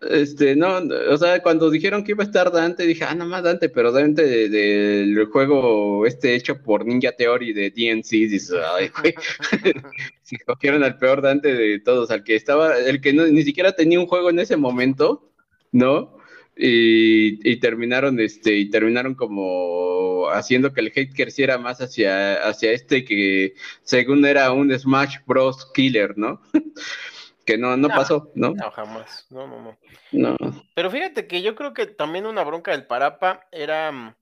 Este, 0.00 0.54
no, 0.54 0.78
o 1.10 1.16
sea, 1.16 1.42
cuando 1.42 1.70
dijeron 1.70 2.04
que 2.04 2.12
iba 2.12 2.22
a 2.22 2.26
estar 2.26 2.52
Dante, 2.52 2.84
dije, 2.84 3.02
ah, 3.02 3.14
nada 3.14 3.28
más 3.28 3.42
Dante, 3.42 3.68
pero 3.68 3.90
Dante 3.90 4.48
del 4.48 5.26
juego 5.26 6.06
este 6.06 6.36
hecho 6.36 6.62
por 6.62 6.86
Ninja 6.86 7.12
Theory 7.12 7.52
de 7.52 7.70
DNC, 7.70 8.10
dices, 8.10 8.52
ay, 8.76 8.90
güey, 9.00 9.14
si 10.22 10.36
cogieron 10.38 10.84
al 10.84 10.98
peor 10.98 11.20
Dante 11.20 11.52
de 11.52 11.80
todos, 11.80 12.12
al 12.12 12.22
que 12.22 12.36
estaba, 12.36 12.78
el 12.78 13.00
que 13.00 13.12
no, 13.12 13.26
ni 13.26 13.42
siquiera 13.42 13.72
tenía 13.72 13.98
un 13.98 14.06
juego 14.06 14.30
en 14.30 14.38
ese 14.38 14.56
momento, 14.56 15.32
¿no? 15.72 16.17
Y, 16.60 17.56
terminaron 17.60 18.18
este 18.18 18.56
y 18.56 18.68
terminaron 18.68 19.14
como 19.14 20.28
haciendo 20.30 20.72
que 20.72 20.80
el 20.80 20.92
hate 20.94 21.14
creciera 21.14 21.56
más 21.56 21.80
hacia, 21.80 22.46
hacia 22.46 22.72
este 22.72 23.04
que 23.04 23.54
según 23.82 24.26
era 24.26 24.50
un 24.52 24.76
Smash 24.76 25.18
Bros. 25.26 25.70
Killer, 25.72 26.18
¿no? 26.18 26.42
que 27.46 27.56
no, 27.56 27.76
no, 27.76 27.88
pasó, 27.88 28.30
¿no? 28.34 28.50
No, 28.50 28.70
jamás, 28.72 29.26
no, 29.30 29.46
no, 29.46 29.62
no. 29.62 29.78
No. 30.12 30.36
Pero 30.74 30.90
fíjate 30.90 31.26
que 31.26 31.40
yo 31.40 31.54
creo 31.54 31.72
que 31.72 31.86
también 31.86 32.26
una 32.26 32.44
bronca 32.44 32.72
del 32.72 32.86
Parapa 32.86 33.46
era, 33.52 34.16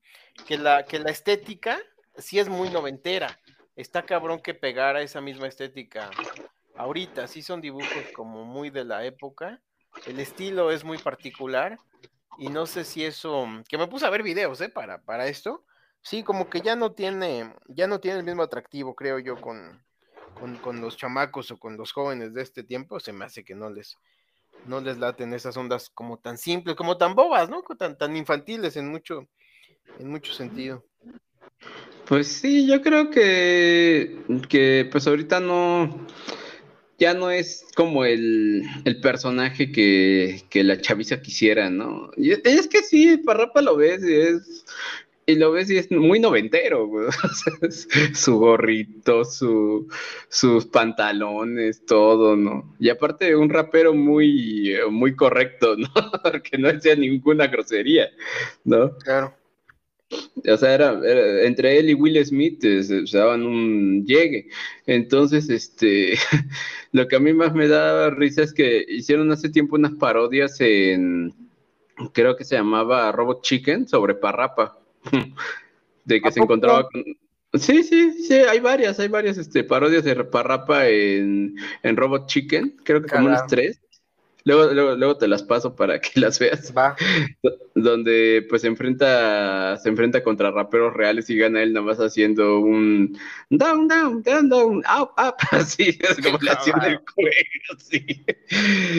que 0.46 0.58
la, 0.58 0.84
que 0.84 0.98
la 0.98 1.10
estética 1.10 1.78
sí 2.16 2.38
es 2.38 2.48
muy 2.48 2.70
noventera. 2.70 3.40
Está 3.74 4.04
cabrón 4.04 4.40
que 4.40 4.54
pegara 4.54 5.02
esa 5.02 5.20
misma 5.20 5.48
estética 5.48 6.10
ahorita. 6.76 7.26
Sí 7.26 7.42
son 7.42 7.60
dibujos 7.60 8.04
como 8.14 8.44
muy 8.44 8.70
de 8.70 8.84
la 8.84 9.04
época. 9.04 9.60
El 10.06 10.20
estilo 10.20 10.70
es 10.70 10.84
muy 10.84 10.98
particular. 10.98 11.78
Y 12.38 12.48
no 12.48 12.66
sé 12.66 12.84
si 12.84 13.04
eso. 13.04 13.46
Que 13.68 13.78
me 13.78 13.86
puse 13.86 14.06
a 14.06 14.10
ver 14.10 14.22
videos, 14.22 14.60
¿eh? 14.60 14.68
Para, 14.68 15.02
para 15.02 15.28
esto. 15.28 15.64
Sí, 16.02 16.22
como 16.22 16.48
que 16.50 16.60
ya 16.60 16.76
no 16.76 16.92
tiene. 16.92 17.54
Ya 17.68 17.86
no 17.86 18.00
tiene 18.00 18.18
el 18.18 18.24
mismo 18.24 18.42
atractivo, 18.42 18.94
creo 18.94 19.18
yo, 19.18 19.40
con, 19.40 19.82
con, 20.62 20.80
los 20.80 20.96
chamacos 20.96 21.50
o 21.50 21.58
con 21.58 21.76
los 21.76 21.92
jóvenes 21.92 22.34
de 22.34 22.42
este 22.42 22.62
tiempo. 22.62 23.00
Se 23.00 23.12
me 23.12 23.24
hace 23.24 23.44
que 23.44 23.54
no 23.54 23.70
les. 23.70 23.96
No 24.66 24.80
les 24.80 24.98
laten 24.98 25.34
esas 25.34 25.56
ondas 25.56 25.90
como 25.90 26.18
tan 26.18 26.38
simples, 26.38 26.76
como 26.76 26.96
tan 26.96 27.14
bobas, 27.14 27.48
¿no? 27.48 27.62
Tan, 27.78 27.96
tan 27.96 28.16
infantiles 28.16 28.76
en 28.76 28.88
mucho, 28.88 29.28
en 29.98 30.08
mucho 30.08 30.32
sentido. 30.32 30.84
Pues 32.06 32.28
sí, 32.28 32.66
yo 32.66 32.80
creo 32.82 33.10
que, 33.10 34.24
que 34.48 34.88
pues 34.90 35.06
ahorita 35.06 35.40
no, 35.40 36.06
ya 36.98 37.14
no 37.14 37.30
es 37.30 37.66
como 37.74 38.04
el, 38.04 38.64
personaje 39.02 39.70
que, 39.70 40.42
la 40.54 40.80
chaviza 40.80 41.20
quisiera, 41.20 41.70
¿no? 41.70 42.10
Y 42.16 42.30
es 42.32 42.68
que 42.68 42.82
sí, 42.82 43.18
Parrapa 43.18 43.60
lo 43.60 43.76
ves 43.76 44.02
y 44.02 44.14
es, 44.14 44.64
y 45.26 45.34
lo 45.34 45.52
ves 45.52 45.70
y 45.70 45.76
es 45.76 45.90
muy 45.90 46.20
noventero, 46.20 46.88
su 48.14 48.38
gorrito, 48.38 49.24
su, 49.24 49.88
sus 50.28 50.66
pantalones, 50.66 51.84
todo, 51.84 52.36
¿no? 52.36 52.74
Y 52.78 52.88
aparte 52.88 53.36
un 53.36 53.50
rapero 53.50 53.92
muy, 53.92 54.74
muy 54.90 55.14
correcto, 55.14 55.76
¿no? 55.76 55.88
que 56.42 56.56
no 56.56 56.68
hacía 56.68 56.96
ninguna 56.96 57.48
grosería, 57.48 58.08
¿no? 58.64 58.96
Claro. 58.98 59.34
O 60.10 60.56
sea, 60.56 60.74
era, 60.74 61.00
entre 61.44 61.78
él 61.78 61.90
y 61.90 61.94
Will 61.94 62.24
Smith 62.24 62.62
eh, 62.64 62.82
se, 62.82 63.18
daban 63.18 63.44
un 63.44 64.04
llegue. 64.04 64.48
Entonces, 64.86 65.48
este, 65.50 66.14
lo 66.92 67.08
que 67.08 67.16
a 67.16 67.20
mí 67.20 67.32
más 67.32 67.54
me 67.54 67.66
da 67.66 68.10
risa 68.10 68.42
es 68.42 68.52
que 68.52 68.84
hicieron 68.88 69.32
hace 69.32 69.48
tiempo 69.48 69.76
unas 69.76 69.94
parodias 69.94 70.60
en, 70.60 71.34
creo 72.12 72.36
que 72.36 72.44
se 72.44 72.56
llamaba 72.56 73.10
Robot 73.10 73.42
Chicken 73.42 73.88
sobre 73.88 74.14
Parrapa, 74.14 74.78
de 76.04 76.20
que 76.20 76.30
se 76.30 76.40
encontraba 76.40 76.88
con... 76.88 77.04
Sí, 77.54 77.82
sí, 77.82 78.12
sí, 78.22 78.34
hay 78.34 78.60
varias, 78.60 79.00
hay 79.00 79.08
varias 79.08 79.38
este, 79.38 79.64
parodias 79.64 80.04
de 80.04 80.24
Parrapa 80.24 80.88
en, 80.88 81.56
en 81.82 81.96
Robot 81.96 82.26
Chicken, 82.26 82.76
creo 82.84 83.00
que 83.02 83.08
como 83.08 83.26
unas 83.26 83.46
tres. 83.46 83.80
Luego, 84.46 84.72
luego, 84.72 84.94
luego 84.94 85.16
te 85.16 85.26
las 85.26 85.42
paso 85.42 85.74
para 85.74 86.00
que 86.00 86.08
las 86.20 86.38
veas. 86.38 86.72
Va. 86.74 86.96
Donde 87.74 88.46
pues 88.48 88.62
se 88.62 88.68
enfrenta, 88.68 89.76
se 89.76 89.88
enfrenta 89.88 90.22
contra 90.22 90.52
raperos 90.52 90.94
reales 90.94 91.28
y 91.28 91.36
gana 91.36 91.62
él 91.64 91.72
nada 91.72 91.84
más 91.84 91.98
haciendo 91.98 92.60
un 92.60 93.18
down, 93.50 93.88
down, 93.88 94.22
down, 94.22 94.48
down, 94.48 94.76
up, 94.78 95.10
up. 95.18 95.34
Así 95.50 95.98
es 96.00 96.24
como 96.24 96.38
la 96.42 96.52
acción 96.52 96.78
del 96.78 97.00
juego. 97.12 97.30
Sí, 97.78 98.24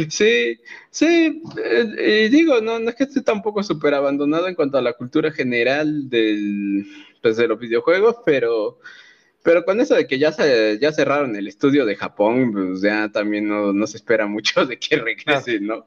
sí, 0.10 0.60
sí. 0.92 1.42
Eh, 1.64 2.26
y 2.26 2.30
digo, 2.30 2.60
no, 2.60 2.78
no 2.80 2.90
es 2.90 2.96
que 2.98 3.06
esté 3.06 3.22
tampoco 3.22 3.64
súper 3.64 3.94
abandonado 3.94 4.50
en 4.50 4.56
cuanto 4.56 4.78
a 4.78 4.82
la 4.82 4.94
cultura 4.94 5.32
general 5.32 6.10
del, 6.10 6.86
pues, 7.22 7.38
de 7.38 7.48
los 7.48 7.58
videojuegos, 7.58 8.18
pero 8.26 8.80
pero 9.48 9.64
con 9.64 9.80
eso 9.80 9.96
de 9.96 10.06
que 10.08 10.20
ya, 10.20 10.34
se, 10.34 10.78
ya 10.78 10.92
cerraron 10.92 11.38
el 11.38 11.48
estudio 11.48 11.86
de 11.86 11.96
Japón, 11.96 12.52
pues 12.52 12.82
ya 12.82 13.08
también 13.08 13.48
no, 13.48 13.88
se 13.88 13.96
espera 13.96 14.28
mucho 14.28 14.66
de 14.66 14.78
que 14.78 14.98
regrese, 14.98 15.62
¿no? 15.62 15.86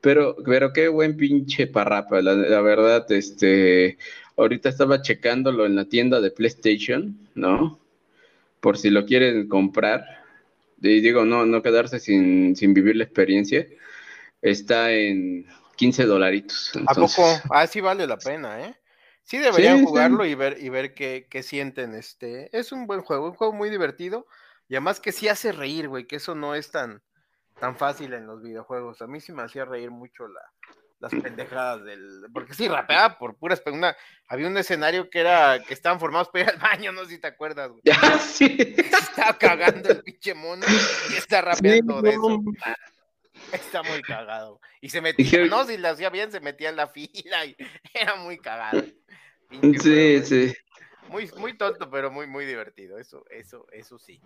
Pero, 0.00 0.34
pero 0.44 0.72
qué 0.72 0.88
buen 0.88 1.16
pinche 1.16 1.68
parrapa, 1.68 2.20
la, 2.20 2.60
verdad, 2.60 3.06
este, 3.12 3.98
ahorita 4.36 4.68
estaba 4.68 5.00
checándolo 5.00 5.64
en 5.64 5.76
la 5.76 5.84
tienda 5.84 6.20
de 6.20 6.32
PlayStation, 6.32 7.16
¿no? 7.36 7.78
Por 8.58 8.78
si 8.78 8.90
lo 8.90 9.06
quieren 9.06 9.46
comprar. 9.46 10.04
Y 10.82 11.00
digo, 11.02 11.24
no, 11.24 11.46
no 11.46 11.62
quedarse 11.62 12.00
sin, 12.00 12.56
sin 12.56 12.74
vivir 12.74 12.96
la 12.96 13.04
experiencia. 13.04 13.64
Está 14.42 14.90
en 14.92 15.46
15 15.76 16.04
dolaritos. 16.04 16.72
¿A 16.84 16.94
poco? 16.96 17.22
Ah, 17.48 17.68
sí 17.68 17.80
vale 17.80 18.08
la 18.08 18.18
pena, 18.18 18.66
¿eh? 18.66 18.74
Sí 19.30 19.38
deberían 19.38 19.84
jugarlo 19.84 20.24
y 20.24 20.34
ver, 20.34 20.56
y 20.58 20.70
ver 20.70 20.92
qué, 20.92 21.28
qué, 21.30 21.44
sienten. 21.44 21.94
Este, 21.94 22.50
es 22.58 22.72
un 22.72 22.88
buen 22.88 23.00
juego, 23.00 23.28
un 23.28 23.34
juego 23.34 23.52
muy 23.52 23.70
divertido. 23.70 24.26
Y 24.66 24.74
además 24.74 24.98
que 24.98 25.12
sí 25.12 25.28
hace 25.28 25.52
reír, 25.52 25.86
güey, 25.86 26.08
que 26.08 26.16
eso 26.16 26.34
no 26.34 26.56
es 26.56 26.72
tan, 26.72 27.00
tan 27.60 27.76
fácil 27.76 28.12
en 28.14 28.26
los 28.26 28.42
videojuegos. 28.42 29.00
A 29.02 29.06
mí 29.06 29.20
sí 29.20 29.30
me 29.30 29.44
hacía 29.44 29.64
reír 29.64 29.92
mucho 29.92 30.26
la, 30.26 30.40
las 30.98 31.12
pendejadas 31.12 31.84
del. 31.84 32.26
Porque 32.32 32.54
sí, 32.54 32.66
rapeaba 32.66 33.18
por 33.18 33.36
puras. 33.36 33.62
Una, 33.66 33.96
había 34.26 34.48
un 34.48 34.58
escenario 34.58 35.08
que 35.08 35.20
era 35.20 35.62
que 35.62 35.74
estaban 35.74 36.00
formados 36.00 36.28
para 36.30 36.46
ir 36.46 36.50
al 36.50 36.58
baño, 36.58 36.90
no 36.90 37.04
sé 37.04 37.10
si 37.10 37.18
te 37.18 37.28
acuerdas, 37.28 37.70
güey. 37.70 37.82
sí. 38.20 38.56
Estaba 38.76 39.38
cagando 39.38 39.90
el 39.90 40.02
pinche 40.02 40.34
mono 40.34 40.66
y 41.12 41.14
está 41.14 41.40
rapeando 41.40 42.02
de 42.02 42.10
eso. 42.10 42.42
Está 43.52 43.82
muy 43.82 44.02
cagado. 44.02 44.60
Y 44.80 44.90
se 44.90 45.00
metía, 45.00 45.46
no, 45.46 45.64
si 45.66 45.76
lo 45.76 45.88
hacía 45.88 46.10
bien, 46.10 46.30
se 46.30 46.40
metía 46.40 46.70
en 46.70 46.76
la 46.76 46.86
fila 46.88 47.44
y 47.44 47.56
era 47.94 48.16
muy 48.16 48.38
cagado. 48.38 48.82
Sí, 49.82 50.22
sí. 50.24 50.52
Muy, 51.08 51.28
muy 51.38 51.56
tonto, 51.56 51.90
pero 51.90 52.10
muy, 52.10 52.26
muy 52.26 52.46
divertido. 52.46 52.98
Eso, 52.98 53.24
eso, 53.30 53.66
eso 53.72 53.98
sí. 53.98 54.20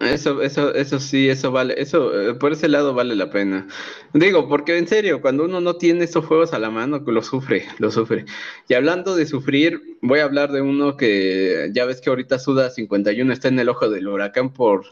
Eso, 0.00 0.40
eso, 0.40 0.74
eso 0.74 0.98
sí, 0.98 1.28
eso 1.28 1.52
vale, 1.52 1.74
eso, 1.76 2.18
eh, 2.18 2.32
por 2.32 2.52
ese 2.52 2.68
lado 2.68 2.94
vale 2.94 3.14
la 3.14 3.30
pena. 3.30 3.68
Digo, 4.14 4.48
porque 4.48 4.78
en 4.78 4.88
serio, 4.88 5.20
cuando 5.20 5.44
uno 5.44 5.60
no 5.60 5.76
tiene 5.76 6.04
esos 6.04 6.24
juegos 6.24 6.54
a 6.54 6.58
la 6.58 6.70
mano, 6.70 7.04
lo 7.06 7.22
sufre, 7.22 7.66
lo 7.78 7.90
sufre. 7.90 8.24
Y 8.66 8.72
hablando 8.72 9.14
de 9.14 9.26
sufrir, 9.26 9.98
voy 10.00 10.20
a 10.20 10.24
hablar 10.24 10.52
de 10.52 10.62
uno 10.62 10.96
que 10.96 11.68
ya 11.74 11.84
ves 11.84 12.00
que 12.00 12.08
ahorita 12.08 12.38
Suda 12.38 12.70
51 12.70 13.30
está 13.30 13.48
en 13.48 13.58
el 13.58 13.68
ojo 13.68 13.90
del 13.90 14.08
huracán 14.08 14.54
por, 14.54 14.86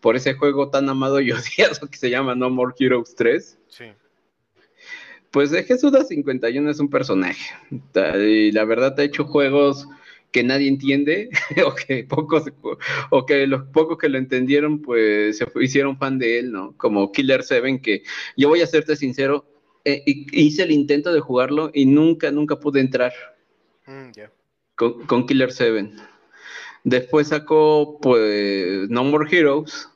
por 0.00 0.16
ese 0.16 0.34
juego 0.34 0.70
tan 0.70 0.88
amado 0.88 1.20
y 1.20 1.32
odiado 1.32 1.88
que 1.90 1.98
se 1.98 2.10
llama 2.10 2.34
No 2.34 2.50
More 2.50 2.74
Heroes 2.78 3.14
3. 3.14 3.58
Sí. 3.68 3.84
Pues 5.30 5.50
de 5.50 5.62
Jesús 5.62 5.92
51 6.08 6.70
es 6.70 6.80
un 6.80 6.90
personaje. 6.90 7.54
Y 7.70 8.50
la 8.52 8.64
verdad 8.64 8.98
ha 8.98 9.04
hecho 9.04 9.24
juegos 9.24 9.86
que 10.32 10.42
nadie 10.42 10.68
entiende, 10.68 11.30
o 11.66 11.74
que 11.74 12.04
pocos, 12.04 12.44
o 13.10 13.26
que 13.26 13.46
los 13.46 13.64
pocos 13.68 13.98
que 13.98 14.08
lo 14.08 14.18
entendieron, 14.18 14.80
pues 14.80 15.38
se 15.38 15.46
hicieron 15.60 15.98
fan 15.98 16.18
de 16.18 16.38
él, 16.38 16.52
¿no? 16.52 16.76
Como 16.76 17.12
Killer 17.12 17.42
7, 17.42 17.80
que 17.82 18.02
yo 18.36 18.48
voy 18.48 18.60
a 18.60 18.66
serte 18.66 18.96
sincero, 18.96 19.44
eh, 19.84 20.02
hice 20.04 20.62
el 20.62 20.72
intento 20.72 21.12
de 21.12 21.20
jugarlo 21.20 21.70
y 21.72 21.86
nunca, 21.86 22.30
nunca 22.30 22.56
pude 22.56 22.80
entrar. 22.80 23.12
Mm, 23.86 24.10
con, 24.74 25.06
con, 25.06 25.26
Killer 25.26 25.52
7. 25.52 25.90
Después 26.84 27.28
sacó, 27.28 27.98
pues, 28.00 28.88
No 28.88 29.04
More 29.04 29.28
Heroes, 29.36 29.89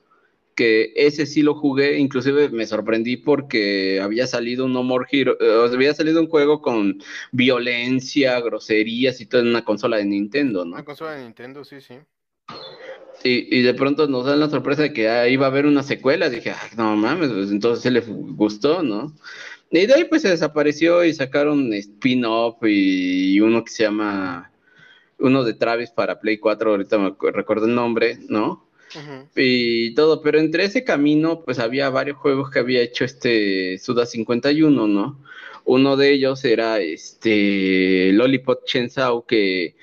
que 0.55 0.93
ese 0.97 1.27
sí 1.27 1.43
lo 1.43 1.55
jugué, 1.55 1.99
inclusive 1.99 2.49
me 2.51 2.67
sorprendí 2.67 3.17
porque 3.17 4.01
había 4.01 4.27
salido 4.27 4.65
un 4.67 4.73
No 4.73 4.83
More 4.83 5.07
Hero, 5.11 5.37
eh, 5.41 5.71
había 5.73 5.95
salido 5.95 6.21
un 6.21 6.29
juego 6.29 6.63
con 6.63 7.03
violencia, 7.33 8.41
groserías 8.41 9.21
y 9.21 9.27
todo 9.27 9.43
en 9.43 9.49
una 9.49 9.65
consola 9.65 9.97
de 9.97 10.05
Nintendo, 10.05 10.65
¿no? 10.65 10.73
Una 10.75 10.85
consola 10.85 11.13
de 11.13 11.25
Nintendo, 11.25 11.65
sí, 11.65 11.81
sí. 11.81 11.95
Y, 13.23 13.59
y 13.59 13.63
de 13.63 13.75
pronto 13.75 14.07
nos 14.07 14.27
dan 14.27 14.41
la 14.41 14.51
sorpresa 14.51 14.83
de 14.83 14.93
que 14.93 15.09
ah, 15.09 15.29
iba 15.29 15.47
a 15.47 15.49
haber 15.49 15.67
una 15.67 15.83
secuela, 15.83 16.29
dije, 16.29 16.51
Ay, 16.51 16.71
no 16.77 16.95
mames, 16.97 17.31
pues 17.31 17.51
entonces 17.51 17.83
se 17.83 17.91
le 17.91 18.01
gustó, 18.01 18.83
¿no? 18.83 19.15
Y 19.71 19.87
de 19.87 19.95
ahí 19.95 20.05
pues 20.05 20.23
se 20.23 20.29
desapareció 20.29 21.05
y 21.05 21.13
sacaron 21.15 21.73
spin-off 21.73 22.59
y, 22.63 23.41
uno 23.41 23.65
que 23.65 23.73
se 23.73 23.83
llama, 23.83 24.53
uno 25.19 25.43
de 25.43 25.55
Travis 25.55 25.91
para 25.91 26.21
Play 26.21 26.39
4, 26.39 26.71
ahorita 26.71 26.99
me 26.99 27.13
recuerdo 27.33 27.67
el 27.67 27.75
nombre, 27.75 28.19
¿no? 28.29 28.64
Y 29.37 29.95
todo, 29.95 30.23
pero 30.23 30.39
entre 30.39 30.65
ese 30.65 30.85
camino, 30.85 31.43
pues 31.43 31.59
había 31.59 31.91
varios 31.91 32.19
juegos 32.19 32.51
que 32.51 32.59
había 32.59 32.83
hecho 32.83 33.05
este 33.05 33.79
Suda 33.79 34.07
51, 34.07 34.87
¿no? 34.87 35.21
Uno 35.65 35.97
de 35.97 36.13
ellos 36.13 36.45
era 36.45 36.81
este 36.81 38.13
Lollipop 38.13 38.65
Chainsaw, 38.65 39.25
que 39.27 39.77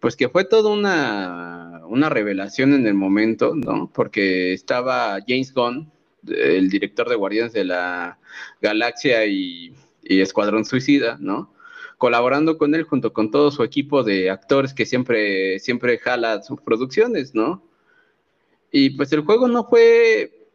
pues 0.00 0.16
que 0.16 0.28
fue 0.28 0.44
toda 0.44 0.70
una, 0.70 1.82
una 1.88 2.08
revelación 2.08 2.74
en 2.74 2.86
el 2.86 2.94
momento, 2.94 3.54
¿no? 3.54 3.90
Porque 3.94 4.52
estaba 4.52 5.18
James 5.26 5.52
Gunn, 5.52 5.90
el 6.28 6.68
director 6.70 7.08
de 7.08 7.16
Guardianes 7.16 7.52
de 7.52 7.64
la 7.64 8.18
Galaxia 8.60 9.26
y, 9.26 9.74
y 10.04 10.20
Escuadrón 10.20 10.64
Suicida, 10.64 11.16
¿no? 11.20 11.54
colaborando 11.98 12.58
con 12.58 12.74
él 12.74 12.82
junto 12.82 13.12
con 13.12 13.30
todo 13.30 13.50
su 13.50 13.62
equipo 13.62 14.02
de 14.02 14.30
actores 14.30 14.74
que 14.74 14.86
siempre, 14.86 15.58
siempre 15.58 15.98
jala 15.98 16.42
sus 16.42 16.60
producciones, 16.60 17.34
¿no? 17.34 17.62
Y 18.78 18.90
pues 18.90 19.10
el 19.14 19.22
juego 19.22 19.48
no 19.48 19.64
fue 19.64 20.50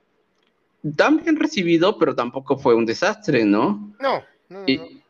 tan 0.95 1.23
bien 1.23 1.37
recibido, 1.37 1.97
pero 1.97 2.13
tampoco 2.13 2.55
fue 2.55 2.75
un 2.75 2.85
desastre, 2.85 3.45
¿no? 3.45 3.95
No, 3.99 4.23
no, 4.47 4.63
y, 4.67 5.01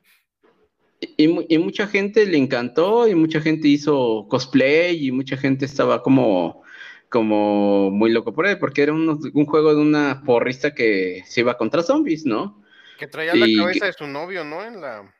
Y, 1.18 1.58
mucha 1.58 1.88
gente 1.88 2.26
le 2.26 2.38
encantó 2.38 3.10
y 3.10 3.16
mucha 3.16 3.42
gente 3.42 3.68
hizo 3.68 4.28
cosplay 4.30 5.08
y 5.08 5.12
mucha 5.12 5.36
gente 5.36 5.66
estaba 5.66 6.02
como, 6.02 6.64
como 7.10 7.92
muy 7.92 8.14
loco 8.14 8.32
por 8.32 8.48
él, 8.48 8.58
porque 8.58 8.84
era 8.84 8.94
un, 8.94 9.46
juego 9.46 9.76
de 9.76 9.82
una 9.82 10.24
porrista 10.26 10.74
que 10.74 11.24
se 11.26 11.42
iba 11.42 11.58
contra 11.58 11.84
zombies, 11.84 12.26
¿no? 12.26 12.64
Que 12.98 13.08
traía 13.08 13.36
la 13.36 13.46
cabeza 13.58 13.88
de 13.88 13.94
su 13.94 14.08
novio, 14.08 14.46
¿no? 14.46 14.64
En 14.64 14.80
la... 14.80 15.14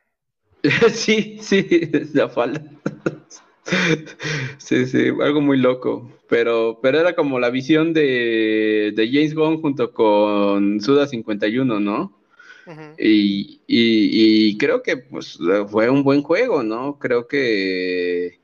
sí, 0.94 1.36
sí, 1.42 1.90
la 2.14 2.30
falda. 2.30 2.62
Sí, 4.58 4.86
sí, 4.86 5.08
algo 5.20 5.40
muy 5.40 5.58
loco. 5.58 6.10
Pero, 6.28 6.78
pero 6.82 6.98
era 6.98 7.14
como 7.14 7.38
la 7.38 7.50
visión 7.50 7.92
de, 7.92 8.92
de 8.94 9.10
James 9.12 9.34
Bond 9.34 9.60
junto 9.60 9.92
con 9.92 10.80
Suda 10.80 11.06
51, 11.06 11.80
¿no? 11.80 12.18
y, 12.96 13.60
y, 13.66 14.56
creo 14.56 14.82
que 14.82 14.96
pues, 14.96 15.38
fue 15.68 15.90
un 15.90 16.04
buen 16.04 16.22
juego, 16.22 16.62
¿no? 16.62 16.98
Creo 16.98 17.26
que, 17.26 18.40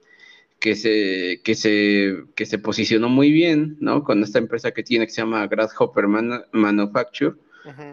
que, 0.58 0.74
se, 0.74 1.40
que, 1.44 1.54
se, 1.54 2.24
que 2.34 2.46
se 2.46 2.58
posicionó 2.58 3.08
muy 3.08 3.30
bien, 3.30 3.76
¿no? 3.80 4.02
Con 4.02 4.22
esta 4.22 4.38
empresa 4.38 4.72
que 4.72 4.82
tiene 4.82 5.06
que 5.06 5.12
se 5.12 5.22
llama 5.22 5.46
Grasshopper 5.46 6.06
Manufacture, 6.52 7.36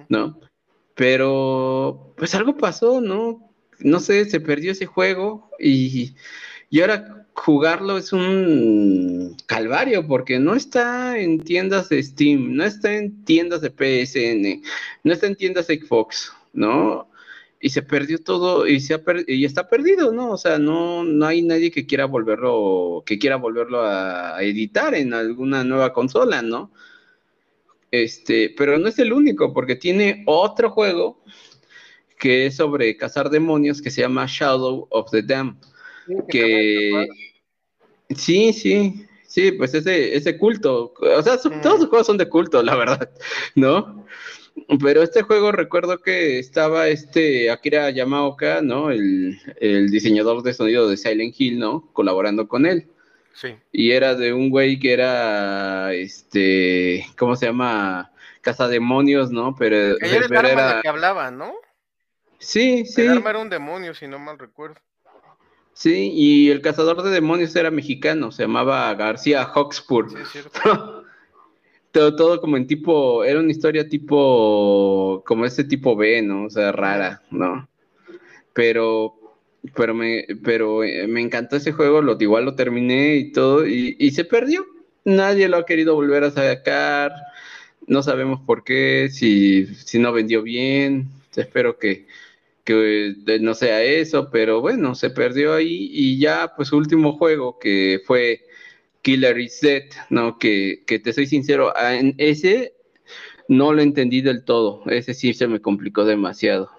¿no? 0.10 0.40
Pero 0.96 2.14
pues 2.18 2.34
algo 2.34 2.58
pasó, 2.58 3.02
¿no? 3.02 3.52
No 3.80 4.00
sé, 4.00 4.26
se 4.26 4.40
perdió 4.40 4.72
ese 4.72 4.86
juego 4.86 5.52
y 5.60 6.16
y 6.70 6.82
ahora 6.82 7.26
jugarlo 7.34 7.97
es 7.97 8.13
un 8.13 9.36
calvario 9.45 10.07
porque 10.07 10.39
no 10.39 10.55
está 10.55 11.20
en 11.20 11.39
tiendas 11.39 11.89
de 11.89 12.01
Steam, 12.01 12.55
no 12.55 12.63
está 12.63 12.95
en 12.95 13.24
tiendas 13.26 13.61
de 13.61 13.70
PSN, 13.70 14.63
no 15.03 15.13
está 15.13 15.28
en 15.28 15.36
tiendas 15.36 15.68
de 15.68 15.80
Xbox, 15.80 16.32
¿no? 16.53 17.09
Y 17.59 17.70
se 17.70 17.82
perdió 17.82 18.20
todo 18.20 18.68
y, 18.68 18.80
se 18.80 19.01
y 19.28 19.45
está 19.45 19.70
perdido, 19.70 20.11
¿no? 20.11 20.32
O 20.32 20.38
sea, 20.38 20.59
no, 20.59 21.03
no 21.03 21.26
hay 21.26 21.41
nadie 21.41 21.72
que 21.72 21.86
quiera 21.86 22.05
volverlo, 22.05 23.03
que 23.05 23.20
quiera 23.20 23.36
volverlo 23.38 23.82
a, 23.82 24.41
editar 24.41 24.95
en 24.95 25.13
alguna 25.13 25.63
nueva 25.63 25.93
consola, 25.93 26.41
¿no? 26.41 26.72
Este, 27.91 28.53
pero 28.57 28.78
no 28.78 28.88
es 28.88 28.99
el 28.99 29.13
único, 29.13 29.53
porque 29.53 29.76
tiene 29.76 30.24
otro 30.26 30.70
juego 30.70 31.22
que 32.18 32.47
es 32.47 32.55
sobre 32.55 32.97
cazar 32.97 33.30
demonios 33.30 33.82
que 33.82 33.91
se 33.91 34.01
llama 34.01 34.26
Shadow 34.28 34.88
of 34.89 35.11
the 35.11 35.22
Dam 35.22 35.59
que 36.28 37.08
sí, 38.16 38.53
sí, 38.53 39.06
sí, 39.28 39.51
pues 39.53 39.74
ese, 39.74 40.16
ese 40.16 40.38
culto, 40.38 40.93
o 40.99 41.22
sea, 41.22 41.38
todos 41.38 41.80
los 41.80 41.89
juegos 41.89 42.08
son 42.08 42.18
de 42.18 42.30
culto, 42.30 42.62
la 42.64 42.76
verdad, 42.76 43.10
¿no? 43.56 44.06
Pero 44.82 45.03
este 45.03 45.22
juego 45.22 45.51
recuerdo 45.51 46.01
que 46.01 46.39
estaba 46.39 46.88
este 46.88 47.51
Akira 47.51 47.89
Yamaoka, 47.89 48.62
¿no? 48.62 48.89
El, 48.89 49.38
diseñador 49.91 50.43
de 50.43 50.53
sonido 50.53 50.89
de 50.89 50.97
Silent 50.97 51.36
Hill, 51.38 51.60
¿no? 51.60 51.89
Colaborando 51.91 52.47
con 52.47 52.66
él. 52.66 52.88
Sí. 53.34 53.58
Y 53.74 53.91
era 53.91 54.16
de 54.16 54.32
un 54.32 54.49
güey 54.49 54.80
que 54.80 54.93
era, 54.93 55.93
este, 55.93 57.06
¿cómo 57.18 57.36
se 57.36 57.47
llama? 57.47 58.14
Cazademonios, 58.39 59.30
¿no? 59.32 59.56
Pero, 59.58 59.97
era 59.99 60.26
el 60.26 60.36
arma 60.38 60.82
que 60.82 60.88
hablaba, 60.88 61.32
¿no? 61.32 61.53
Sí, 62.39 62.86
sí. 62.86 63.01
El 63.01 63.18
arma 63.18 63.32
era 63.32 63.39
un 63.39 63.49
demonio, 63.49 63.93
si 63.93 64.08
no 64.08 64.20
mal 64.20 64.39
recuerdo. 64.39 64.80
Sí, 65.76 66.10
y 66.14 66.50
el 66.52 66.62
cazador 66.62 67.04
de 67.04 67.10
demonios 67.10 67.54
era 67.54 67.70
mexicano, 67.70 68.32
se 68.32 68.44
llamaba 68.44 68.94
García 68.96 69.44
Hawkspur. 69.44 70.10
Sí, 70.10 70.18
cierto. 70.32 71.04
todo, 71.92 72.16
todo 72.16 72.40
como 72.40 72.56
en 72.56 72.66
tipo, 72.66 73.26
era 73.26 73.42
una 73.42 73.52
historia 73.52 73.88
tipo, 73.90 75.22
como 75.26 75.46
este 75.46 75.66
tipo 75.66 75.98
B, 75.98 76.22
¿no? 76.22 76.46
O 76.46 76.50
sea, 76.50 76.72
rara, 76.72 77.24
¿no? 77.30 77.68
Pero, 78.54 79.16
pero 79.76 79.94
me, 79.94 80.26
pero 80.46 80.82
eh, 80.86 81.08
me 81.08 81.20
encantó 81.20 81.58
ese 81.58 81.74
juego, 81.74 82.02
lo, 82.02 82.16
igual 82.22 82.46
lo 82.46 82.56
terminé 82.56 83.18
y 83.18 83.34
todo, 83.34 83.68
y, 83.68 83.98
y 84.00 84.12
se 84.12 84.24
perdió. 84.24 84.66
Nadie 85.04 85.50
lo 85.50 85.58
ha 85.58 85.66
querido 85.66 85.94
volver 85.96 86.24
a 86.24 86.32
sacar, 86.32 87.12
no 87.86 88.02
sabemos 88.02 88.40
por 88.46 88.64
qué, 88.64 89.10
si, 89.12 89.66
si 89.76 90.00
no 90.00 90.14
vendió 90.14 90.42
bien, 90.42 91.10
espero 91.36 91.78
que, 91.78 92.08
que 92.66 93.16
no 93.41 93.53
sea 93.53 93.84
eso, 93.84 94.30
pero 94.32 94.59
bueno, 94.59 94.95
se 94.95 95.11
perdió 95.11 95.53
ahí 95.53 95.89
y 95.91 96.20
ya 96.20 96.53
pues 96.57 96.74
último 96.74 97.18
juego 97.18 97.59
que 97.59 98.01
fue 98.05 98.41
Killer 99.03 99.39
is 99.39 99.61
¿no? 100.09 100.39
Que, 100.39 100.84
que 100.88 100.99
te 100.99 101.13
soy 101.13 101.28
sincero, 101.28 101.74
en 101.78 102.16
ese 102.18 102.74
no 103.47 103.72
lo 103.72 103.84
entendí 103.84 104.22
del 104.22 104.43
todo, 104.43 104.84
ese 104.88 105.13
sí 105.13 105.34
se 105.36 105.47
me 105.47 105.61
complicó 105.61 106.05
demasiado. 106.05 106.72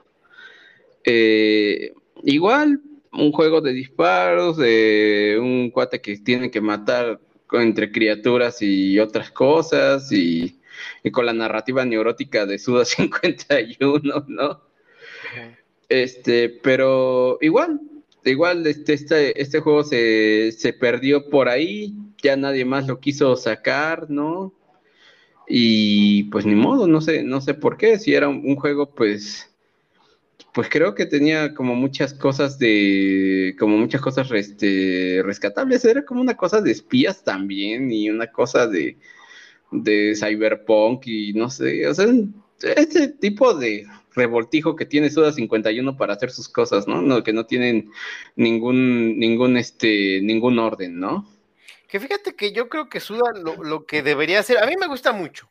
Eh, 1.04 1.92
igual, 2.24 2.80
un 3.12 3.30
juego 3.30 3.60
de 3.60 3.72
disparos, 3.72 4.56
de 4.56 5.38
un 5.40 5.70
cuate 5.70 6.00
que 6.00 6.18
tiene 6.18 6.50
que 6.50 6.60
matar 6.60 7.20
entre 7.52 7.92
criaturas 7.92 8.60
y 8.60 8.98
otras 8.98 9.30
cosas, 9.30 10.10
y, 10.10 10.60
y 11.04 11.10
con 11.12 11.26
la 11.26 11.32
narrativa 11.32 11.84
neurótica 11.84 12.44
de 12.44 12.58
Suda 12.58 12.84
51, 12.84 14.24
¿no? 14.28 14.66
Este, 15.88 16.48
pero 16.48 17.38
igual, 17.40 17.80
igual 18.24 18.66
este, 18.66 18.94
este, 18.94 19.40
este 19.40 19.60
juego 19.60 19.84
se, 19.84 20.52
se, 20.52 20.72
perdió 20.72 21.28
por 21.30 21.48
ahí, 21.48 21.94
ya 22.22 22.36
nadie 22.36 22.64
más 22.64 22.86
lo 22.86 23.00
quiso 23.00 23.36
sacar, 23.36 24.10
¿no? 24.10 24.52
Y 25.48 26.24
pues 26.24 26.44
ni 26.44 26.54
modo, 26.54 26.88
no 26.88 27.00
sé, 27.00 27.22
no 27.22 27.40
sé 27.40 27.54
por 27.54 27.76
qué, 27.76 27.98
si 27.98 28.14
era 28.14 28.28
un, 28.28 28.56
juego, 28.56 28.94
pues, 28.94 29.54
pues 30.52 30.68
creo 30.68 30.94
que 30.94 31.06
tenía 31.06 31.54
como 31.54 31.76
muchas 31.76 32.14
cosas 32.14 32.58
de, 32.58 33.54
como 33.58 33.78
muchas 33.78 34.00
cosas 34.00 34.28
este, 34.32 35.22
rescatables, 35.24 35.84
era 35.84 36.04
como 36.04 36.20
una 36.20 36.36
cosa 36.36 36.60
de 36.60 36.72
espías 36.72 37.22
también 37.22 37.92
y 37.92 38.10
una 38.10 38.26
cosa 38.32 38.66
de, 38.66 38.98
de 39.70 40.14
cyberpunk 40.16 41.06
y 41.06 41.32
no 41.32 41.48
sé, 41.48 41.86
o 41.86 41.94
sea, 41.94 42.06
ese 42.76 43.08
tipo 43.08 43.54
de 43.54 43.86
revoltijo 44.16 44.74
que 44.74 44.86
tiene 44.86 45.10
Suda 45.10 45.30
51 45.30 45.96
para 45.96 46.14
hacer 46.14 46.30
sus 46.30 46.48
cosas, 46.48 46.88
¿no? 46.88 47.02
no 47.02 47.22
que 47.22 47.32
no 47.32 47.46
tienen 47.46 47.92
ningún, 48.34 49.18
ningún, 49.18 49.56
este, 49.56 50.20
ningún 50.22 50.58
orden, 50.58 50.98
¿no? 50.98 51.28
Que 51.86 52.00
fíjate 52.00 52.34
que 52.34 52.52
yo 52.52 52.68
creo 52.68 52.88
que 52.88 52.98
Suda 52.98 53.32
lo, 53.34 53.86
que 53.86 54.02
debería 54.02 54.40
hacer, 54.40 54.58
a 54.58 54.66
mí 54.66 54.74
me 54.80 54.88
gusta 54.88 55.12
mucho, 55.12 55.48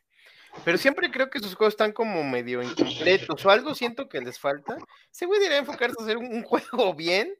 pero 0.64 0.76
siempre 0.76 1.10
creo 1.10 1.30
que 1.30 1.38
sus 1.38 1.54
juegos 1.54 1.74
están 1.74 1.92
como 1.92 2.22
medio 2.24 2.62
incompletos 2.62 3.46
o 3.46 3.50
algo 3.50 3.74
siento 3.74 4.08
que 4.08 4.20
les 4.20 4.38
falta. 4.38 4.76
Se 5.10 5.26
güey 5.26 5.40
debería 5.40 5.60
enfocarse 5.60 5.96
a 5.98 6.04
hacer 6.04 6.18
un, 6.18 6.42
juego 6.42 6.92
bien 6.94 7.32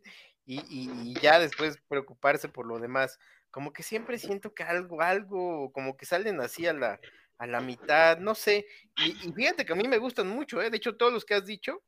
y, 0.47 0.61
y, 0.71 1.15
ya 1.21 1.39
después 1.39 1.79
preocuparse 1.89 2.49
por 2.49 2.67
lo 2.67 2.79
demás. 2.79 3.19
Como 3.51 3.73
que 3.73 3.83
siempre 3.83 4.19
siento 4.19 4.55
que 4.55 4.63
algo, 4.63 5.03
algo, 5.03 5.73
como 5.73 5.97
que 5.97 6.07
salen 6.07 6.41
así 6.41 6.67
a 6.67 6.73
la, 6.73 7.01
a 7.39 7.47
la 7.47 7.61
mitad, 7.61 8.19
no 8.19 8.35
sé. 8.35 8.67
Y, 8.97 9.33
fíjate 9.33 9.65
que 9.65 9.73
a 9.73 9.77
mí 9.77 9.87
me 9.89 9.99
gustan 9.99 10.29
mucho, 10.29 10.61
¿eh? 10.63 10.71
De 10.71 10.77
hecho, 10.77 10.97
todos 10.97 11.13
los 11.13 11.25
que 11.25 11.35
has 11.35 11.47
dicho, 11.47 11.83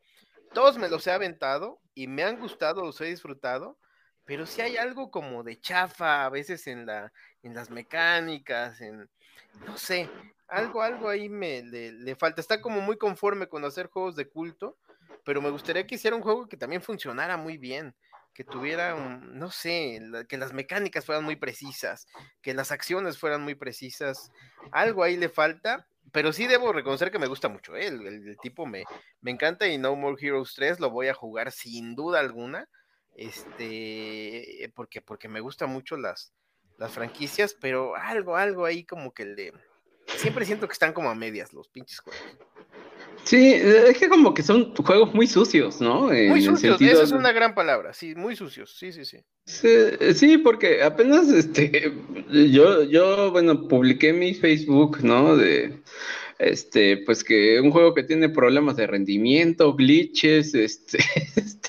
todos 0.52 0.78
me 0.78 0.88
los 0.88 1.06
he 1.06 1.12
aventado 1.12 1.80
y 1.94 2.06
me 2.06 2.24
han 2.24 2.38
gustado, 2.38 2.84
los 2.84 3.00
he 3.00 3.06
disfrutado, 3.06 3.78
pero 4.24 4.46
sí 4.46 4.60
hay 4.60 4.76
algo 4.76 5.10
como 5.10 5.42
de 5.42 5.60
chafa 5.60 6.24
a 6.24 6.28
veces 6.28 6.66
en, 6.66 6.86
la, 6.86 7.12
en 7.42 7.54
las 7.54 7.70
mecánicas, 7.70 8.80
en, 8.80 9.08
no 9.66 9.76
sé, 9.78 10.08
algo, 10.48 10.82
algo 10.82 11.08
ahí 11.08 11.28
me 11.28 11.62
le, 11.62 11.92
le 11.92 12.16
falta. 12.16 12.40
Está 12.40 12.60
como 12.60 12.80
muy 12.80 12.98
conforme 12.98 13.48
con 13.48 13.64
hacer 13.64 13.88
juegos 13.88 14.16
de 14.16 14.28
culto, 14.28 14.76
pero 15.24 15.40
me 15.40 15.50
gustaría 15.50 15.86
que 15.86 15.94
hiciera 15.94 16.16
un 16.16 16.22
juego 16.22 16.48
que 16.48 16.56
también 16.56 16.82
funcionara 16.82 17.36
muy 17.36 17.56
bien 17.56 17.94
que 18.38 18.44
tuviera, 18.44 18.94
no 18.94 19.50
sé, 19.50 20.00
que 20.28 20.36
las 20.36 20.52
mecánicas 20.52 21.04
fueran 21.04 21.24
muy 21.24 21.34
precisas, 21.34 22.06
que 22.40 22.54
las 22.54 22.70
acciones 22.70 23.18
fueran 23.18 23.42
muy 23.42 23.56
precisas. 23.56 24.30
Algo 24.70 25.02
ahí 25.02 25.16
le 25.16 25.28
falta, 25.28 25.88
pero 26.12 26.32
sí 26.32 26.46
debo 26.46 26.72
reconocer 26.72 27.10
que 27.10 27.18
me 27.18 27.26
gusta 27.26 27.48
mucho. 27.48 27.74
¿eh? 27.74 27.88
El, 27.88 28.36
tipo 28.40 28.64
me, 28.64 28.84
me 29.22 29.32
encanta 29.32 29.66
y 29.66 29.76
No 29.76 29.96
More 29.96 30.24
Heroes 30.24 30.54
3 30.54 30.78
lo 30.78 30.90
voy 30.90 31.08
a 31.08 31.14
jugar 31.14 31.50
sin 31.50 31.96
duda 31.96 32.20
alguna. 32.20 32.68
Este, 33.16 34.72
porque, 34.76 35.02
porque 35.02 35.26
me 35.26 35.40
gustan 35.40 35.70
mucho 35.70 35.96
las, 35.96 36.32
las 36.76 36.92
franquicias, 36.92 37.56
pero 37.60 37.96
algo, 37.96 38.36
algo 38.36 38.66
ahí 38.66 38.84
como 38.84 39.12
que 39.12 39.24
le. 39.24 39.52
Siempre 40.16 40.44
siento 40.46 40.68
que 40.68 40.74
están 40.74 40.92
como 40.92 41.10
a 41.10 41.16
medias 41.16 41.52
los 41.52 41.66
pinches 41.66 41.98
juegos. 41.98 42.38
Sí, 43.28 43.52
es 43.52 43.98
que 43.98 44.08
como 44.08 44.32
que 44.32 44.42
son 44.42 44.74
juegos 44.74 45.12
muy 45.12 45.26
sucios, 45.26 45.82
¿no? 45.82 46.04
muy 46.04 46.40
sucios, 46.40 46.80
esa 46.80 47.02
es 47.02 47.12
una 47.12 47.30
gran 47.30 47.54
palabra, 47.54 47.92
sí, 47.92 48.14
muy 48.14 48.34
sucios, 48.34 48.74
sí, 48.78 48.90
sí, 48.90 49.04
sí. 49.04 49.18
Sí, 50.14 50.38
porque 50.38 50.82
apenas, 50.82 51.28
este, 51.28 51.92
yo, 52.30 52.84
yo, 52.84 53.30
bueno, 53.30 53.68
publiqué 53.68 54.14
mi 54.14 54.32
Facebook, 54.32 55.00
¿no? 55.02 55.36
De, 55.36 55.78
este, 56.38 57.02
pues 57.04 57.22
que 57.22 57.60
un 57.60 57.70
juego 57.70 57.92
que 57.92 58.02
tiene 58.02 58.30
problemas 58.30 58.76
de 58.76 58.86
rendimiento, 58.86 59.74
glitches, 59.74 60.54
este, 60.54 60.96
este 61.36 61.68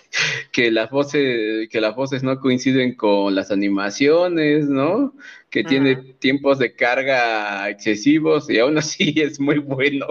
que 0.51 0.71
las 0.71 0.89
voces, 0.89 1.69
que 1.69 1.81
las 1.81 1.95
voces 1.95 2.23
no 2.23 2.39
coinciden 2.39 2.95
con 2.95 3.35
las 3.35 3.51
animaciones, 3.51 4.67
¿no? 4.67 5.13
Que 5.49 5.63
tiene 5.63 5.95
tiempos 6.19 6.59
de 6.59 6.75
carga 6.75 7.67
excesivos 7.69 8.49
y 8.49 8.59
aún 8.59 8.77
así 8.77 9.13
es 9.17 9.39
muy 9.39 9.57
bueno. 9.57 10.05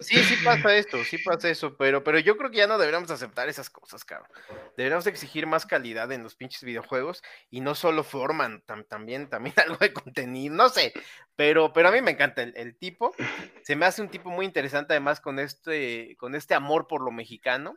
Sí, 0.00 0.16
sí 0.16 0.34
pasa 0.44 0.76
esto, 0.76 1.04
sí 1.04 1.18
pasa 1.18 1.48
eso, 1.48 1.76
pero, 1.76 2.02
pero 2.02 2.18
yo 2.18 2.36
creo 2.36 2.50
que 2.50 2.56
ya 2.58 2.66
no 2.66 2.78
deberíamos 2.78 3.10
aceptar 3.10 3.48
esas 3.48 3.70
cosas, 3.70 4.04
cabrón. 4.04 4.30
Deberíamos 4.76 5.06
exigir 5.06 5.46
más 5.46 5.66
calidad 5.66 6.10
en 6.10 6.24
los 6.24 6.34
pinches 6.34 6.64
videojuegos 6.64 7.22
y 7.50 7.60
no 7.60 7.74
solo 7.76 8.02
forman, 8.02 8.62
también, 8.88 9.28
también 9.28 9.54
algo 9.64 9.76
de 9.76 9.92
contenido, 9.92 10.54
no 10.54 10.68
sé, 10.68 10.92
pero, 11.36 11.72
pero 11.72 11.88
a 11.88 11.92
mí 11.92 12.00
me 12.00 12.10
encanta 12.12 12.42
el, 12.42 12.52
el, 12.56 12.76
tipo. 12.76 13.14
Se 13.62 13.76
me 13.76 13.86
hace 13.86 14.02
un 14.02 14.08
tipo 14.08 14.30
muy 14.30 14.46
interesante 14.46 14.92
además 14.94 15.20
con 15.20 15.38
este, 15.38 16.16
con 16.18 16.34
este 16.34 16.54
amor 16.54 16.86
por 16.88 17.02
lo 17.02 17.10
mexicano 17.10 17.76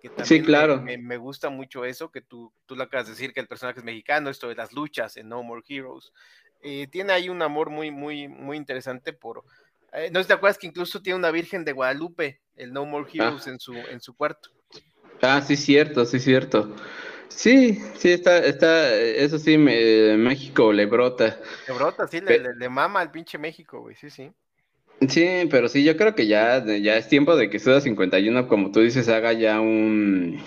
Que 0.00 0.08
también 0.08 0.26
Sí, 0.26 0.42
claro. 0.42 0.80
Me- 0.80 0.98
me 0.98 1.16
gusta 1.16 1.48
mucho 1.50 1.84
eso, 1.84 2.10
que 2.10 2.20
tú, 2.20 2.52
tú 2.66 2.76
lo 2.76 2.84
acabas 2.84 3.06
de 3.06 3.12
decir, 3.12 3.32
que 3.32 3.40
el 3.40 3.48
personaje 3.48 3.80
es 3.80 3.84
mexicano, 3.84 4.30
esto 4.30 4.48
de 4.48 4.54
las 4.54 4.72
luchas 4.72 5.16
en 5.16 5.28
No 5.28 5.42
More 5.42 5.62
Heroes. 5.68 6.12
Eh, 6.64 6.88
tiene 6.88 7.12
ahí 7.12 7.28
un 7.28 7.42
amor 7.42 7.70
muy, 7.70 7.90
muy, 7.92 8.28
muy 8.28 8.56
interesante 8.56 9.12
por... 9.12 9.44
eh, 9.92 10.10
no 10.12 10.20
sé 10.20 10.24
si 10.24 10.28
te 10.28 10.34
acuerdas 10.34 10.58
que 10.58 10.66
incluso 10.68 11.02
tiene 11.02 11.18
una 11.18 11.30
Virgen 11.30 11.64
de 11.64 11.72
Guadalupe, 11.72 12.40
el 12.56 12.72
No 12.72 12.86
More 12.86 13.08
Heroes, 13.12 13.46
en, 13.48 13.60
su, 13.60 13.88
en 13.90 14.00
su 14.00 14.16
cuarto. 14.16 14.50
Ah, 15.22 15.40
sí, 15.40 15.56
cierto, 15.56 16.04
sí, 16.04 16.20
cierto. 16.20 16.74
Sí, 17.28 17.78
sí, 17.98 18.10
está, 18.12 18.38
está, 18.38 18.94
eso 18.96 19.38
sí, 19.38 19.56
me, 19.58 20.16
México 20.16 20.72
le 20.72 20.86
brota. 20.86 21.40
Le 21.66 21.74
brota, 21.74 22.06
sí, 22.08 22.20
le, 22.22 22.36
Pe- 22.36 22.38
le- 22.38 22.54
le 22.54 22.68
mama 22.70 23.00
al 23.00 23.10
pinche 23.10 23.36
México, 23.38 23.80
güey, 23.80 23.94
sí, 23.96 24.08
sí. 24.10 24.32
Sí, 25.08 25.48
pero 25.50 25.68
sí, 25.68 25.84
yo 25.84 25.96
creo 25.96 26.14
que 26.14 26.26
ya, 26.26 26.64
ya 26.64 26.96
es 26.96 27.08
tiempo 27.08 27.36
de 27.36 27.50
que 27.50 27.58
Suda 27.58 27.80
51, 27.80 28.48
como 28.48 28.70
tú 28.72 28.80
dices, 28.80 29.08
haga 29.08 29.32
ya 29.34 29.60
un, 29.60 30.40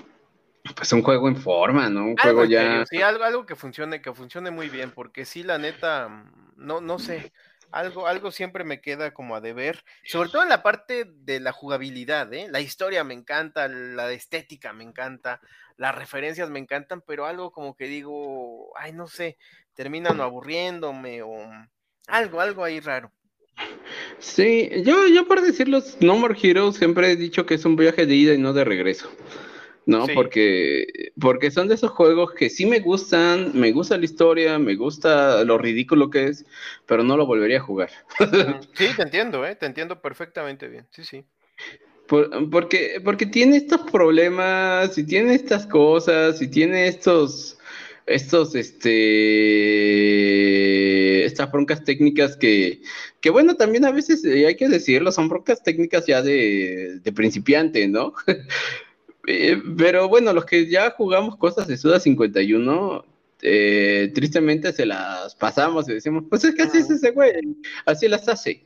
pues 0.76 0.91
un 0.93 1.03
juego 1.03 1.28
en 1.28 1.36
forma, 1.36 1.89
¿no? 1.89 2.05
Un 2.05 2.15
Algo 2.20 2.39
juego 2.39 2.45
ya. 2.45 2.61
serio, 2.61 2.86
sí, 2.89 3.01
algo, 3.01 3.24
algo 3.24 3.45
que 3.45 3.55
funcione, 3.55 4.01
que 4.01 4.13
funcione 4.13 4.51
muy 4.51 4.70
bien, 4.70 4.91
porque 4.91 5.26
sí, 5.26 5.43
la 5.43 5.57
neta, 5.57 6.07
mm, 6.09 6.53
no, 6.57 6.82
no 6.82 6.99
sé, 6.99 7.32
algo, 7.72 8.07
algo 8.07 8.32
siempre 8.32 8.63
me 8.63 8.82
queda 8.82 9.13
como 9.13 9.36
a 9.36 9.41
deber, 9.41 9.84
sobre 10.05 10.30
todo 10.30 10.43
en 10.43 10.49
la 10.49 10.63
parte 10.63 11.05
de 11.05 11.39
la 11.39 11.51
jugabilidad, 11.51 12.34
¿eh? 12.34 12.47
La 12.49 12.61
historia 12.61 13.03
me 13.03 13.13
encanta, 13.13 13.68
la 13.68 14.11
estética 14.11 14.74
me 14.74 14.84
encanta, 14.84 15.41
las 15.76 15.93
referencias 15.95 16.49
me 16.49 16.59
encantan, 16.59 17.01
pero 17.05 17.26
algo 17.26 17.51
como 17.51 17.76
que 17.76 17.86
digo, 17.86 18.72
ay, 18.78 18.93
no 18.93 19.07
sé, 19.07 19.38
terminan 19.74 20.22
aburriéndome 20.22 21.22
o 21.22 21.34
mm, 21.34 21.68
algo, 22.07 22.41
algo 22.41 22.63
ahí 22.63 22.80
raro. 22.80 23.11
Sí, 24.20 24.70
yo, 24.84 25.07
yo 25.07 25.28
por 25.28 25.41
decirlo, 25.41 25.82
No 25.99 26.18
More 26.18 26.38
Heroes 26.41 26.76
siempre 26.76 27.11
he 27.11 27.15
dicho 27.15 27.45
que 27.45 27.55
es 27.55 27.65
un 27.65 27.76
viaje 27.76 28.05
de 28.05 28.15
ida 28.15 28.34
y 28.34 28.38
no 28.38 28.53
de 28.53 28.63
regreso, 28.63 29.11
¿no? 29.88 30.05
Sí. 30.05 30.11
Porque, 30.13 31.11
porque 31.19 31.49
son 31.49 31.67
de 31.69 31.73
esos 31.75 31.89
juegos 31.91 32.33
que 32.33 32.49
sí 32.51 32.65
me 32.67 32.81
gustan, 32.81 33.51
me 33.53 33.71
gusta 33.71 33.97
la 33.97 34.05
historia, 34.05 34.59
me 34.59 34.75
gusta 34.75 35.43
lo 35.45 35.57
ridículo 35.57 36.09
que 36.11 36.27
es, 36.27 36.45
pero 36.85 37.03
no 37.03 37.17
lo 37.17 37.25
volvería 37.25 37.57
a 37.57 37.61
jugar. 37.61 37.89
Sí, 38.75 38.85
te 38.95 39.01
entiendo, 39.01 39.43
¿eh? 39.45 39.55
Te 39.55 39.65
entiendo 39.65 39.99
perfectamente 40.01 40.67
bien, 40.67 40.85
sí, 40.91 41.03
sí. 41.03 41.25
Por- 42.07 42.49
porque, 42.49 43.01
porque 43.03 43.25
tiene 43.25 43.57
estos 43.57 43.81
problemas, 43.89 44.97
y 44.97 45.03
tiene 45.05 45.35
estas 45.35 45.65
cosas, 45.67 46.41
y 46.41 46.47
tiene 46.49 46.88
estos, 46.88 47.57
estos, 48.05 48.55
este, 48.55 48.97
estas 51.25 51.51
broncas 51.51 51.83
técnicas 51.83 52.38
que, 52.38 52.81
que 53.21 53.29
bueno, 53.29 53.55
también 53.55 53.85
a 53.85 53.91
veces 53.91 54.23
eh, 54.25 54.45
hay 54.47 54.55
que 54.55 54.67
decirlo, 54.69 55.11
son 55.11 55.29
broncas 55.29 55.63
técnicas 55.63 56.05
ya 56.05 56.21
de, 56.21 56.99
de 57.01 57.11
principiante, 57.13 57.88
¿no? 57.88 58.13
Eh, 59.28 59.61
Pero 59.78 60.07
bueno, 60.07 60.34
los 60.34 60.45
que 60.45 60.67
ya 60.69 60.91
jugamos 60.91 61.36
cosas 61.36 61.67
de 61.67 61.78
Suda 61.78 61.99
51, 61.99 63.05
eh, 63.41 64.09
tristemente 64.15 64.71
se 64.71 64.86
las 64.86 65.36
pasamos 65.36 65.88
y 65.89 65.93
decimos, 65.93 66.23
pues 66.30 66.45
es 66.45 66.55
que 66.55 66.63
así 66.63 66.78
es 66.80 66.89
ese 66.89 67.11
güey, 67.11 67.34
así 67.86 68.07
las 68.07 68.28
hace. 68.30 68.65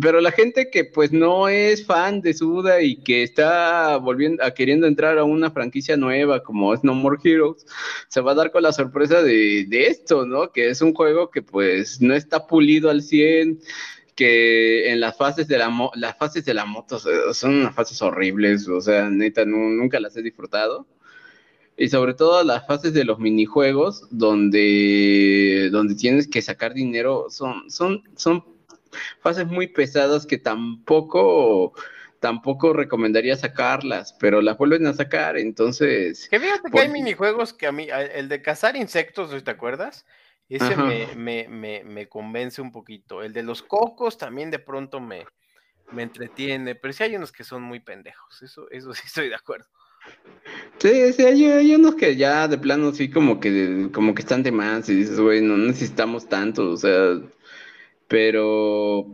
Pero 0.00 0.20
la 0.22 0.32
gente 0.32 0.70
que 0.70 0.84
pues 0.86 1.12
no 1.12 1.48
es 1.48 1.86
fan 1.86 2.20
de 2.22 2.32
Suda 2.34 2.80
y 2.80 2.96
que 2.96 3.22
está 3.22 3.98
volviendo 3.98 4.42
a 4.42 4.52
queriendo 4.52 4.86
entrar 4.86 5.18
a 5.18 5.24
una 5.24 5.50
franquicia 5.50 5.96
nueva 5.98 6.42
como 6.42 6.72
es 6.74 6.82
No 6.82 6.94
More 6.94 7.18
Heroes, 7.22 7.66
se 8.08 8.22
va 8.22 8.32
a 8.32 8.34
dar 8.34 8.50
con 8.50 8.62
la 8.62 8.72
sorpresa 8.72 9.22
de, 9.22 9.66
de 9.68 9.86
esto, 9.86 10.26
¿no? 10.26 10.50
Que 10.50 10.70
es 10.70 10.80
un 10.82 10.94
juego 10.94 11.30
que 11.30 11.42
pues 11.42 12.00
no 12.00 12.14
está 12.14 12.46
pulido 12.46 12.90
al 12.90 13.02
100, 13.02 13.60
que 14.16 14.90
en 14.90 14.98
las 14.98 15.16
fases 15.16 15.46
de 15.46 15.58
la 15.58 15.68
mo- 15.68 15.92
las 15.94 16.16
fases 16.16 16.44
de 16.44 16.54
la 16.54 16.64
moto 16.64 16.98
son 16.98 17.54
unas 17.54 17.74
fases 17.74 18.00
horribles, 18.02 18.66
o 18.68 18.80
sea, 18.80 19.08
neta, 19.10 19.44
nu- 19.44 19.70
nunca 19.70 20.00
las 20.00 20.16
he 20.16 20.22
disfrutado. 20.22 20.86
Y 21.76 21.90
sobre 21.90 22.14
todo 22.14 22.42
las 22.42 22.66
fases 22.66 22.94
de 22.94 23.04
los 23.04 23.18
minijuegos 23.18 24.08
donde, 24.10 25.68
donde 25.70 25.94
tienes 25.94 26.26
que 26.26 26.40
sacar 26.40 26.72
dinero 26.72 27.26
son, 27.28 27.70
son, 27.70 28.02
son 28.16 28.42
fases 29.20 29.46
muy 29.46 29.66
pesadas 29.66 30.24
que 30.24 30.38
tampoco, 30.38 31.74
tampoco 32.18 32.72
recomendaría 32.72 33.36
sacarlas, 33.36 34.14
pero 34.18 34.40
las 34.40 34.56
vuelven 34.56 34.86
a 34.86 34.94
sacar, 34.94 35.36
entonces... 35.36 36.28
Que 36.30 36.40
fíjate 36.40 36.62
que 36.62 36.70
Por- 36.70 36.80
hay 36.80 36.88
minijuegos 36.88 37.52
que 37.52 37.66
a 37.66 37.72
mí, 37.72 37.88
el 38.14 38.30
de 38.30 38.40
cazar 38.40 38.74
insectos, 38.76 39.44
¿te 39.44 39.50
acuerdas? 39.50 40.06
Ese 40.48 40.76
me, 40.76 41.08
me, 41.16 41.48
me, 41.48 41.84
me 41.84 42.08
convence 42.08 42.62
un 42.62 42.70
poquito. 42.70 43.22
El 43.22 43.32
de 43.32 43.42
los 43.42 43.62
cocos 43.62 44.16
también 44.16 44.50
de 44.50 44.60
pronto 44.60 45.00
me, 45.00 45.24
me 45.92 46.02
entretiene, 46.02 46.74
pero 46.74 46.92
sí 46.92 47.02
hay 47.02 47.16
unos 47.16 47.32
que 47.32 47.44
son 47.44 47.62
muy 47.62 47.80
pendejos, 47.80 48.42
eso, 48.42 48.70
eso 48.70 48.92
sí 48.94 49.02
estoy 49.04 49.28
de 49.28 49.34
acuerdo. 49.34 49.66
Sí, 50.78 51.12
sí, 51.12 51.24
hay, 51.24 51.44
hay 51.46 51.74
unos 51.74 51.96
que 51.96 52.14
ya 52.14 52.46
de 52.46 52.58
plano 52.58 52.92
sí 52.92 53.10
como 53.10 53.40
que 53.40 53.88
como 53.92 54.14
que 54.14 54.22
están 54.22 54.42
de 54.44 54.52
más 54.52 54.88
y 54.88 54.94
dices, 54.94 55.18
güey, 55.18 55.40
no 55.42 55.56
necesitamos 55.56 56.28
tanto, 56.28 56.70
o 56.70 56.76
sea, 56.76 57.20
pero 58.06 59.06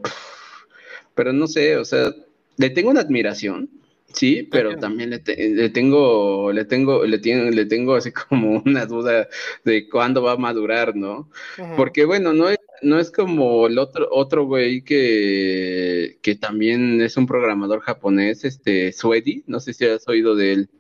pero 1.15 1.33
no 1.33 1.47
sé, 1.47 1.77
o 1.79 1.85
sea, 1.85 2.11
le 2.57 2.71
tengo 2.71 2.91
una 2.91 3.01
admiración, 3.01 3.71
sí, 4.15 4.43
pero 4.51 4.73
Entiendo. 4.73 4.81
también 4.81 5.11
le, 5.11 5.19
te- 5.21 5.49
le 5.51 5.69
tengo 5.71 6.53
le 6.53 6.65
tengo 6.65 7.05
le 7.05 7.19
tengo 7.19 7.51
le 7.51 7.67
tengo 7.67 7.95
así 7.95 8.13
como 8.29 8.63
una 8.65 8.87
duda 8.87 9.29
de 9.65 9.89
cuándo 9.89 10.23
va 10.23 10.33
a 10.33 10.37
madurar, 10.37 10.95
¿no? 10.97 11.31
Porque 11.77 12.05
bueno, 12.05 12.33
no 12.33 12.49
es, 12.51 12.59
no 12.83 12.99
es 12.99 13.11
como 13.11 13.67
el 13.67 13.79
otro, 13.79 14.09
otro 14.11 14.45
güey 14.47 14.83
que, 14.85 16.19
que 16.23 16.35
también 16.37 17.01
es 17.01 17.17
un 17.17 17.27
programador 17.27 17.81
japonés, 17.81 18.45
este 18.45 18.93
Suedi, 18.93 19.45
no 19.47 19.61
sé 19.61 19.73
si 19.75 19.85
has 19.87 20.07
oído 20.09 20.35
de 20.37 20.53
él. 20.53 20.71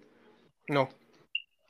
No. 0.69 0.89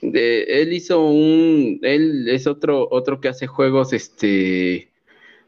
De, 0.01 0.43
él 0.63 0.73
hizo 0.73 1.01
un, 1.07 1.79
él 1.83 2.29
es 2.29 2.47
otro, 2.47 2.89
otro 2.91 3.21
que 3.21 3.29
hace 3.29 3.47
juegos, 3.47 3.93
este, 3.93 4.92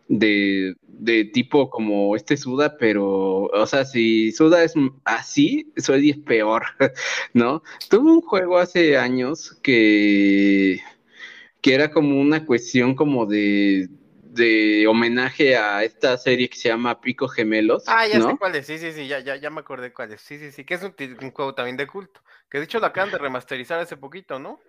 de, 0.08 0.74
de 0.82 1.24
tipo 1.26 1.70
como 1.70 2.16
este 2.16 2.36
Suda, 2.36 2.76
pero, 2.78 3.44
o 3.44 3.66
sea, 3.66 3.84
si 3.84 4.32
Suda 4.32 4.62
es 4.64 4.74
así, 5.04 5.72
Suedi 5.76 6.10
es 6.10 6.18
peor, 6.18 6.64
¿no? 7.34 7.62
Tuvo 7.90 8.12
un 8.12 8.20
juego 8.22 8.58
hace 8.58 8.96
años 8.98 9.58
que, 9.62 10.80
que 11.62 11.74
era 11.74 11.90
como 11.90 12.20
una 12.20 12.46
cuestión 12.46 12.94
como 12.94 13.26
de, 13.26 13.88
de 14.24 14.86
homenaje 14.88 15.56
a 15.56 15.84
esta 15.84 16.16
serie 16.18 16.48
que 16.48 16.56
se 16.58 16.68
llama 16.68 17.00
Pico 17.00 17.28
Gemelos, 17.28 17.84
Ah, 17.86 18.06
ya 18.06 18.20
¿no? 18.20 18.28
sé 18.28 18.36
cuál 18.36 18.54
es, 18.56 18.66
sí, 18.66 18.78
sí, 18.78 18.92
sí, 18.92 19.06
ya, 19.08 19.18
ya, 19.20 19.36
ya 19.36 19.50
me 19.50 19.60
acordé 19.60 19.92
cuál 19.92 20.12
es. 20.12 20.20
Sí, 20.22 20.38
sí, 20.38 20.52
sí, 20.52 20.64
que 20.64 20.74
es 20.74 20.82
un, 20.82 20.94
un 21.20 21.30
juego 21.32 21.54
también 21.54 21.76
de 21.76 21.86
culto. 21.86 22.22
Que 22.48 22.58
de 22.58 22.64
hecho 22.64 22.78
lo 22.80 22.86
acaban 22.86 23.10
de 23.10 23.18
remasterizar 23.18 23.78
hace 23.80 23.96
poquito, 23.98 24.38
¿no? 24.38 24.64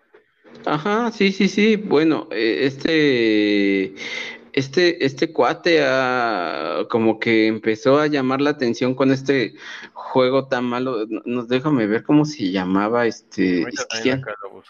Ajá, 0.66 1.12
sí, 1.12 1.32
sí, 1.32 1.48
sí. 1.48 1.76
Bueno, 1.76 2.28
eh, 2.32 2.66
este, 2.66 3.96
este, 4.56 5.06
este 5.06 5.34
cuate 5.34 5.84
ah, 5.84 6.86
como 6.89 7.20
que 7.20 7.47
empezó 7.47 7.99
a 7.99 8.08
llamar 8.08 8.39
la 8.39 8.51
atención 8.51 8.95
con 8.95 9.12
este 9.12 9.56
juego 9.93 10.47
tan 10.47 10.64
malo. 10.64 11.06
No, 11.10 11.22
no, 11.26 11.45
déjame 11.45 11.88
ver 11.88 12.03
cómo 12.03 12.24
se 12.24 12.51
llamaba 12.51 13.06
este. 13.06 13.64
Lo. 13.64 14.64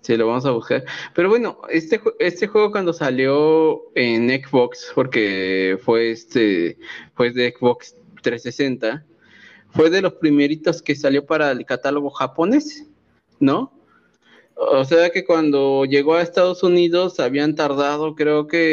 Sí, 0.00 0.16
lo 0.16 0.28
vamos 0.28 0.46
a 0.46 0.52
buscar. 0.52 0.84
Pero 1.14 1.28
bueno, 1.28 1.60
este, 1.68 2.00
este 2.20 2.46
juego 2.46 2.70
cuando 2.70 2.94
salió 2.94 3.82
en 3.94 4.30
Xbox, 4.30 4.92
porque 4.94 5.78
fue 5.84 6.12
este, 6.12 6.78
fue 7.14 7.32
de 7.32 7.52
Xbox 7.54 7.96
360, 8.22 9.04
fue 9.70 9.90
de 9.90 10.00
los 10.00 10.14
primeritos 10.14 10.80
que 10.80 10.94
salió 10.94 11.26
para 11.26 11.50
el 11.50 11.66
catálogo 11.66 12.08
japonés, 12.08 12.86
¿no? 13.40 13.75
O 14.58 14.84
sea 14.86 15.10
que 15.10 15.24
cuando 15.24 15.84
llegó 15.84 16.14
a 16.14 16.22
Estados 16.22 16.62
Unidos 16.62 17.20
habían 17.20 17.54
tardado, 17.54 18.14
creo 18.14 18.46
que, 18.46 18.66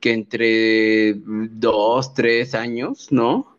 que 0.00 0.12
entre 0.12 1.14
dos, 1.24 2.12
tres 2.12 2.54
años, 2.54 3.10
¿no? 3.10 3.56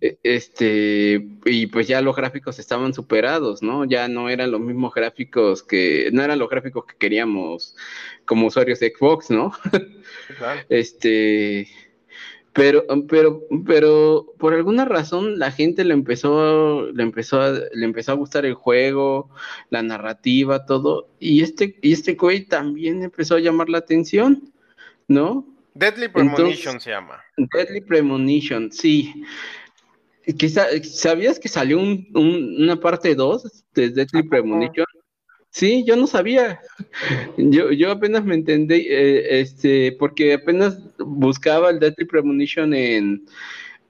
E- 0.00 0.18
Este, 0.22 1.22
y 1.44 1.66
pues 1.66 1.88
ya 1.88 2.00
los 2.00 2.16
gráficos 2.16 2.58
estaban 2.58 2.94
superados, 2.94 3.62
¿no? 3.62 3.84
Ya 3.84 4.08
no 4.08 4.30
eran 4.30 4.50
los 4.50 4.62
mismos 4.62 4.94
gráficos 4.94 5.62
que, 5.62 6.08
no 6.12 6.22
eran 6.22 6.38
los 6.38 6.48
gráficos 6.48 6.86
que 6.86 6.96
queríamos 6.96 7.76
como 8.24 8.46
usuarios 8.46 8.80
de 8.80 8.94
Xbox, 8.96 9.30
¿no? 9.30 9.52
Claro. 10.38 10.62
Este, 10.70 11.68
pero, 12.52 12.84
pero, 13.08 13.42
pero 13.66 14.26
por 14.38 14.54
alguna 14.54 14.84
razón 14.84 15.38
la 15.38 15.52
gente 15.52 15.84
le 15.84 15.94
empezó, 15.94 16.90
le 16.92 17.02
empezó 17.02 17.40
a, 17.40 17.50
le 17.52 17.84
empezó 17.84 18.12
a 18.12 18.16
gustar 18.16 18.44
el 18.44 18.54
juego, 18.54 19.30
la 19.70 19.82
narrativa, 19.82 20.66
todo, 20.66 21.08
y 21.20 21.42
este, 21.42 21.76
y 21.82 21.92
este 21.92 22.14
güey 22.14 22.44
también 22.46 23.02
empezó 23.02 23.36
a 23.36 23.40
llamar 23.40 23.68
la 23.68 23.78
atención, 23.78 24.52
¿no? 25.08 25.46
Deadly 25.74 26.06
Entonces- 26.06 26.34
Premonition 26.34 26.80
se 26.80 26.90
llama. 26.90 27.20
Deadly 27.36 27.80
Premonition, 27.82 28.72
sí. 28.72 29.22
¿Sabías 30.82 31.38
que 31.40 31.48
salió 31.48 31.78
un- 31.78 32.06
un- 32.14 32.62
una 32.62 32.76
parte 32.76 33.14
2 33.14 33.64
de 33.74 33.90
Deadly 33.90 34.22
Premonition? 34.24 34.86
Sí, 35.50 35.84
yo 35.84 35.96
no 35.96 36.06
sabía. 36.06 36.60
Yo, 37.36 37.72
yo 37.72 37.90
apenas 37.90 38.24
me 38.24 38.36
entendí, 38.36 38.86
eh, 38.88 39.40
este, 39.40 39.92
porque 39.98 40.34
apenas 40.34 40.78
buscaba 40.98 41.70
el 41.70 41.80
Deadly 41.80 42.04
Premonition 42.04 42.72
en, 42.72 43.26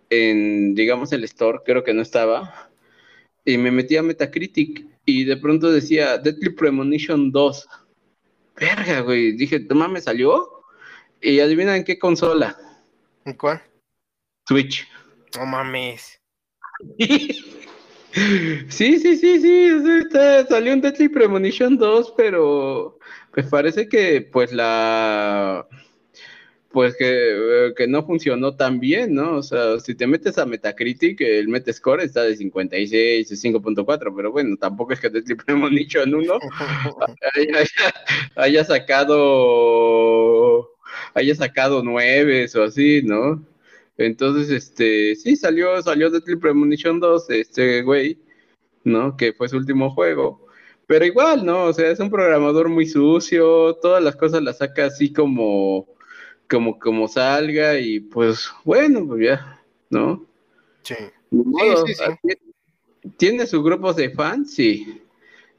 en, 0.09 0.75
digamos, 0.75 1.13
el 1.13 1.25
store, 1.25 1.61
creo 1.65 1.85
que 1.85 1.93
no 1.93 2.01
estaba, 2.01 2.71
y 3.45 3.59
me 3.59 3.71
metí 3.71 3.97
a 3.97 4.03
Metacritic 4.03 4.87
y 5.05 5.25
de 5.25 5.37
pronto 5.37 5.71
decía 5.71 6.19
Deadly 6.19 6.51
Premonition 6.51 7.31
2. 7.31 7.69
Verga, 8.57 9.01
güey. 9.01 9.33
Dije, 9.33 9.61
toma, 9.61 9.89
me 9.89 10.01
salió. 10.01 10.65
Y 11.21 11.41
adivina 11.41 11.77
en 11.77 11.85
qué 11.85 11.99
consola. 11.99 12.57
¿En 13.25 13.35
cuál? 13.35 13.63
Switch. 14.47 14.89
No 15.37 15.47
mames. 15.47 16.21
Sí, 18.13 18.99
sí, 18.99 19.17
sí, 19.17 19.41
sí, 19.41 19.71
salió 20.49 20.73
un 20.73 20.81
Deadly 20.81 21.09
Premonition 21.09 21.79
2, 21.79 22.15
pero 22.17 22.99
pues 23.33 23.47
parece 23.47 23.89
que 23.89 24.23
pues 24.23 24.53
la 24.53 25.67
pues 26.73 26.97
que, 26.97 27.73
que, 27.77 27.89
no 27.89 28.05
funcionó 28.05 28.55
tan 28.57 28.79
bien, 28.79 29.15
¿no? 29.15 29.37
O 29.37 29.43
sea, 29.43 29.81
si 29.81 29.95
te 29.97 30.07
metes 30.07 30.39
a 30.39 30.47
Metacritic, 30.47 31.21
el 31.21 31.49
Metascore 31.49 32.05
está 32.05 32.23
de 32.23 32.37
56, 32.37 33.29
5.4, 33.29 34.13
pero 34.15 34.31
bueno, 34.31 34.57
tampoco 34.57 34.93
es 34.93 35.01
que 35.01 35.11
Deadly 35.11 35.35
Premonition 35.35 36.15
1 36.15 36.33
haya, 37.35 37.65
haya, 38.37 38.65
sacado 38.65 39.11
haya 41.15 41.35
sacado 41.35 41.83
9 41.83 42.47
o 42.55 42.63
así, 42.63 43.03
¿no? 43.03 43.45
Entonces, 44.01 44.49
este, 44.51 45.15
sí, 45.15 45.37
salió, 45.37 45.83
salió 45.83 46.09
Deadly 46.09 46.37
Premonition 46.37 47.01
2, 47.01 47.31
este 47.31 47.83
güey, 47.83 48.19
¿no? 48.83 49.15
Que 49.15 49.35
fue 49.35 49.49
su 49.49 49.59
último 49.59 49.91
juego. 49.91 50.47
Pero 50.87 51.05
igual, 51.05 51.45
¿no? 51.45 51.65
O 51.65 51.73
sea, 51.75 51.91
es 51.91 52.01
un 52.01 52.11
programador 52.11 52.71
muy 52.71 52.87
sucio, 52.87 53.75
todas 53.75 54.03
las 54.03 54.17
cosas 54.17 54.43
las 54.43 54.59
saca 54.59 54.87
así 54.87 55.13
como 55.13 55.87
como, 56.49 56.79
como 56.79 57.09
salga 57.09 57.79
y 57.79 58.01
pues 58.01 58.51
bueno, 58.65 59.07
pues 59.07 59.23
ya, 59.23 59.63
¿no? 59.91 60.27
Sí. 60.83 60.95
sí, 61.31 61.95
sí, 61.95 62.35
¿Tiene 63.19 63.47
sus 63.47 63.63
grupos 63.63 63.97
de 63.97 64.11
fans? 64.11 64.55
Sí. 64.55 65.03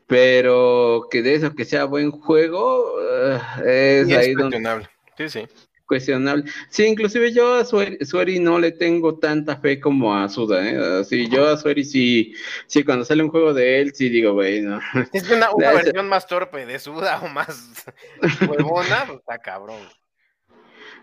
Pero 0.08 1.08
que 1.10 1.22
de 1.22 1.36
eso 1.36 1.54
que 1.54 1.64
sea 1.64 1.86
buen 1.86 2.12
juego, 2.12 2.96
uh, 2.96 3.62
es, 3.66 4.10
es 4.10 4.18
ahí 4.18 4.34
cuestionable. 4.34 4.90
Sí, 5.16 5.30
sí. 5.30 5.48
Cuestionable. 5.92 6.46
Sí, 6.70 6.86
inclusive 6.86 7.34
yo 7.34 7.56
a 7.56 7.66
Sueri, 7.66 8.40
no 8.40 8.60
le 8.60 8.72
tengo 8.72 9.20
tanta 9.20 9.58
fe 9.58 9.82
como 9.82 10.16
a 10.16 10.30
Suda, 10.30 10.66
¿eh? 10.66 11.04
Sí, 11.04 11.28
yo 11.28 11.50
a 11.50 11.58
Sueri 11.58 11.84
sí, 11.84 12.34
sí, 12.66 12.86
cuando 12.86 13.04
sale 13.04 13.22
un 13.22 13.30
juego 13.30 13.54
de 13.54 13.82
él, 13.82 13.94
sí 13.94 14.08
digo, 14.08 14.32
güey, 14.32 14.62
no. 14.62 14.80
Es 15.12 15.30
una, 15.30 15.52
una 15.54 15.72
versión 15.74 16.08
más 16.08 16.28
torpe 16.28 16.66
de 16.66 16.80
Suda 16.80 17.20
o 17.22 17.28
más 17.28 17.86
huevona, 18.50 19.04
pues, 19.06 19.20
está 19.20 19.38
cabrón. 19.40 19.82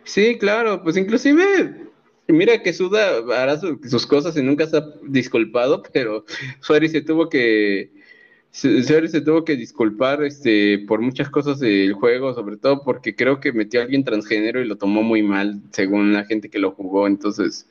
Sí, 0.05 0.39
claro, 0.39 0.83
pues 0.83 0.97
inclusive, 0.97 1.91
mira 2.27 2.63
que 2.63 2.73
Suda 2.73 3.19
hará 3.37 3.59
sus 3.59 4.07
cosas 4.07 4.39
y 4.39 4.43
nunca 4.43 4.67
se 4.67 4.79
ha 4.79 4.85
disculpado, 5.03 5.83
pero 5.93 6.25
Suárez 6.61 6.93
se 6.93 7.03
tuvo 7.03 7.29
que, 7.29 7.93
Se 8.59 9.21
tuvo 9.21 9.45
que 9.45 9.57
disculpar 9.57 10.25
este, 10.25 10.81
por 10.89 11.01
muchas 11.01 11.31
cosas 11.31 11.61
del 11.61 11.93
juego, 11.93 12.35
sobre 12.35 12.57
todo 12.57 12.83
porque 12.83 13.15
creo 13.15 13.39
que 13.39 13.53
metió 13.53 13.81
a 13.81 13.85
alguien 13.85 14.05
transgénero 14.05 14.61
y 14.61 14.67
lo 14.67 14.77
tomó 14.77 15.03
muy 15.03 15.23
mal, 15.23 15.63
según 15.71 16.13
la 16.13 16.25
gente 16.25 16.51
que 16.51 16.59
lo 16.59 16.73
jugó, 16.73 17.07
entonces 17.07 17.69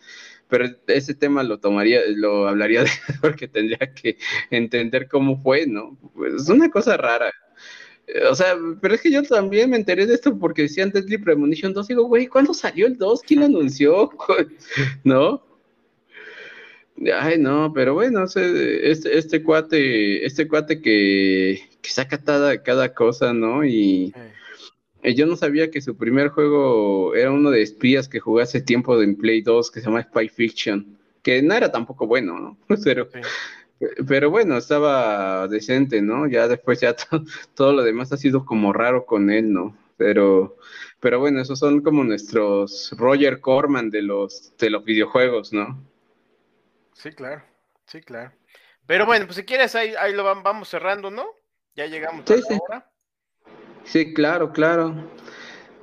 pero 0.50 0.66
ese 0.88 1.14
tema 1.14 1.44
lo 1.44 1.60
tomaría, 1.60 2.02
lo 2.16 2.48
hablaría 2.48 2.84
de, 2.84 2.90
porque 3.22 3.48
tendría 3.48 3.94
que 3.94 4.18
entender 4.50 5.08
cómo 5.08 5.42
fue, 5.42 5.68
¿no? 5.68 5.98
Pues 6.16 6.34
es 6.36 6.50
una 6.50 6.70
cosa 6.70 6.98
rara. 6.98 7.34
O 8.32 8.36
sea, 8.36 8.56
pero 8.82 8.96
es 8.96 9.02
que 9.02 9.12
yo 9.12 9.22
también 9.24 9.70
me 9.70 9.76
enteré 9.76 10.06
de 10.06 10.14
esto 10.14 10.38
porque 10.40 10.62
decían 10.64 10.92
Deadly 10.92 11.18
Premonition 11.18 11.74
2. 11.74 11.88
Digo, 11.88 12.04
güey, 12.06 12.28
¿cuándo 12.28 12.54
salió 12.54 12.88
el 12.88 12.98
2? 12.98 13.22
¿Quién 13.24 13.44
anunció? 13.44 14.10
¿No? 15.04 15.44
Ay, 17.20 17.38
no, 17.38 17.72
pero 17.74 17.94
bueno, 17.94 18.24
este, 18.24 19.18
este 19.18 19.44
cuate, 19.44 20.26
este 20.26 20.48
cuate 20.48 20.82
que, 20.82 21.60
que 21.82 21.90
saca 21.90 22.18
cada, 22.18 22.64
cada 22.64 22.94
cosa, 22.94 23.34
¿no? 23.34 23.64
Y, 23.64 24.14
yo 25.04 25.26
no 25.26 25.36
sabía 25.38 25.72
que 25.72 25.80
su 25.80 25.96
primer 25.96 26.30
juego 26.30 27.16
era 27.16 27.32
uno 27.32 27.50
de 27.52 27.62
espías 27.62 28.10
que 28.10 28.20
jugué 28.20 28.44
hace 28.44 28.62
tiempo 28.62 29.02
en 29.02 29.16
Play 29.16 29.42
2 29.42 29.72
que 29.72 29.80
se 29.80 29.86
llama 29.86 30.02
Spy 30.04 30.28
Fiction, 30.28 30.98
que 31.22 31.42
no 31.42 31.54
era 31.54 31.72
tampoco 31.72 32.08
bueno, 32.08 32.40
¿no? 32.40 32.58
Pero, 32.84 33.08
pero 34.08 34.32
bueno, 34.32 34.58
estaba 34.58 35.48
decente, 35.48 36.02
¿no? 36.02 36.28
Ya 36.28 36.48
después 36.48 36.82
ya 36.82 36.96
todo 37.54 37.74
lo 37.74 37.84
demás 37.84 38.12
ha 38.12 38.18
sido 38.18 38.44
como 38.44 38.74
raro 38.74 39.06
con 39.06 39.30
él, 39.30 39.54
¿no? 39.54 39.78
Pero, 39.98 40.58
pero 41.00 41.20
bueno, 41.20 41.42
esos 41.42 41.60
son 41.60 41.82
como 41.82 42.04
nuestros 42.04 42.92
Roger 42.98 43.40
Corman 43.40 43.92
de 43.92 44.02
los, 44.02 44.54
de 44.58 44.72
los 44.72 44.84
videojuegos, 44.84 45.54
¿no? 45.54 45.80
Sí, 46.98 47.12
claro, 47.12 47.44
sí, 47.86 48.02
claro. 48.02 48.32
Pero 48.88 49.06
bueno, 49.06 49.26
pues 49.26 49.36
si 49.36 49.46
quieres, 49.46 49.76
ahí, 49.76 49.94
ahí 50.00 50.14
lo 50.14 50.24
vamos 50.24 50.68
cerrando, 50.68 51.12
¿no? 51.12 51.28
Ya 51.76 51.86
llegamos 51.86 52.30
a 52.30 52.36
la 52.36 52.42
sí. 52.42 52.58
hora. 52.60 52.92
Sí, 53.86 54.14
claro, 54.16 54.52
claro. 54.52 54.96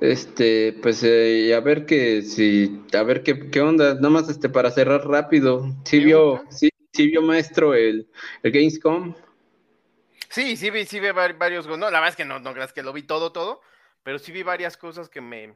Este, 0.01 0.73
pues 0.81 1.01
eh, 1.03 1.55
a 1.55 1.61
ver 1.61 1.85
qué, 1.85 2.21
si, 2.21 2.83
a 2.93 3.03
ver 3.03 3.23
qué, 3.23 3.49
qué 3.49 3.61
onda, 3.61 3.95
nada 3.95 4.09
más 4.09 4.27
este 4.27 4.49
para 4.49 4.71
cerrar 4.71 5.07
rápido. 5.07 5.73
Sí 5.85 5.99
vio, 6.03 6.43
sí, 6.49 6.69
sí 6.91 7.07
vio 7.07 7.21
maestro 7.21 7.73
el, 7.73 8.09
el 8.43 8.51
Gamescom. 8.51 9.15
Sí, 10.29 10.57
sí 10.57 10.69
vi, 10.69 10.85
sí 10.85 10.99
vi 10.99 11.11
varios, 11.11 11.65
no, 11.65 11.77
la 11.77 11.91
verdad 11.91 12.09
es 12.09 12.15
que 12.17 12.25
no, 12.25 12.39
no 12.41 12.53
creas 12.53 12.73
que 12.73 12.83
lo 12.83 12.91
vi 12.91 13.03
todo, 13.03 13.31
todo, 13.31 13.61
pero 14.03 14.19
sí 14.19 14.33
vi 14.33 14.43
varias 14.43 14.75
cosas 14.75 15.07
que 15.07 15.21
me, 15.21 15.55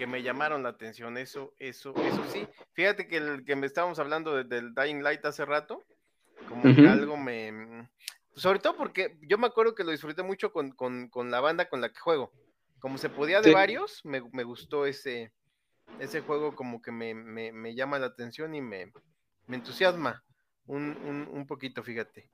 que 0.00 0.06
me 0.06 0.22
llamaron 0.22 0.62
la 0.62 0.70
atención, 0.70 1.18
eso, 1.18 1.52
eso, 1.58 1.94
eso 1.94 2.24
sí. 2.32 2.48
Fíjate 2.72 3.06
que 3.06 3.18
el 3.18 3.44
que 3.44 3.54
me 3.54 3.66
estábamos 3.66 3.98
hablando 3.98 4.42
del 4.42 4.74
Dying 4.74 5.02
Light 5.02 5.22
hace 5.26 5.44
rato, 5.44 5.84
como 6.48 6.74
que 6.74 6.88
algo 6.88 7.18
me, 7.18 7.86
sobre 8.34 8.60
todo 8.60 8.78
porque 8.78 9.18
yo 9.20 9.36
me 9.36 9.46
acuerdo 9.46 9.74
que 9.74 9.84
lo 9.84 9.90
disfruté 9.90 10.22
mucho 10.22 10.54
con, 10.54 10.72
la 11.30 11.40
banda 11.40 11.68
con 11.68 11.82
la 11.82 11.90
que 11.90 12.00
juego. 12.00 12.32
Como 12.78 12.96
se 12.96 13.10
podía 13.10 13.42
de 13.42 13.52
varios, 13.52 14.00
me, 14.04 14.20
gustó 14.20 14.86
ese, 14.86 15.34
ese 15.98 16.22
juego 16.22 16.56
como 16.56 16.80
que 16.80 16.92
me, 16.92 17.12
me 17.14 17.74
llama 17.74 17.98
la 17.98 18.06
atención 18.06 18.54
y 18.54 18.62
me, 18.62 18.90
me 19.48 19.56
entusiasma 19.56 20.24
un, 20.64 21.28
un, 21.30 21.46
poquito, 21.46 21.82
fíjate. 21.82 22.30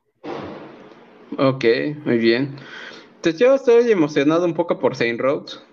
Ok, 1.36 1.64
muy 2.04 2.18
bien. 2.18 2.54
Entonces 3.16 3.40
yo 3.40 3.56
estoy 3.56 3.90
emocionado 3.90 4.44
un 4.44 4.54
poco 4.54 4.78
por 4.78 4.94
Saint 4.94 5.18
Roads. 5.18 5.66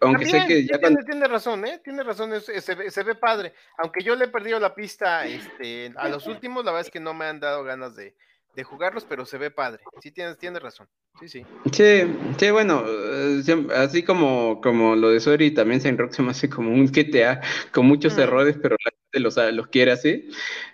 Aunque 0.00 0.26
sé 0.26 0.44
que 0.46 0.66
ya 0.66 0.78
tiene, 0.78 1.26
razón, 1.26 1.64
¿eh? 1.66 1.80
Tiene 1.82 2.02
razón, 2.02 2.30
se, 2.40 2.74
ve, 2.74 2.90
se, 2.90 3.02
ve, 3.02 3.14
padre. 3.14 3.54
Aunque 3.78 4.02
yo 4.02 4.14
le 4.14 4.26
he 4.26 4.28
perdido 4.28 4.58
la 4.58 4.74
pista 4.74 5.26
este, 5.26 5.92
a 5.96 6.08
los 6.08 6.26
últimos, 6.26 6.64
la 6.64 6.72
verdad 6.72 6.86
es 6.86 6.92
que 6.92 7.00
no 7.00 7.14
me 7.14 7.26
han 7.26 7.40
dado 7.40 7.64
ganas 7.64 7.96
de, 7.96 8.14
de 8.56 8.64
jugarlos, 8.64 9.04
pero 9.04 9.26
se 9.26 9.38
ve 9.38 9.50
padre. 9.50 9.82
Sí, 10.00 10.10
tienes, 10.10 10.38
tienes 10.38 10.62
razón. 10.62 10.88
Sí, 11.20 11.28
sí. 11.28 11.46
Sí, 11.72 12.16
sí, 12.38 12.50
bueno, 12.50 12.84
eh, 12.86 13.42
así 13.74 14.02
como, 14.02 14.60
como 14.60 14.96
lo 14.96 15.10
de 15.10 15.20
Sori, 15.20 15.52
también 15.52 15.80
Saint 15.80 15.98
Rock 15.98 16.12
se 16.12 16.22
me 16.22 16.30
hace 16.30 16.48
como 16.48 16.70
un 16.70 16.86
GTA 16.86 17.40
con 17.72 17.86
muchos 17.86 18.16
errores, 18.18 18.56
pero 18.60 18.76
la 18.84 18.90
gente 18.90 19.20
los, 19.20 19.36
los, 19.54 19.68
quiere 19.68 19.92
así. 19.92 20.28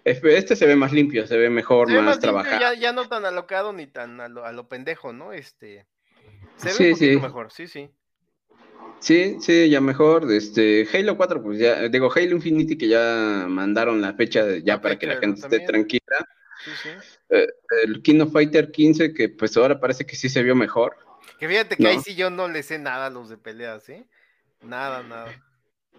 Este 0.04 0.56
se 0.56 0.66
ve 0.66 0.76
más 0.76 0.92
limpio, 0.92 1.26
se 1.26 1.36
ve 1.36 1.50
mejor, 1.50 1.90
más, 2.02 2.20
trabajado. 2.20 2.60
Ya, 2.60 2.74
ya, 2.74 2.92
no 2.92 3.08
tan 3.08 3.24
alocado 3.24 3.72
ni 3.72 3.86
tan 3.86 4.20
a 4.20 4.28
lo, 4.28 4.44
a 4.44 4.52
lo 4.52 4.68
pendejo, 4.68 5.12
¿no? 5.12 5.32
Este, 5.32 5.86
se 6.56 6.68
ve 6.68 6.92
un 6.92 6.98
poquito 6.98 7.20
mejor, 7.20 7.52
sí, 7.52 7.66
sí. 7.66 7.90
Sí, 9.02 9.36
sí, 9.40 9.68
ya 9.68 9.80
mejor. 9.80 10.30
Este, 10.30 10.86
Halo 10.94 11.16
4, 11.16 11.42
pues 11.42 11.58
ya, 11.58 11.88
digo, 11.88 12.08
Halo 12.14 12.36
Infinity 12.36 12.78
que 12.78 12.86
ya 12.86 13.46
mandaron 13.48 14.00
la 14.00 14.14
fecha 14.14 14.58
ya 14.58 14.80
para 14.80 14.96
que 14.96 15.08
la 15.08 15.16
gente 15.16 15.40
esté 15.40 15.58
tranquila. 15.60 16.28
Eh, 17.28 17.48
el 17.84 18.00
King 18.02 18.20
of 18.20 18.32
Fighter 18.32 18.70
15, 18.70 19.12
que 19.12 19.28
pues 19.28 19.56
ahora 19.56 19.80
parece 19.80 20.06
que 20.06 20.14
sí 20.14 20.28
se 20.28 20.44
vio 20.44 20.54
mejor. 20.54 20.96
Que 21.40 21.48
fíjate 21.48 21.76
que 21.76 21.88
ahí 21.88 21.98
sí 21.98 22.14
yo 22.14 22.30
no 22.30 22.46
le 22.46 22.62
sé 22.62 22.78
nada 22.78 23.06
a 23.06 23.10
los 23.10 23.28
de 23.28 23.38
peleas, 23.38 23.88
¿eh? 23.88 24.06
Nada, 24.62 25.02
nada. 25.02 25.32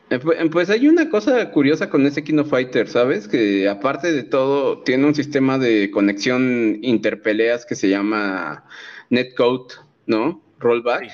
Eh, 0.10 0.22
eh, 0.38 0.50
pues 0.50 0.70
hay 0.70 0.88
una 0.88 1.10
cosa 1.10 1.52
curiosa 1.52 1.90
con 1.90 2.06
ese 2.06 2.24
King 2.24 2.38
of 2.38 2.50
Fighter, 2.50 2.88
¿sabes? 2.88 3.28
Que 3.28 3.68
aparte 3.68 4.14
de 4.14 4.24
todo, 4.24 4.82
tiene 4.84 5.06
un 5.06 5.16
sistema 5.16 5.58
de 5.58 5.92
conexión 5.92 6.80
interpeleas 6.82 7.66
que 7.66 7.76
se 7.76 7.90
llama 7.90 8.64
Netcode, 9.10 9.74
¿no? 10.06 10.42
Rollback. 10.60 11.12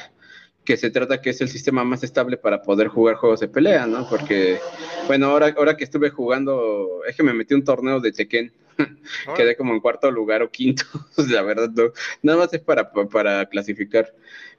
Que 0.69 0.77
se 0.77 0.91
trata 0.91 1.19
que 1.19 1.31
es 1.31 1.41
el 1.41 1.49
sistema 1.49 1.83
más 1.83 2.03
estable 2.03 2.37
para 2.37 2.61
poder 2.61 2.89
jugar 2.89 3.15
juegos 3.15 3.39
de 3.39 3.47
pelea, 3.47 3.87
¿no? 3.87 4.07
Porque, 4.07 4.59
bueno, 5.07 5.31
ahora, 5.31 5.51
ahora 5.57 5.75
que 5.75 5.83
estuve 5.83 6.11
jugando, 6.11 7.01
es 7.07 7.15
que 7.15 7.23
me 7.23 7.33
metí 7.33 7.55
un 7.55 7.63
torneo 7.63 7.99
de 7.99 8.11
Tekken 8.11 8.51
Quedé 9.35 9.55
como 9.55 9.73
en 9.73 9.79
cuarto 9.79 10.11
lugar 10.11 10.43
o 10.43 10.51
quinto, 10.51 10.83
la 11.29 11.41
verdad, 11.41 11.69
no. 11.69 11.91
Nada 12.21 12.37
más 12.37 12.53
es 12.53 12.61
para, 12.61 12.91
para 12.91 13.47
clasificar. 13.47 14.13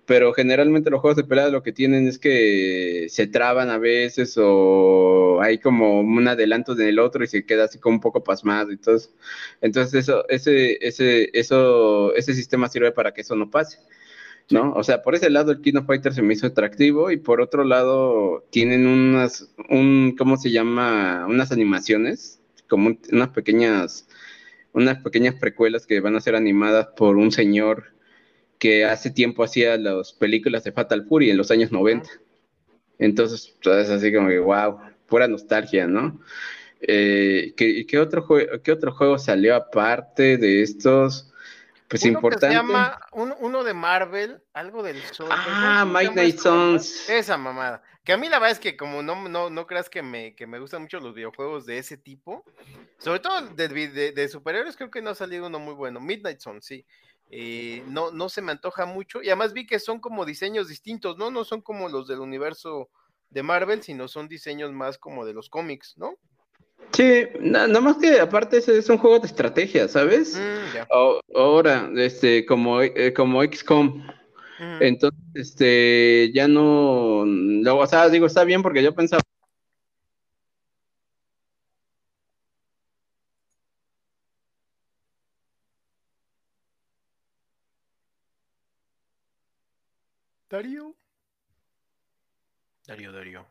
Pero 0.04 0.32
generalmente 0.32 0.90
los 0.90 1.00
juegos 1.00 1.16
de 1.16 1.22
pelea 1.22 1.48
lo 1.48 1.62
que 1.62 1.70
tienen 1.70 2.08
es 2.08 2.18
que 2.18 3.06
se 3.08 3.28
traban 3.28 3.70
a 3.70 3.78
veces 3.78 4.34
o 4.36 5.38
hay 5.40 5.58
como 5.58 6.00
un 6.00 6.26
adelanto 6.26 6.72
en 6.72 6.80
el 6.80 6.98
otro 6.98 7.22
y 7.22 7.28
se 7.28 7.46
queda 7.46 7.66
así 7.66 7.78
como 7.78 7.94
un 7.94 8.00
poco 8.00 8.24
pasmado 8.24 8.72
y 8.72 8.78
todo. 8.78 8.98
Entonces 9.60 9.94
eso, 9.94 10.28
ese, 10.28 10.84
ese, 10.84 11.30
eso, 11.32 12.12
ese 12.16 12.34
sistema 12.34 12.68
sirve 12.68 12.90
para 12.90 13.14
que 13.14 13.20
eso 13.20 13.36
no 13.36 13.48
pase. 13.48 13.78
¿No? 14.50 14.72
O 14.72 14.82
sea, 14.84 15.02
por 15.02 15.14
ese 15.14 15.30
lado 15.30 15.52
el 15.52 15.60
Kino 15.60 15.84
Fighter 15.84 16.12
se 16.12 16.22
me 16.22 16.34
hizo 16.34 16.46
atractivo 16.46 17.10
y 17.10 17.16
por 17.16 17.40
otro 17.40 17.64
lado 17.64 18.44
tienen 18.50 18.86
unas, 18.86 19.50
un, 19.68 20.14
¿cómo 20.18 20.36
se 20.36 20.50
llama? 20.50 21.26
Unas 21.28 21.52
animaciones 21.52 22.40
como 22.68 22.96
unas 23.12 23.28
pequeñas, 23.30 24.08
unas 24.72 25.02
pequeñas 25.02 25.34
precuelas 25.34 25.86
que 25.86 26.00
van 26.00 26.16
a 26.16 26.20
ser 26.20 26.36
animadas 26.36 26.88
por 26.96 27.16
un 27.16 27.32
señor 27.32 27.92
que 28.58 28.84
hace 28.84 29.10
tiempo 29.10 29.42
hacía 29.42 29.76
las 29.78 30.12
películas 30.12 30.64
de 30.64 30.72
Fatal 30.72 31.06
Fury 31.06 31.30
en 31.30 31.38
los 31.38 31.50
años 31.50 31.72
90. 31.72 32.08
Entonces, 32.98 33.56
pues, 33.62 33.88
es 33.88 33.90
así 33.90 34.12
como 34.12 34.28
que, 34.28 34.38
wow, 34.38 34.78
pura 35.06 35.26
nostalgia, 35.26 35.86
¿no? 35.86 36.20
Eh, 36.82 37.54
¿qué, 37.56 37.98
otro 37.98 38.26
¿Qué 38.62 38.72
otro 38.72 38.92
juego 38.92 39.18
salió 39.18 39.54
aparte 39.56 40.36
de 40.36 40.62
estos? 40.62 41.29
Pues 41.90 42.04
uno 42.04 42.12
importante. 42.12 42.46
se 42.46 42.54
llama 42.54 43.00
uno 43.12 43.64
de 43.64 43.74
Marvel, 43.74 44.40
algo 44.52 44.80
del 44.84 45.02
sol. 45.02 45.28
Ah, 45.28 45.84
Midnight 45.84 46.38
Sons. 46.38 47.10
Esa 47.10 47.36
mamada. 47.36 47.82
Que 48.04 48.12
a 48.12 48.16
mí 48.16 48.28
la 48.28 48.38
verdad 48.38 48.52
es 48.52 48.60
que 48.60 48.76
como 48.76 49.02
no, 49.02 49.28
no, 49.28 49.50
no 49.50 49.66
creas 49.66 49.90
que 49.90 50.00
me, 50.00 50.36
que 50.36 50.46
me 50.46 50.60
gustan 50.60 50.82
mucho 50.82 51.00
los 51.00 51.14
videojuegos 51.16 51.66
de 51.66 51.78
ese 51.78 51.96
tipo, 51.96 52.44
sobre 52.98 53.18
todo 53.18 53.40
de, 53.40 54.12
de, 54.12 54.28
superhéroes, 54.28 54.76
creo 54.76 54.90
que 54.92 55.02
no 55.02 55.10
ha 55.10 55.14
salido 55.16 55.48
uno 55.48 55.58
muy 55.58 55.74
bueno. 55.74 56.00
Midnight 56.00 56.38
Sons, 56.38 56.64
sí. 56.64 56.86
Eh, 57.28 57.82
no, 57.88 58.12
no 58.12 58.28
se 58.28 58.40
me 58.40 58.52
antoja 58.52 58.86
mucho. 58.86 59.20
Y 59.20 59.26
además 59.26 59.52
vi 59.52 59.66
que 59.66 59.80
son 59.80 59.98
como 59.98 60.24
diseños 60.24 60.68
distintos, 60.68 61.18
¿no? 61.18 61.32
No 61.32 61.42
son 61.42 61.60
como 61.60 61.88
los 61.88 62.06
del 62.06 62.20
universo 62.20 62.88
de 63.30 63.42
Marvel, 63.42 63.82
sino 63.82 64.06
son 64.06 64.28
diseños 64.28 64.70
más 64.70 64.96
como 64.96 65.26
de 65.26 65.34
los 65.34 65.50
cómics, 65.50 65.94
¿no? 65.96 66.14
Sí, 66.92 67.26
nada 67.40 67.80
más 67.80 67.96
que 67.98 68.20
aparte 68.20 68.58
es, 68.58 68.68
es 68.68 68.88
un 68.88 68.98
juego 68.98 69.20
de 69.20 69.26
estrategia, 69.26 69.88
¿sabes? 69.88 70.36
Mm, 70.36 70.92
ahora, 71.34 71.90
este, 71.96 72.44
como, 72.44 72.82
eh, 72.82 73.12
como 73.14 73.42
XCOM. 73.42 74.06
Entonces, 74.80 75.20
este, 75.34 76.30
ya 76.34 76.46
no, 76.46 77.24
no, 77.24 77.78
o 77.78 77.86
sea, 77.86 78.08
digo, 78.08 78.26
está 78.26 78.44
bien 78.44 78.62
porque 78.62 78.82
yo 78.82 78.94
pensaba 78.94 79.22
Darío. 90.50 90.96
Darío, 92.86 93.12
Darío. 93.12 93.46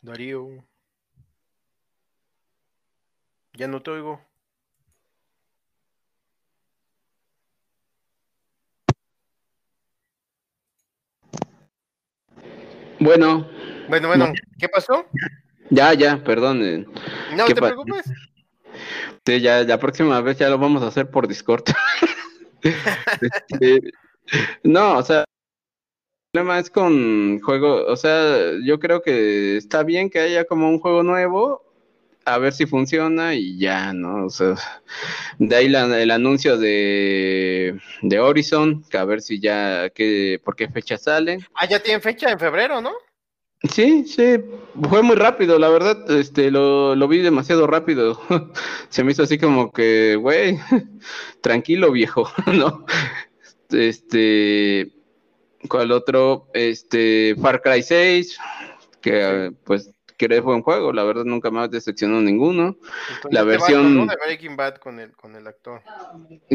Darío. 0.00 0.67
Ya 3.58 3.66
no 3.66 3.82
te 3.82 3.90
oigo. 3.90 4.20
Bueno. 13.00 13.48
Bueno, 13.88 14.06
bueno, 14.06 14.32
¿qué 14.60 14.68
pasó? 14.68 15.06
Ya, 15.70 15.92
ya, 15.94 16.22
perdón. 16.22 16.62
Eh, 16.62 16.86
no 17.36 17.46
te 17.46 17.56
preocupes. 17.56 18.04
Sí, 19.26 19.40
ya, 19.40 19.64
la 19.64 19.80
próxima 19.80 20.20
vez 20.20 20.38
ya 20.38 20.48
lo 20.50 20.58
vamos 20.58 20.84
a 20.84 20.86
hacer 20.86 21.10
por 21.10 21.26
Discord. 21.26 21.64
Este, 23.20 23.80
no, 24.64 24.98
o 24.98 25.02
sea, 25.02 25.24
problema 26.32 26.58
es 26.58 26.70
con 26.70 27.40
juego, 27.40 27.86
o 27.86 27.96
sea, 27.96 28.52
yo 28.64 28.80
creo 28.80 29.00
que 29.00 29.56
está 29.56 29.84
bien 29.84 30.10
que 30.10 30.18
haya 30.18 30.44
como 30.44 30.68
un 30.68 30.80
juego 30.80 31.04
nuevo, 31.04 31.67
a 32.34 32.38
ver 32.38 32.52
si 32.52 32.66
funciona 32.66 33.34
y 33.34 33.58
ya, 33.58 33.92
¿no? 33.92 34.26
O 34.26 34.30
sea, 34.30 34.54
de 35.38 35.56
ahí 35.56 35.66
el 35.66 36.10
anuncio 36.10 36.56
de, 36.56 37.78
de 38.02 38.18
Horizon, 38.18 38.84
que 38.88 38.98
a 38.98 39.04
ver 39.04 39.20
si 39.20 39.40
ya, 39.40 39.90
que, 39.90 40.40
por 40.44 40.56
qué 40.56 40.68
fecha 40.68 40.98
sale. 40.98 41.38
Ah, 41.54 41.66
ya 41.66 41.80
tienen 41.80 42.02
fecha 42.02 42.30
en 42.30 42.38
febrero, 42.38 42.80
¿no? 42.80 42.92
Sí, 43.72 44.04
sí, 44.06 44.36
fue 44.88 45.02
muy 45.02 45.16
rápido, 45.16 45.58
la 45.58 45.68
verdad, 45.68 46.08
este, 46.12 46.50
lo, 46.50 46.94
lo 46.94 47.08
vi 47.08 47.18
demasiado 47.18 47.66
rápido. 47.66 48.20
Se 48.88 49.02
me 49.02 49.12
hizo 49.12 49.24
así 49.24 49.36
como 49.36 49.72
que, 49.72 50.14
güey, 50.14 50.58
tranquilo 51.40 51.90
viejo, 51.90 52.30
¿no? 52.46 52.86
Este, 53.70 54.92
¿Cuál 55.68 55.90
otro? 55.90 56.48
Este, 56.54 57.34
Far 57.40 57.60
Cry 57.60 57.82
6, 57.82 58.38
que 59.00 59.52
pues 59.64 59.90
que 60.18 60.42
fue 60.42 60.54
un 60.54 60.62
juego, 60.62 60.92
la 60.92 61.04
verdad 61.04 61.24
nunca 61.24 61.50
me 61.50 61.60
ha 61.60 61.68
decepcionado 61.68 62.20
ninguno. 62.20 62.76
La 63.30 63.44
versión 63.44 64.06
de 64.06 64.16
Breaking 64.16 64.56
Bad 64.56 64.76
con 64.76 64.98
el, 64.98 65.12
con 65.12 65.36
el 65.36 65.46
actor. 65.46 65.80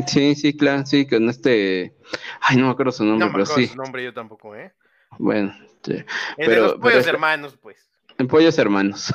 Sí, 0.06 0.36
sí, 0.36 0.56
claro, 0.56 0.86
sí, 0.86 1.08
con 1.08 1.30
este, 1.30 1.96
ay, 2.42 2.58
no 2.58 2.66
me 2.66 2.72
acuerdo 2.72 2.92
su 2.92 3.06
nombre, 3.06 3.26
no 3.26 3.34
me 3.34 3.44
acuerdo 3.44 3.68
su 3.68 3.76
nombre 3.78 4.04
yo 4.04 4.14
tampoco, 4.14 4.56
¿eh? 4.56 4.74
Bueno, 5.18 5.56
sí. 5.84 6.04
pero, 6.38 6.64
los 6.64 6.74
pollos 6.76 7.08
hermanos, 7.08 7.58
pues. 7.62 7.90
En 8.18 8.28
pollos 8.28 8.58
hermanos. 8.58 9.14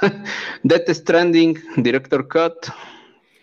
Death 0.62 0.88
Stranding, 0.88 1.60
Director 1.76 2.26
Cut. 2.26 2.72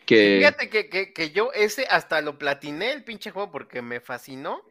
Que... 0.06 0.38
Fíjate 0.40 0.70
que, 0.70 0.90
que, 0.90 1.14
que 1.14 1.32
yo 1.32 1.52
ese 1.54 1.88
hasta 1.90 2.22
lo 2.22 2.38
platiné 2.38 2.92
el 2.92 3.04
pinche 3.04 3.32
juego 3.32 3.52
porque 3.52 3.82
me 3.82 4.00
fascinó, 4.00 4.62